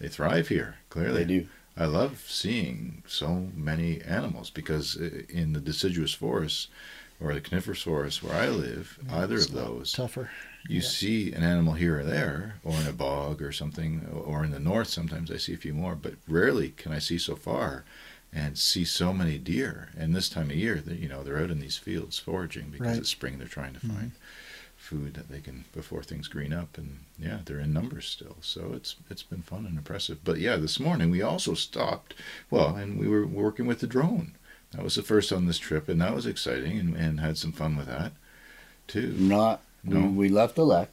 they 0.01 0.09
thrive 0.09 0.49
here. 0.49 0.77
Clearly, 0.89 1.25
They 1.25 1.41
do. 1.41 1.49
I 1.79 1.85
love 1.87 2.25
seeing 2.27 3.05
so 3.07 3.49
many 3.55 4.03
animals 4.03 4.51
because 4.51 4.97
in 4.97 5.53
the 5.53 5.61
deciduous 5.61 6.13
forests 6.13 6.67
or 7.21 7.33
the 7.35 7.41
coniferous 7.41 7.83
forests 7.83 8.21
where 8.23 8.35
I 8.35 8.49
live, 8.49 8.99
either 9.11 9.37
of 9.37 9.53
those, 9.53 9.93
tougher. 9.93 10.31
you 10.69 10.81
Yeah. 10.81 10.89
see 10.89 11.33
an 11.33 11.43
animal 11.45 11.75
here 11.75 12.01
or 12.01 12.05
there, 12.05 12.57
or 12.65 12.77
in 12.81 12.87
a 12.87 12.93
bog 12.93 13.41
or 13.43 13.53
something, 13.53 14.07
or 14.13 14.45
in 14.45 14.51
the 14.51 14.59
north. 14.61 14.89
Sometimes 14.89 15.31
I 15.31 15.37
see 15.37 15.55
a 15.55 15.57
few 15.57 15.73
more, 15.73 15.95
but 15.95 16.15
rarely 16.27 16.71
can 16.71 16.93
I 16.93 16.99
see 16.99 17.19
so 17.19 17.37
far 17.37 17.85
and 18.33 18.59
see 18.59 18.85
so 18.85 19.13
many 19.13 19.39
deer. 19.39 19.89
And 19.97 20.15
this 20.15 20.29
time 20.29 20.51
of 20.51 20.57
year, 20.57 20.77
they- 20.85 20.97
you 20.97 21.09
know, 21.09 21.23
they're 21.23 21.41
out 21.43 21.51
in 21.51 21.61
these 21.61 21.77
fields 21.77 22.19
foraging 22.19 22.71
because 22.71 22.87
Right. 22.89 22.97
it's 22.99 23.09
spring. 23.09 23.39
They're 23.39 23.47
trying 23.49 23.75
to 23.75 23.81
Mhm. 23.81 23.95
find 23.95 24.13
food 24.89 25.13
that 25.15 25.29
they 25.31 25.41
can 25.41 25.65
before 25.75 26.03
things 26.03 26.29
green 26.29 26.53
up, 26.53 26.79
and 26.79 27.01
yeah, 27.19 27.39
they're 27.45 27.61
in 27.61 27.73
numbers 27.75 28.07
still. 28.07 28.37
So 28.41 28.73
it's 28.75 28.97
it's 29.11 29.23
been 29.23 29.43
fun 29.43 29.67
and 29.67 29.77
impressive. 29.77 30.19
But 30.25 30.39
yeah, 30.39 30.57
this 30.57 30.81
morning 30.81 31.11
we 31.11 31.21
also 31.23 31.53
stopped. 31.55 32.15
Well, 32.51 32.75
and 32.75 32.99
we 32.99 33.07
were 33.07 33.27
working 33.27 33.67
with 33.67 33.81
the 33.81 33.87
drone. 33.87 34.33
That 34.73 34.83
was 34.85 34.95
the 34.95 35.03
first 35.03 35.31
on 35.33 35.47
this 35.47 35.59
trip, 35.59 35.89
and 35.89 36.01
that 36.01 36.15
was 36.15 36.27
exciting, 36.27 36.79
and, 36.79 36.97
and 36.97 37.21
had 37.21 37.37
some 37.39 37.53
fun 37.53 37.77
with 37.77 37.87
that 37.87 38.13
too. 38.87 39.15
Not. 39.19 39.61
No. 39.85 40.01
We, 40.01 40.09
we 40.09 40.29
left 40.31 40.57
the 40.57 40.65
lek. 40.67 40.89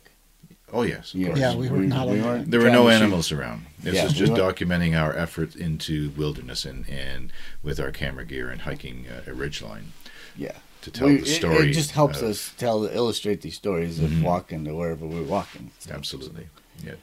Oh 0.73 0.81
yes, 0.81 1.13
of 1.13 1.19
Yeah. 1.21 1.27
course. 1.27 1.39
Yeah, 1.39 1.55
we 1.55 1.69
were 1.69 1.77
not 1.77 2.07
on 2.09 2.21
weren't 2.21 2.51
There 2.51 2.59
were 2.59 2.69
no 2.69 2.85
to 2.87 2.91
shoot- 2.91 2.95
animals 3.01 3.31
around. 3.31 3.65
This 3.81 3.95
Yeah, 3.95 4.03
was 4.05 4.13
just 4.13 4.33
weren't- 4.33 4.57
documenting 4.57 4.99
our 4.99 5.15
effort 5.15 5.55
into 5.55 6.09
wilderness 6.17 6.65
and, 6.65 6.89
and 6.89 7.31
with 7.63 7.79
our 7.79 7.91
camera 7.91 8.25
gear 8.25 8.49
and 8.49 8.61
hiking 8.61 9.05
uh, 9.07 9.29
a 9.29 9.33
ridge 9.33 9.61
line 9.61 9.93
Yeah. 10.35 10.57
To 10.85 10.91
tell 10.91 11.07
We- 11.07 11.17
the 11.17 11.23
it- 11.23 11.35
story. 11.35 11.69
It, 11.69 11.73
just 11.73 11.91
helps 11.91 12.21
of- 12.21 12.29
us 12.29 12.53
tell, 12.57 12.85
illustrate 12.85 13.41
these 13.41 13.55
stories 13.55 13.99
of 13.99 14.09
Mhm. 14.09 14.23
walking 14.23 14.63
to 14.65 14.73
wherever 14.75 15.05
we're 15.05 15.23
walking. 15.23 15.71
Absolutely. 15.89 16.47
Yeah. 16.83 16.95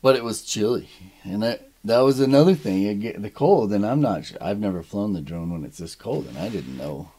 But 0.00 0.16
it 0.16 0.24
was 0.24 0.42
chilly, 0.42 0.88
and 1.24 1.42
that 1.42 1.68
that 1.84 1.98
was 2.00 2.20
another 2.20 2.54
thing. 2.54 2.82
You 2.82 2.94
get 2.94 3.20
the 3.20 3.30
cold, 3.30 3.72
and 3.72 3.84
I'm 3.84 4.00
not. 4.00 4.24
sure. 4.26 4.38
I've 4.40 4.60
never 4.60 4.82
flown 4.84 5.12
the 5.14 5.20
drone 5.20 5.50
when 5.50 5.64
it's 5.64 5.78
this 5.78 5.94
cold, 5.96 6.26
and 6.28 6.38
I 6.38 6.48
didn't 6.48 6.76
know. 6.78 7.10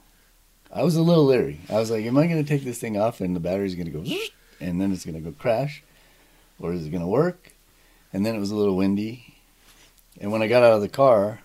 I 0.72 0.84
was 0.84 0.96
a 0.96 1.02
little 1.04 1.26
leery. 1.26 1.60
I 1.70 1.74
was 1.80 1.92
like, 1.92 2.06
"Am 2.06 2.18
I 2.18 2.28
going 2.28 2.44
to 2.44 2.48
take 2.48 2.64
this 2.64 2.80
thing 2.80 2.98
off, 2.98 3.20
and 3.22 3.36
the 3.36 3.40
battery's 3.42 3.76
going 3.76 3.92
to 3.92 4.00
go, 4.00 4.04
and 4.62 4.80
then 4.82 4.92
it's 4.94 5.06
going 5.06 5.16
to 5.16 5.22
go 5.22 5.32
crash, 5.38 5.84
or 6.60 6.74
is 6.74 6.86
it 6.86 6.90
going 6.92 7.02
to 7.04 7.08
work?" 7.08 7.52
And 8.14 8.26
then 8.26 8.36
it 8.36 8.40
was 8.40 8.52
a 8.52 8.56
little 8.56 8.76
windy, 8.78 9.36
and 10.20 10.32
when 10.32 10.42
I 10.42 10.48
got 10.48 10.64
out 10.64 10.74
of 10.74 10.82
the 10.82 10.88
car, 10.90 11.42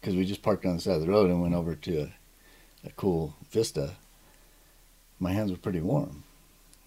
because 0.00 0.14
we 0.16 0.24
just 0.24 0.42
parked 0.42 0.66
on 0.66 0.74
the 0.74 0.80
side 0.82 0.96
of 0.96 1.00
the 1.02 1.08
road 1.08 1.30
and 1.30 1.40
went 1.40 1.54
over 1.54 1.74
to 1.76 2.00
a, 2.02 2.12
a 2.86 2.90
cool 2.90 3.34
vista, 3.50 3.90
my 5.20 5.32
hands 5.32 5.50
were 5.50 5.56
pretty 5.56 5.80
warm. 5.80 6.22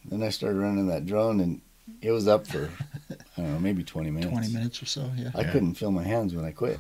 Then 0.06 0.24
I 0.24 0.30
started 0.30 0.58
running 0.60 0.88
that 0.88 1.06
drone, 1.06 1.40
and 1.40 1.62
it 2.02 2.12
was 2.12 2.28
up 2.28 2.48
for 2.48 2.70
I 3.10 3.16
don't 3.42 3.54
know, 3.54 3.60
maybe 3.60 3.84
twenty 3.84 4.10
minutes. 4.10 4.32
Twenty 4.32 4.52
minutes 4.54 4.82
or 4.82 4.86
so. 4.86 5.12
Yeah. 5.16 5.32
I 5.36 5.42
Yeah. 5.42 5.52
couldn't 5.52 5.76
feel 5.76 5.92
my 5.92 6.04
hands 6.04 6.34
when 6.34 6.46
I 6.46 6.52
quit. 6.52 6.80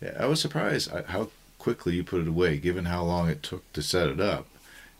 yeah. 0.00 0.12
I 0.18 0.26
was 0.26 0.40
surprised 0.40 0.90
how 1.06 1.28
quickly 1.58 1.94
you 1.96 2.04
put 2.04 2.20
it 2.20 2.28
away, 2.28 2.58
given 2.58 2.86
how 2.86 3.02
long 3.04 3.28
it 3.28 3.42
took 3.42 3.70
to 3.72 3.82
set 3.82 4.08
it 4.08 4.20
up. 4.20 4.46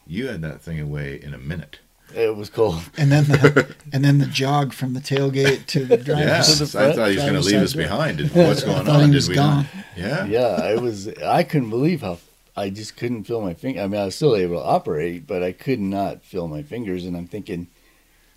You 0.06 0.26
had 0.28 0.42
that 0.42 0.60
thing 0.60 0.78
away 0.80 1.20
in 1.22 1.32
a 1.32 1.38
minute. 1.38 1.78
It 2.14 2.36
was 2.36 2.50
cold. 2.50 2.82
And 2.98 3.10
then 3.10 3.24
the 3.24 3.74
and 3.92 4.04
then 4.04 4.18
the 4.18 4.26
jog 4.26 4.72
from 4.74 4.92
the 4.92 5.00
tailgate 5.00 5.64
to 5.68 5.84
the 5.86 5.96
driver's 5.96 6.26
Yeah, 6.26 6.42
to 6.42 6.58
the 6.64 6.66
front, 6.66 6.92
I 6.92 6.94
thought 6.94 7.10
he 7.10 7.16
was 7.16 7.24
going 7.24 7.34
to 7.42 7.48
leave 7.48 7.62
us 7.62 7.72
behind. 7.72 8.18
Did- 8.18 8.34
What's 8.34 8.62
going 8.62 8.84
thought 8.84 9.00
on? 9.02 9.08
he 9.08 9.14
was 9.14 9.24
Did 9.26 9.30
we 9.30 9.34
gone. 9.36 9.56
not? 9.56 9.66
Yeah. 9.96 10.26
Yeah, 10.26 10.68
it 10.70 10.80
was. 10.82 11.08
I 11.08 11.42
couldn't 11.44 11.70
believe 11.70 12.02
how 12.02 12.18
I 12.56 12.70
just 12.70 12.96
couldn't 12.96 13.24
feel 13.24 13.40
my 13.40 13.54
finger. 13.54 13.80
I 13.82 13.86
mean, 13.88 14.00
I 14.00 14.04
was 14.06 14.14
still 14.14 14.36
able 14.36 14.56
to 14.60 14.64
operate, 14.64 15.26
but 15.26 15.42
I 15.42 15.52
could 15.52 15.80
not 15.80 16.22
feel 16.24 16.46
my 16.46 16.62
fingers. 16.62 17.04
And 17.04 17.16
I'm 17.16 17.26
thinking 17.26 17.66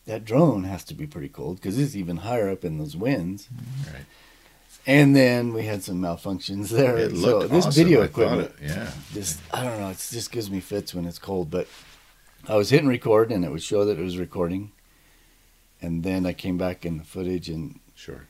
that 0.05 0.25
drone 0.25 0.63
has 0.63 0.83
to 0.85 0.93
be 0.95 1.05
pretty 1.05 1.29
cold 1.29 1.57
because 1.57 1.77
it's 1.77 1.95
even 1.95 2.17
higher 2.17 2.49
up 2.49 2.65
in 2.65 2.77
those 2.79 2.95
winds. 2.97 3.47
Right. 3.85 4.05
And 4.87 5.15
then 5.15 5.53
we 5.53 5.65
had 5.65 5.83
some 5.83 6.01
malfunctions 6.01 6.69
there. 6.71 6.97
It 6.97 7.11
so 7.11 7.17
looked 7.17 7.51
this 7.51 7.65
awesome. 7.67 7.83
video 7.83 8.01
equipment, 8.01 8.51
it- 8.61 8.67
yeah. 8.69 8.91
just 9.13 9.39
I 9.53 9.63
don't 9.63 9.79
know. 9.79 9.89
It 9.89 9.97
just 10.09 10.31
gives 10.31 10.49
me 10.49 10.61
fits 10.61 10.95
when 10.95 11.05
it's 11.05 11.19
cold. 11.19 11.51
But 11.51 11.67
I 12.47 12.55
was 12.55 12.69
hitting 12.69 12.87
record, 12.87 13.31
and 13.31 13.43
it 13.45 13.51
would 13.51 13.61
show 13.63 13.85
that 13.85 13.99
it 13.99 14.03
was 14.03 14.17
recording. 14.17 14.71
And 15.81 16.03
then 16.03 16.25
I 16.25 16.33
came 16.33 16.57
back 16.57 16.85
in 16.85 16.97
the 16.97 17.03
footage, 17.03 17.49
and 17.49 17.79
Sure. 17.93 18.25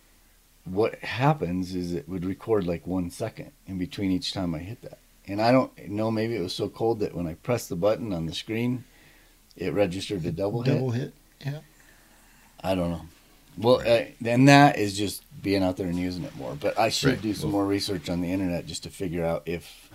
what 0.65 0.95
happens 0.99 1.73
is 1.75 1.93
it 1.93 2.09
would 2.09 2.25
record 2.25 2.65
like 2.67 2.85
one 2.87 3.09
second 3.09 3.51
in 3.67 3.77
between 3.77 4.11
each 4.11 4.33
time 4.33 4.53
I 4.53 4.59
hit 4.59 4.81
that. 4.81 4.97
And 5.27 5.41
I 5.41 5.51
don't 5.51 5.89
know, 5.89 6.09
maybe 6.09 6.35
it 6.35 6.41
was 6.41 6.53
so 6.53 6.69
cold 6.69 6.99
that 7.01 7.13
when 7.13 7.27
I 7.27 7.33
pressed 7.35 7.69
the 7.69 7.75
button 7.75 8.13
on 8.13 8.25
the 8.25 8.33
screen, 8.33 8.85
it 9.55 9.73
registered 9.73 10.25
a 10.25 10.31
double, 10.31 10.61
hit. 10.61 10.73
double 10.73 10.91
hit. 10.91 11.13
hit. 11.39 11.61
I 12.63 12.75
don't 12.75 12.91
know. 12.91 13.01
Well, 13.57 13.81
uh, 13.85 14.05
then 14.21 14.45
that 14.45 14.77
is 14.77 14.97
just 14.97 15.23
being 15.41 15.63
out 15.63 15.77
there 15.77 15.87
and 15.87 15.97
using 15.97 16.23
it 16.23 16.35
more. 16.35 16.55
But 16.55 16.77
I 16.79 16.89
should 16.89 17.09
Right. 17.13 17.21
do 17.21 17.33
some 17.33 17.51
Well- 17.51 17.63
more 17.63 17.67
research 17.69 18.09
on 18.09 18.21
the 18.21 18.31
internet 18.31 18.67
just 18.67 18.83
to 18.83 18.89
figure 18.89 19.25
out 19.25 19.43
if 19.45 19.89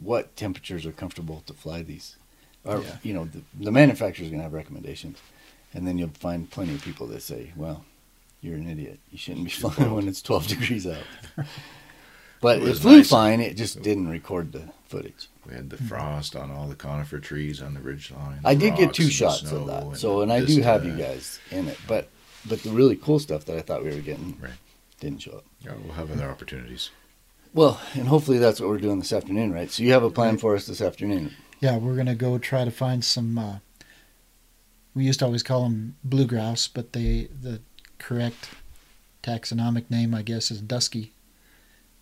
what 0.00 0.34
temperatures 0.36 0.84
are 0.86 0.92
comfortable 0.92 1.42
to 1.46 1.52
fly 1.52 1.82
these. 1.82 2.16
Or, 2.64 2.80
Yeah. 2.80 2.96
you 3.02 3.12
know, 3.14 3.26
the, 3.26 3.42
the 3.60 3.70
manufacturer's 3.70 4.30
going 4.30 4.40
to 4.40 4.44
have 4.44 4.52
recommendations. 4.52 5.18
And 5.74 5.86
then 5.86 5.98
you'll 5.98 6.08
find 6.10 6.50
plenty 6.50 6.74
of 6.74 6.82
people 6.82 7.06
that 7.08 7.20
say, 7.22 7.52
"Well, 7.56 7.84
you're 8.40 8.56
an 8.56 8.68
idiot. 8.68 8.98
You 9.10 9.18
shouldn't 9.18 9.44
be 9.44 9.50
flying 9.62 9.92
when 9.92 10.08
it's 10.08 10.22
12 10.22 10.46
degrees 10.48 10.86
out." 10.86 11.02
But 12.44 12.58
It 12.58 12.64
it, 12.64 12.68
was 12.68 12.80
flew 12.80 12.98
nice. 12.98 13.08
fine. 13.08 13.40
It 13.40 13.56
just 13.56 13.80
didn't 13.80 14.10
record 14.10 14.52
the 14.52 14.64
footage. 14.86 15.30
We 15.48 15.54
had 15.54 15.70
the 15.70 15.78
frost 15.78 16.36
on 16.36 16.50
all 16.50 16.68
the 16.68 16.74
conifer 16.74 17.18
trees 17.18 17.62
on 17.62 17.72
the 17.72 17.80
ridge 17.80 18.10
line. 18.10 18.40
I 18.44 18.54
did 18.54 18.76
get 18.76 18.92
two 18.92 19.08
shots 19.08 19.50
of 19.50 19.66
that. 19.68 19.82
and 19.82 19.96
So, 19.96 20.20
and 20.20 20.30
I 20.30 20.40
do 20.40 20.46
vista. 20.46 20.62
have 20.64 20.84
you 20.84 20.92
guys 20.94 21.40
in 21.50 21.68
it. 21.68 21.78
But 21.88 22.10
but 22.46 22.62
the 22.62 22.68
really 22.68 22.96
cool 22.96 23.18
stuff 23.18 23.46
that 23.46 23.56
I 23.56 23.62
thought 23.62 23.82
we 23.82 23.88
were 23.94 24.02
getting 24.02 24.36
Right. 24.38 24.52
didn't 25.00 25.22
show 25.22 25.38
up. 25.38 25.46
Yeah, 25.62 25.72
we'll 25.82 25.94
have 25.94 26.10
other 26.12 26.28
opportunities. 26.28 26.90
Well, 27.54 27.80
and 27.94 28.08
hopefully 28.08 28.36
that's 28.36 28.60
what 28.60 28.68
we're 28.68 28.76
doing 28.76 28.98
this 28.98 29.14
afternoon, 29.14 29.50
right? 29.50 29.70
So 29.70 29.82
you 29.82 29.92
have 29.92 30.02
a 30.02 30.10
plan 30.10 30.32
Right. 30.32 30.40
for 30.42 30.54
us 30.54 30.66
this 30.66 30.82
afternoon. 30.82 31.34
Yeah, 31.60 31.78
we're 31.78 31.96
gonna 31.96 32.14
go 32.14 32.36
try 32.36 32.66
to 32.66 32.70
find 32.70 33.02
some. 33.02 33.38
Uh, 33.38 33.56
we 34.94 35.04
used 35.06 35.20
to 35.20 35.24
always 35.24 35.42
call 35.42 35.62
them 35.62 35.96
blue 36.04 36.26
grouse, 36.26 36.68
but 36.68 36.92
they 36.92 37.28
the 37.40 37.62
correct 37.98 38.50
taxonomic 39.22 39.88
name, 39.88 40.14
I 40.14 40.20
guess, 40.20 40.50
is 40.50 40.60
dusky 40.60 41.12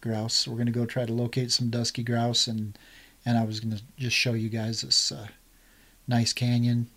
grouse. 0.02 0.46
We're 0.46 0.58
gonna 0.58 0.70
go 0.70 0.84
try 0.84 1.06
to 1.06 1.12
locate 1.12 1.50
some 1.50 1.70
dusky 1.70 2.02
grouse, 2.02 2.46
and 2.46 2.78
and 3.24 3.38
I 3.38 3.44
was 3.44 3.60
gonna 3.60 3.80
just 3.96 4.16
show 4.16 4.34
you 4.34 4.50
guys 4.50 4.82
this 4.82 5.10
uh, 5.10 5.28
nice 6.06 6.34
canyon 6.34 6.88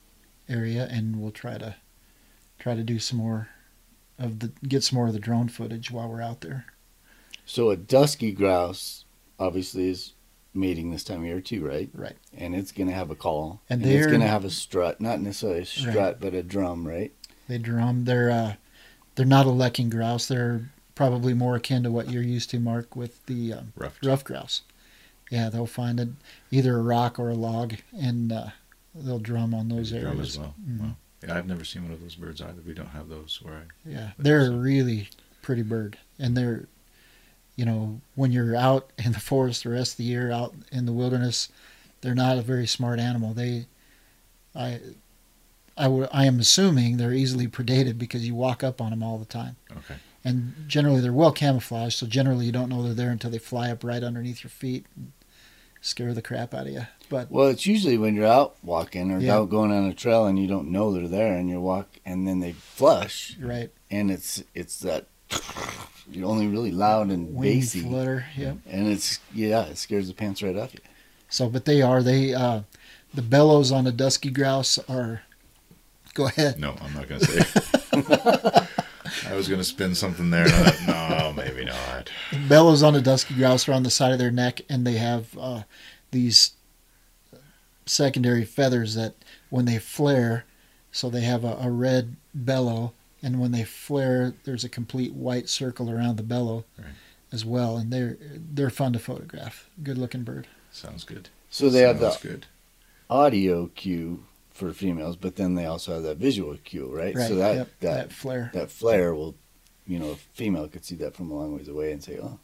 area, 0.50 0.88
and 0.92 1.22
we'll 1.22 1.32
try 1.32 1.58
to 1.58 1.76
try 2.60 2.76
to 2.76 2.84
do 2.84 3.00
some 3.00 3.20
more 3.20 3.50
of 4.20 4.40
the 4.40 4.52
get 4.68 4.84
some 4.84 4.98
more 4.98 5.08
of 5.08 5.14
the 5.14 5.20
drone 5.20 5.48
footage 5.48 5.92
while 5.92 6.10
we're 6.10 6.22
out 6.22 6.42
there. 6.42 6.66
So 7.46 7.70
a 7.70 7.78
dusky 7.78 8.32
grouse 8.32 9.06
obviously 9.40 9.90
is 9.90 10.14
mating 10.54 10.92
this 10.92 11.04
time 11.04 11.20
of 11.20 11.26
year 11.26 11.42
too, 11.42 11.66
right? 11.66 11.90
Right. 11.94 12.16
And 12.36 12.56
it's 12.56 12.72
going 12.72 12.88
to 12.88 12.94
have 12.96 13.12
a 13.12 13.16
call, 13.16 13.62
And 13.70 13.84
and, 13.84 13.92
it's 13.92 14.08
going 14.08 14.22
to 14.22 14.28
have 14.28 14.46
a 14.46 14.50
strut, 14.50 15.02
not 15.02 15.22
necessarily 15.22 15.62
a 15.62 15.66
strut, 15.66 16.20
but 16.20 16.34
a 16.34 16.42
drum, 16.42 16.88
right? 16.88 17.14
They 17.48 17.58
drum. 17.58 18.06
They're 18.06 18.32
uh, 18.32 18.54
they're 19.16 19.26
not 19.26 19.46
a 19.46 19.50
lekking 19.50 19.90
grouse. 19.90 20.28
They're 20.28 20.72
probably 20.96 21.34
more 21.34 21.56
akin 21.56 21.84
to 21.84 21.92
what 21.92 22.10
you're 22.10 22.24
used 22.24 22.50
to, 22.52 22.60
Mark, 22.60 22.96
with 22.96 23.24
the 23.26 23.54
um, 23.54 23.74
Rough. 23.76 23.98
ruffed 24.04 24.26
grouse. 24.26 24.62
Yeah, 25.30 25.50
they'll 25.50 25.66
find 25.66 26.00
it 26.00 26.10
either 26.52 26.78
a 26.78 26.82
rock 26.82 27.20
or 27.20 27.30
a 27.30 27.34
log, 27.36 27.74
and 27.98 28.32
uh, 28.32 28.48
they'll 28.94 29.20
drum 29.20 29.54
on 29.54 29.70
those 29.70 29.92
drum 29.92 30.06
areas. 30.06 30.30
as 30.36 30.40
well. 30.40 30.56
Mhm. 30.68 30.80
Wow. 30.80 30.96
Yeah, 31.26 31.38
I've 31.38 31.48
never 31.48 31.64
seen 31.66 31.84
one 31.84 31.92
of 31.92 32.02
those 32.02 32.16
birds 32.16 32.42
either. 32.42 32.62
We 32.66 32.74
don't 32.74 32.90
have 32.90 33.10
those 33.10 33.40
where 33.42 33.56
I. 33.56 33.90
Yeah, 33.90 34.12
they're 34.20 34.46
a 34.46 34.52
really 34.52 35.10
pretty 35.42 35.64
bird, 35.64 35.98
and 36.20 36.38
they're, 36.38 36.68
you 37.56 37.66
know, 37.66 38.02
when 38.16 38.32
you're 38.32 38.56
out 38.56 38.92
in 39.04 39.12
the 39.14 39.20
forest 39.20 39.64
the 39.64 39.70
rest 39.72 39.94
of 39.94 39.98
the 39.98 40.04
year, 40.04 40.32
out 40.32 40.54
in 40.72 40.86
the 40.86 40.92
wilderness, 40.94 41.50
they're 42.02 42.14
not 42.16 42.38
a 42.38 42.42
very 42.42 42.68
smart 42.68 43.00
animal. 43.00 43.34
They, 43.34 43.66
I, 44.56 44.80
I 45.76 45.88
would, 45.88 46.10
I 46.14 46.26
am 46.26 46.40
assuming 46.40 46.98
they're 46.98 47.14
easily 47.14 47.48
predated 47.48 47.98
because 47.98 48.28
you 48.28 48.36
walk 48.36 48.64
up 48.64 48.80
on 48.80 48.92
them 48.92 49.02
all 49.02 49.18
the 49.18 49.26
time. 49.26 49.56
Okay. 49.72 49.96
And 50.26 50.54
generally 50.68 51.00
they're 51.00 51.14
well 51.14 51.32
camouflaged 51.32 51.98
so 51.98 52.06
generally 52.08 52.46
you 52.48 52.52
don't 52.52 52.68
know 52.70 52.84
they're 52.84 52.94
there 52.94 53.12
until 53.12 53.30
they 53.30 53.38
fly 53.38 53.70
up 53.72 53.84
right 53.84 54.04
underneath 54.04 54.44
your 54.44 54.50
feet 54.50 54.86
and 54.96 55.12
scare 55.82 56.14
the 56.14 56.22
crap 56.22 56.54
out 56.54 56.68
of 56.68 56.74
you 56.74 56.88
but 57.08 57.30
Well, 57.32 57.48
it's 57.50 57.68
usually 57.68 57.98
when 58.00 58.16
you're 58.16 58.26
out 58.26 58.56
walking 58.64 59.12
or 59.12 59.20
Yeah. 59.20 59.36
out 59.38 59.50
going 59.52 59.72
on 59.72 59.86
a 59.86 59.94
trail 59.94 60.26
and 60.26 60.40
you 60.40 60.48
don't 60.48 60.72
know 60.72 60.92
they're 60.92 61.08
there, 61.08 61.34
and 61.38 61.48
you 61.48 61.62
walk, 61.62 61.88
and 62.04 62.28
then 62.28 62.40
they 62.40 62.54
flush, 62.54 63.38
right 63.40 63.70
and 63.92 64.10
it's 64.10 64.44
it's 64.56 64.80
that 64.80 65.06
you're 66.12 66.28
only 66.28 66.48
really 66.48 66.72
loud 66.72 67.10
and 67.12 67.36
wing 67.36 67.60
bassy, 67.60 67.82
flutter 67.82 68.26
yep 68.36 68.58
and 68.68 68.88
it's 68.88 69.20
yeah, 69.34 69.66
it 69.66 69.78
scares 69.78 70.08
the 70.08 70.14
pants 70.16 70.42
right 70.42 70.58
off 70.58 70.74
you. 70.74 70.80
so 71.30 71.48
but 71.50 71.66
they 71.66 71.82
are 71.84 72.02
they 72.02 72.34
uh 72.34 72.62
the 73.14 73.22
bellows 73.22 73.72
on 73.72 73.86
a 73.86 73.92
dusky 73.92 74.32
grouse 74.32 74.80
are 74.90 75.22
go 76.16 76.26
ahead 76.28 76.60
No, 76.60 76.76
I'm 76.82 76.94
not 76.96 77.08
going 77.08 77.22
to 77.22 77.28
say. 77.28 78.62
I 79.28 79.36
was 79.36 79.48
going 79.48 79.60
to 79.60 79.66
spin 79.66 79.96
something 79.96 80.30
there. 80.32 80.46
and 80.46 80.54
I 80.54 80.70
thought, 80.72 81.36
no, 81.36 81.44
maybe 81.44 81.66
not. 81.66 82.10
bellows 82.48 82.84
on 82.84 82.96
a 82.96 83.02
dusky 83.02 83.34
grouse 83.36 83.68
are 83.70 83.74
on 83.74 83.84
the 83.84 83.90
side 83.92 84.12
of 84.12 84.20
their 84.20 84.32
neck 84.32 84.62
and 84.70 84.86
they 84.86 84.94
have 84.98 85.38
uh 85.38 85.64
these 86.12 86.52
secondary 87.86 88.46
feathers 88.46 88.96
that 88.96 89.14
when 89.50 89.66
they 89.66 89.78
flare 89.78 90.46
so 90.92 91.10
they 91.10 91.22
have 91.22 91.44
a, 91.44 91.58
a 91.62 91.70
red 91.70 92.16
bellow 92.34 92.94
and 93.22 93.40
when 93.40 93.52
they 93.52 93.64
flare 93.64 94.34
there's 94.44 94.64
a 94.64 94.70
complete 94.70 95.14
white 95.14 95.50
circle 95.50 95.90
around 95.92 96.16
the 96.18 96.24
bellow 96.24 96.66
Right. 96.78 96.88
as 97.32 97.46
well 97.46 97.78
and 97.78 97.92
they're 97.92 98.18
they're 98.54 98.70
fun 98.70 98.94
to 98.94 99.00
photograph 99.00 99.70
good 99.84 99.98
looking 99.98 100.24
bird 100.24 100.48
Sounds 100.72 101.06
good. 101.06 101.30
So 101.50 101.70
they 101.70 101.82
have 101.84 102.00
Sounds 102.00 102.18
the 102.20 102.28
good. 102.28 102.46
audio 103.10 103.68
cue 103.76 104.26
for 104.56 104.74
females, 104.74 105.16
but 105.16 105.36
then 105.36 105.56
they 105.56 105.66
also 105.66 105.94
have 105.94 106.04
that 106.04 106.18
visual 106.18 106.58
cue, 106.64 106.88
right? 106.88 107.16
right 107.16 107.28
So 107.28 107.36
that 107.36 107.56
yep, 107.56 107.70
that 107.82 107.94
that 107.96 108.14
flare. 108.14 108.50
that 108.54 108.72
flare 108.72 109.14
will, 109.14 109.36
you 109.86 110.00
know, 110.00 110.12
a 110.12 110.16
female 110.16 110.68
could 110.68 110.86
see 110.86 110.96
that 110.96 111.16
from 111.16 111.30
a 111.30 111.36
long 111.36 111.56
ways 111.56 111.68
away 111.68 111.92
and 111.92 112.04
say, 112.04 112.18
"Oh, 112.20 112.40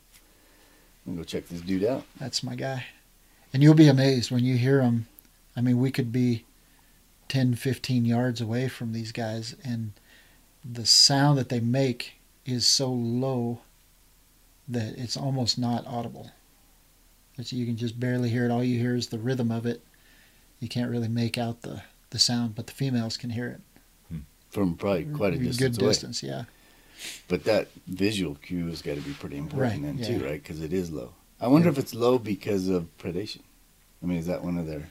I'm 1.06 1.14
gonna 1.14 1.18
go 1.18 1.24
check 1.24 1.48
this 1.48 1.62
dude 1.62 1.84
out." 1.84 2.04
that's 2.20 2.44
my 2.44 2.56
guy. 2.56 2.86
And 3.54 3.64
you'll 3.64 3.74
be 3.74 3.88
amazed 3.88 4.32
when 4.32 4.46
you 4.46 4.56
hear 4.56 4.78
them 4.78 5.08
i 5.58 5.60
mean 5.60 5.78
we 5.78 5.92
could 5.92 6.14
be 6.14 6.46
10 7.28 7.56
15 7.56 8.06
yards 8.06 8.40
away 8.40 8.70
from 8.70 8.94
these 8.94 9.12
guys 9.12 9.54
and 9.62 9.92
the 10.64 10.86
sound 10.86 11.38
that 11.38 11.50
they 11.50 11.60
make 11.60 12.14
is 12.46 12.66
so 12.66 12.92
low 12.92 13.60
that 14.68 14.98
it's 14.98 15.18
almost 15.18 15.58
not 15.58 15.86
audible. 15.88 16.32
It's, 17.38 17.52
you 17.52 17.66
can 17.66 17.78
just 17.78 18.00
barely 18.00 18.30
hear 18.30 18.46
it. 18.46 18.52
All 18.52 18.64
you 18.64 18.80
hear 18.80 18.96
is 18.96 19.08
the 19.08 19.20
rhythm 19.20 19.52
of 19.52 19.66
it. 19.66 19.82
You 20.60 20.68
can't 20.68 20.92
really 20.92 21.08
make 21.08 21.38
out 21.38 21.62
the, 21.62 21.84
the 22.12 22.20
sound 22.20 22.56
but 22.56 22.68
the 22.68 22.74
females 22.74 23.18
can 23.18 23.32
hear 23.32 23.48
it 23.50 23.62
From 24.52 24.76
probably 24.76 25.04
mm-hmm. 25.06 25.16
quite 25.16 25.34
a 25.34 25.38
Good 25.38 25.48
distance 25.48 25.78
away. 25.80 25.88
distance 25.90 26.24
yeah 26.24 26.44
But 27.28 27.44
that 27.46 27.70
visual 27.88 28.36
cue 28.36 28.68
has 28.68 28.82
got 28.82 28.96
to 28.96 29.02
be 29.02 29.14
pretty 29.14 29.38
important 29.38 29.84
Right, 29.84 29.98
then 29.98 30.06
too, 30.20 30.24
right? 30.24 30.42
Because 30.44 30.62
it 30.62 30.72
is 30.74 30.92
low. 30.92 31.14
I 31.40 31.48
wonder 31.48 31.68
Yeah. 31.68 31.72
if 31.74 31.80
it's 31.80 31.96
low 31.96 32.20
because 32.20 32.68
of 32.70 32.86
predation. 33.00 33.42
I 34.04 34.06
mean, 34.06 34.18
is 34.20 34.28
that 34.28 34.44
one 34.44 34.58
of 34.60 34.68
their? 34.68 34.90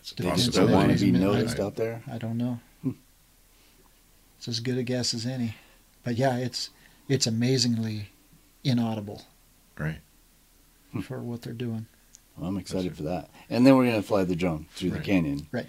It's 0.00 0.12
a 0.12 0.14
they 0.22 0.30
just 0.30 0.52
don't 0.52 0.70
want 0.70 0.86
to 0.86 0.92
reason, 0.92 1.12
be 1.12 1.18
I- 1.18 1.20
noticed 1.22 1.58
out 1.58 1.74
there? 1.74 2.02
I 2.08 2.18
don't 2.18 2.36
know. 2.38 2.60
Hmm. 2.82 2.92
It's 4.38 4.46
as 4.48 4.60
good 4.60 4.78
a 4.78 4.82
guess 4.84 5.14
as 5.14 5.26
any. 5.26 5.56
But 6.04 6.14
yeah, 6.16 6.36
it's 6.36 6.70
it's 7.08 7.26
amazingly 7.26 8.10
inaudible 8.62 9.22
Right. 9.78 10.00
Hmm. 10.92 11.00
for 11.00 11.20
what 11.20 11.42
they're 11.42 11.52
doing. 11.66 11.86
Well, 12.36 12.48
I'm 12.48 12.58
excited 12.58 12.96
for 12.96 13.02
that. 13.04 13.30
And 13.50 13.66
then 13.66 13.74
we're 13.76 13.86
gonna 13.86 14.02
fly 14.02 14.22
the 14.24 14.36
drone 14.36 14.66
through 14.76 14.90
Right. 14.90 14.98
the 14.98 15.04
canyon. 15.04 15.46
Right. 15.50 15.66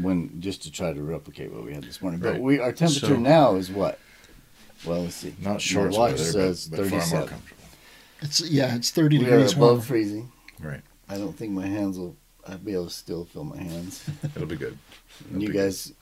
When 0.00 0.40
just 0.40 0.62
to 0.64 0.70
try 0.72 0.92
to 0.92 1.02
replicate 1.02 1.52
what 1.52 1.64
we 1.64 1.72
had 1.74 1.82
this 1.84 2.02
morning. 2.02 2.20
But 2.20 2.32
Right. 2.32 2.40
we 2.42 2.58
our 2.60 2.72
temperature 2.72 3.06
So- 3.06 3.16
now 3.16 3.56
is 3.56 3.70
what? 3.70 3.98
Well, 4.84 5.02
let's 5.02 5.16
see. 5.16 5.34
Not 5.40 5.52
My 5.54 5.58
short 5.58 5.92
watch 5.92 6.12
weather, 6.12 6.24
says 6.24 6.68
but, 6.68 6.76
but 6.76 6.88
far 6.88 6.90
more 6.90 7.00
37. 7.00 7.28
comfortable. 7.28 7.62
It's 8.20 8.40
yeah, 8.50 8.74
it's 8.76 8.90
thirty 8.90 9.18
We 9.18 9.24
are 9.26 9.30
degrees 9.30 9.52
above 9.54 9.68
warm. 9.70 9.80
freezing. 9.80 10.32
Right. 10.60 10.82
I 11.08 11.16
don't 11.18 11.36
think 11.36 11.52
my 11.52 11.66
hands 11.66 11.98
will. 11.98 12.16
I'll 12.46 12.58
be 12.58 12.72
able 12.72 12.86
to 12.86 12.90
still 12.90 13.24
feel 13.24 13.44
my 13.44 13.58
hands. 13.62 14.04
It'll 14.36 14.46
be 14.46 14.56
good. 14.56 14.78
It'll 15.30 15.40
you 15.42 15.48
be 15.48 15.52
good. 15.52 15.58
guys, 15.64 15.92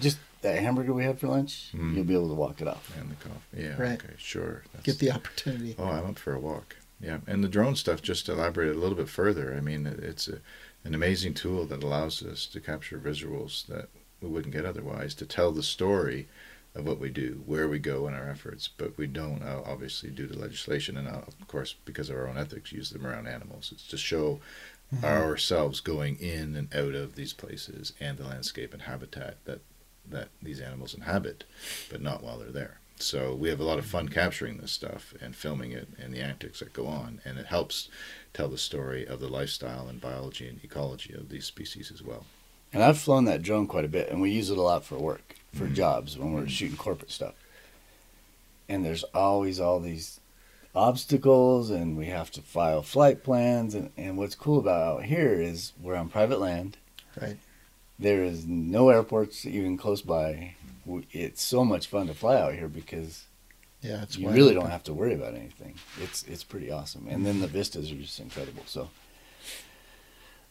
just 0.00 0.18
that 0.42 0.58
hamburger 0.60 0.92
we 0.92 1.04
had 1.04 1.18
for 1.18 1.28
lunch, 1.28 1.70
Mm. 1.74 1.94
you'll 1.94 2.04
be 2.04 2.14
able 2.14 2.28
to 2.28 2.34
walk 2.34 2.60
it 2.60 2.68
off. 2.68 2.92
And 2.98 3.10
the 3.10 3.14
coffee. 3.16 3.38
Yeah. 3.62 3.80
Right. 3.80 4.02
Okay. 4.02 4.12
Sure. 4.18 4.62
That's, 4.72 4.84
Get 4.84 4.98
the 4.98 5.12
opportunity. 5.12 5.74
Oh, 5.78 5.84
I'm 5.84 6.06
up 6.06 6.18
for 6.18 6.34
a 6.34 6.38
walk. 6.40 6.76
Yeah, 7.04 7.18
and 7.26 7.44
the 7.44 7.48
drone 7.48 7.76
stuff 7.76 8.00
just 8.00 8.24
to 8.26 8.32
elaborate 8.32 8.74
a 8.74 8.78
little 8.78 8.96
bit 8.96 9.10
further. 9.10 9.54
I 9.54 9.60
mean, 9.60 9.86
it's 9.86 10.26
a, 10.26 10.38
an 10.84 10.94
amazing 10.94 11.34
tool 11.34 11.66
that 11.66 11.82
allows 11.82 12.22
us 12.22 12.46
to 12.46 12.60
capture 12.60 12.98
visuals 12.98 13.66
that 13.66 13.88
we 14.22 14.28
wouldn't 14.28 14.54
get 14.54 14.64
otherwise 14.64 15.12
to 15.16 15.26
tell 15.26 15.52
the 15.52 15.62
story 15.62 16.28
of 16.74 16.86
what 16.86 16.98
we 16.98 17.10
do, 17.10 17.42
where 17.44 17.68
we 17.68 17.78
go 17.78 18.08
in 18.08 18.14
our 18.14 18.28
efforts. 18.28 18.68
But 18.68 18.96
we 18.96 19.06
don't, 19.06 19.42
uh, 19.42 19.60
obviously, 19.66 20.08
due 20.10 20.26
to 20.28 20.38
legislation 20.38 20.96
and 20.96 21.06
uh, 21.06 21.20
of 21.28 21.46
course 21.46 21.74
because 21.84 22.08
of 22.08 22.16
our 22.16 22.26
own 22.26 22.38
ethics, 22.38 22.72
use 22.72 22.88
them 22.90 23.06
around 23.06 23.26
animals. 23.26 23.70
It's 23.72 23.86
to 23.88 23.98
show 23.98 24.40
Mhm. 24.94 25.04
ourselves 25.04 25.80
going 25.80 26.16
in 26.20 26.54
and 26.56 26.74
out 26.74 26.94
of 26.94 27.16
these 27.16 27.32
places 27.32 27.92
and 28.00 28.16
the 28.16 28.24
landscape 28.24 28.72
and 28.72 28.82
habitat 28.82 29.38
that 29.44 29.60
that 30.10 30.28
these 30.42 30.60
animals 30.60 30.94
inhabit, 30.94 31.44
but 31.90 32.00
not 32.02 32.22
while 32.22 32.38
they're 32.38 32.50
there. 32.50 32.78
So 32.96 33.34
we 33.34 33.48
have 33.48 33.60
a 33.60 33.64
lot 33.64 33.78
of 33.78 33.86
fun 33.86 34.08
capturing 34.08 34.58
this 34.58 34.72
stuff 34.72 35.14
and 35.20 35.34
filming 35.34 35.72
it 35.72 35.88
and 36.00 36.14
the 36.14 36.20
antics 36.20 36.60
that 36.60 36.72
go 36.72 36.86
on, 36.86 37.20
and 37.24 37.38
it 37.38 37.46
helps 37.46 37.88
tell 38.32 38.48
the 38.48 38.58
story 38.58 39.06
of 39.06 39.20
the 39.20 39.28
lifestyle 39.28 39.88
and 39.88 40.00
biology 40.00 40.48
and 40.48 40.62
ecology 40.62 41.12
of 41.12 41.28
these 41.28 41.44
species 41.44 41.90
as 41.92 42.02
well. 42.02 42.24
And 42.72 42.82
I've 42.82 42.98
flown 42.98 43.24
that 43.26 43.42
drone 43.42 43.66
quite 43.66 43.84
a 43.84 43.88
bit, 43.88 44.08
and 44.10 44.20
we 44.20 44.30
use 44.30 44.50
it 44.50 44.58
a 44.58 44.62
lot 44.62 44.84
for 44.84 44.98
work, 44.98 45.36
for 45.52 45.66
Mhm. 45.66 45.74
jobs 45.74 46.18
when 46.18 46.32
we're 46.32 46.48
shooting 46.48 46.76
corporate 46.76 47.10
stuff. 47.10 47.34
And 48.68 48.84
there's 48.84 49.04
always 49.14 49.60
all 49.60 49.80
these 49.80 50.20
obstacles, 50.74 51.70
and 51.70 51.96
we 51.96 52.06
have 52.06 52.30
to 52.32 52.42
file 52.42 52.82
flight 52.82 53.22
plans. 53.22 53.74
And, 53.74 53.90
and 53.96 54.16
what's 54.16 54.34
cool 54.34 54.58
about 54.58 54.98
out 54.98 55.04
here 55.04 55.34
is 55.34 55.72
we're 55.80 55.94
on 55.94 56.08
private 56.08 56.40
land. 56.40 56.78
Right. 57.20 57.36
There 57.98 58.24
is 58.24 58.44
no 58.46 58.88
airports 58.88 59.44
even 59.46 59.76
close 59.76 60.00
by. 60.02 60.54
We- 60.86 61.06
It's 61.12 61.42
so 61.42 61.64
much 61.64 61.86
fun 61.86 62.06
to 62.08 62.14
fly 62.14 62.36
out 62.40 62.54
here 62.54 62.68
because 62.68 63.24
Yeah, 63.80 64.02
it's 64.02 64.16
you 64.16 64.28
really 64.28 64.50
open. 64.56 64.62
don't 64.62 64.70
have 64.70 64.84
to 64.84 64.94
worry 64.94 65.14
about 65.14 65.34
anything. 65.34 65.74
It's 66.00 66.22
it's 66.24 66.44
pretty 66.44 66.70
awesome, 66.70 67.06
and 67.08 67.24
then 67.24 67.40
the 67.40 67.46
vistas 67.48 67.90
are 67.90 67.96
just 67.96 68.20
incredible. 68.20 68.62
So 68.66 68.90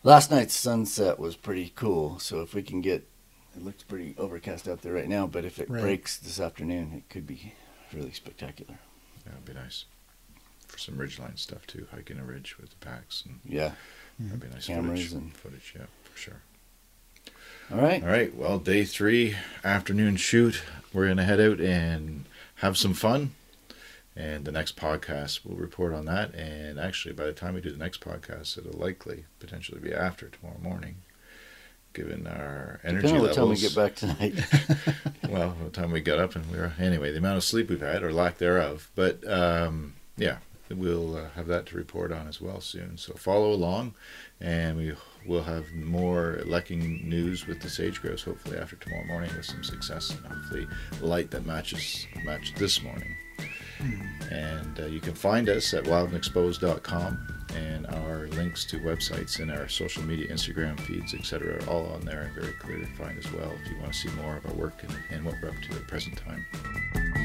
last 0.03 0.31
night's 0.31 0.55
sunset 0.55 1.19
was 1.19 1.35
pretty 1.35 1.71
cool. 1.75 2.19
So 2.19 2.41
if 2.41 2.53
we 2.53 2.61
can 2.63 2.81
get 2.81 3.07
it 3.55 3.63
looks 3.63 3.83
pretty 3.83 4.15
overcast 4.17 4.67
out 4.67 4.81
there 4.81 4.93
right 4.93 5.07
now, 5.07 5.27
but 5.27 5.45
if 5.45 5.59
it 5.59 5.69
Right. 5.69 5.81
breaks 5.81 6.17
this 6.17 6.39
afternoon, 6.39 6.91
it 6.93 7.07
could 7.09 7.27
be 7.27 7.53
really 7.93 8.11
spectacular. 8.11 8.79
That 9.25 9.35
would 9.35 9.45
be 9.45 9.53
nice 9.53 9.85
for 10.67 10.79
some 10.79 10.95
ridgeline 10.97 11.37
stuff 11.37 11.67
too. 11.67 11.87
Hiking 11.91 12.17
a 12.17 12.23
ridge 12.25 12.57
with 12.57 12.71
the 12.71 12.75
packs 12.77 13.23
and 13.25 13.39
Yeah. 13.45 13.69
Mm-hmm. 14.19 14.25
that'd 14.29 14.39
be 14.39 14.47
nice 14.47 14.65
Cameras 14.65 14.99
footage. 15.01 15.13
and- 15.13 15.37
footage, 15.37 15.73
yeah, 15.77 15.85
for 16.03 16.17
sure. 16.17 16.41
All 17.71 17.79
right. 17.79 18.03
All 18.03 18.09
right. 18.09 18.35
Well, 18.35 18.59
day 18.59 18.83
three, 18.83 19.35
afternoon 19.63 20.17
shoot. 20.17 20.61
We're 20.93 21.07
gonna 21.07 21.23
head 21.23 21.39
out 21.39 21.59
and 21.59 22.25
have 22.55 22.77
some 22.77 22.93
fun. 22.93 23.31
And 24.15 24.45
the 24.45 24.51
next 24.51 24.75
podcast, 24.75 25.39
we'll 25.43 25.57
report 25.57 25.93
on 25.93 26.05
that. 26.05 26.35
And 26.35 26.79
actually, 26.79 27.13
by 27.13 27.25
the 27.25 27.33
time 27.33 27.55
we 27.55 27.61
do 27.61 27.71
the 27.71 27.77
next 27.77 27.99
podcast, 28.01 28.57
it'll 28.59 28.79
likely 28.79 29.25
potentially 29.39 29.79
be 29.79 29.91
after 29.91 30.29
tomorrow 30.29 30.59
morning, 30.61 30.97
given 31.93 32.27
our 32.27 32.79
energy 32.83 33.07
Depending 33.07 33.21
on 33.21 33.27
what 33.27 33.33
time 33.35 33.49
we 33.49 33.55
get 33.55 33.75
back 33.75 33.95
tonight. 33.95 34.35
well, 35.29 35.55
the 35.63 35.71
time 35.71 35.91
we 35.91 36.01
got 36.01 36.19
up 36.19 36.35
and 36.35 36.51
we 36.51 36.57
were 36.59 36.73
anyway, 36.77 37.11
the 37.11 37.17
amount 37.17 37.37
of 37.37 37.43
sleep 37.43 37.69
we've 37.69 37.81
had 37.81 38.03
or 38.03 38.13
lack 38.13 38.37
thereof. 38.37 38.91
But 38.93 39.27
um, 39.27 39.93
yeah, 40.15 40.37
we'll 40.69 41.15
uh, 41.15 41.29
have 41.35 41.47
that 41.47 41.65
to 41.67 41.77
report 41.77 42.11
on 42.11 42.27
as 42.27 42.39
well 42.39 42.61
soon. 42.61 42.97
So 42.97 43.13
follow 43.13 43.51
along, 43.51 43.95
and 44.39 44.77
we 44.77 44.93
will 45.25 45.43
have 45.43 45.73
more 45.73 46.41
lekking 46.45 47.03
news 47.03 47.47
with 47.47 47.61
the 47.61 47.69
sage 47.69 48.01
grouse 48.01 48.23
hopefully 48.23 48.57
after 48.57 48.75
tomorrow 48.75 49.05
morning 49.05 49.29
with 49.35 49.45
some 49.45 49.63
success 49.63 50.11
and 50.11 50.25
hopefully 50.25 50.67
light 51.01 51.31
that 51.31 51.45
matches 51.45 52.07
matched 52.23 52.55
this 52.57 52.81
morning. 52.81 53.15
And 54.31 54.79
uh, 54.79 54.85
you 54.85 54.99
can 54.99 55.13
find 55.13 55.49
us 55.49 55.73
at 55.73 55.83
wildandexposed.com 55.83 57.45
and 57.55 57.87
our 57.87 58.27
links 58.29 58.65
to 58.65 58.79
websites 58.79 59.39
and 59.39 59.51
our 59.51 59.67
social 59.67 60.03
media, 60.03 60.27
Instagram 60.27 60.79
feeds, 60.79 61.13
etc., 61.13 61.55
are 61.55 61.69
all 61.69 61.85
on 61.87 62.01
there 62.01 62.21
and 62.21 62.33
very 62.33 62.53
clear 62.53 62.79
to 62.79 62.85
find 62.95 63.17
as 63.17 63.31
well 63.33 63.51
if 63.61 63.69
you 63.69 63.77
want 63.79 63.93
to 63.93 63.99
see 63.99 64.09
more 64.21 64.37
of 64.37 64.45
our 64.45 64.53
work 64.53 64.81
and, 64.83 64.97
and 65.11 65.25
what 65.25 65.35
we're 65.41 65.49
up 65.49 65.55
to 65.69 65.75
at 65.75 65.87
present 65.87 66.17
time. 66.17 67.22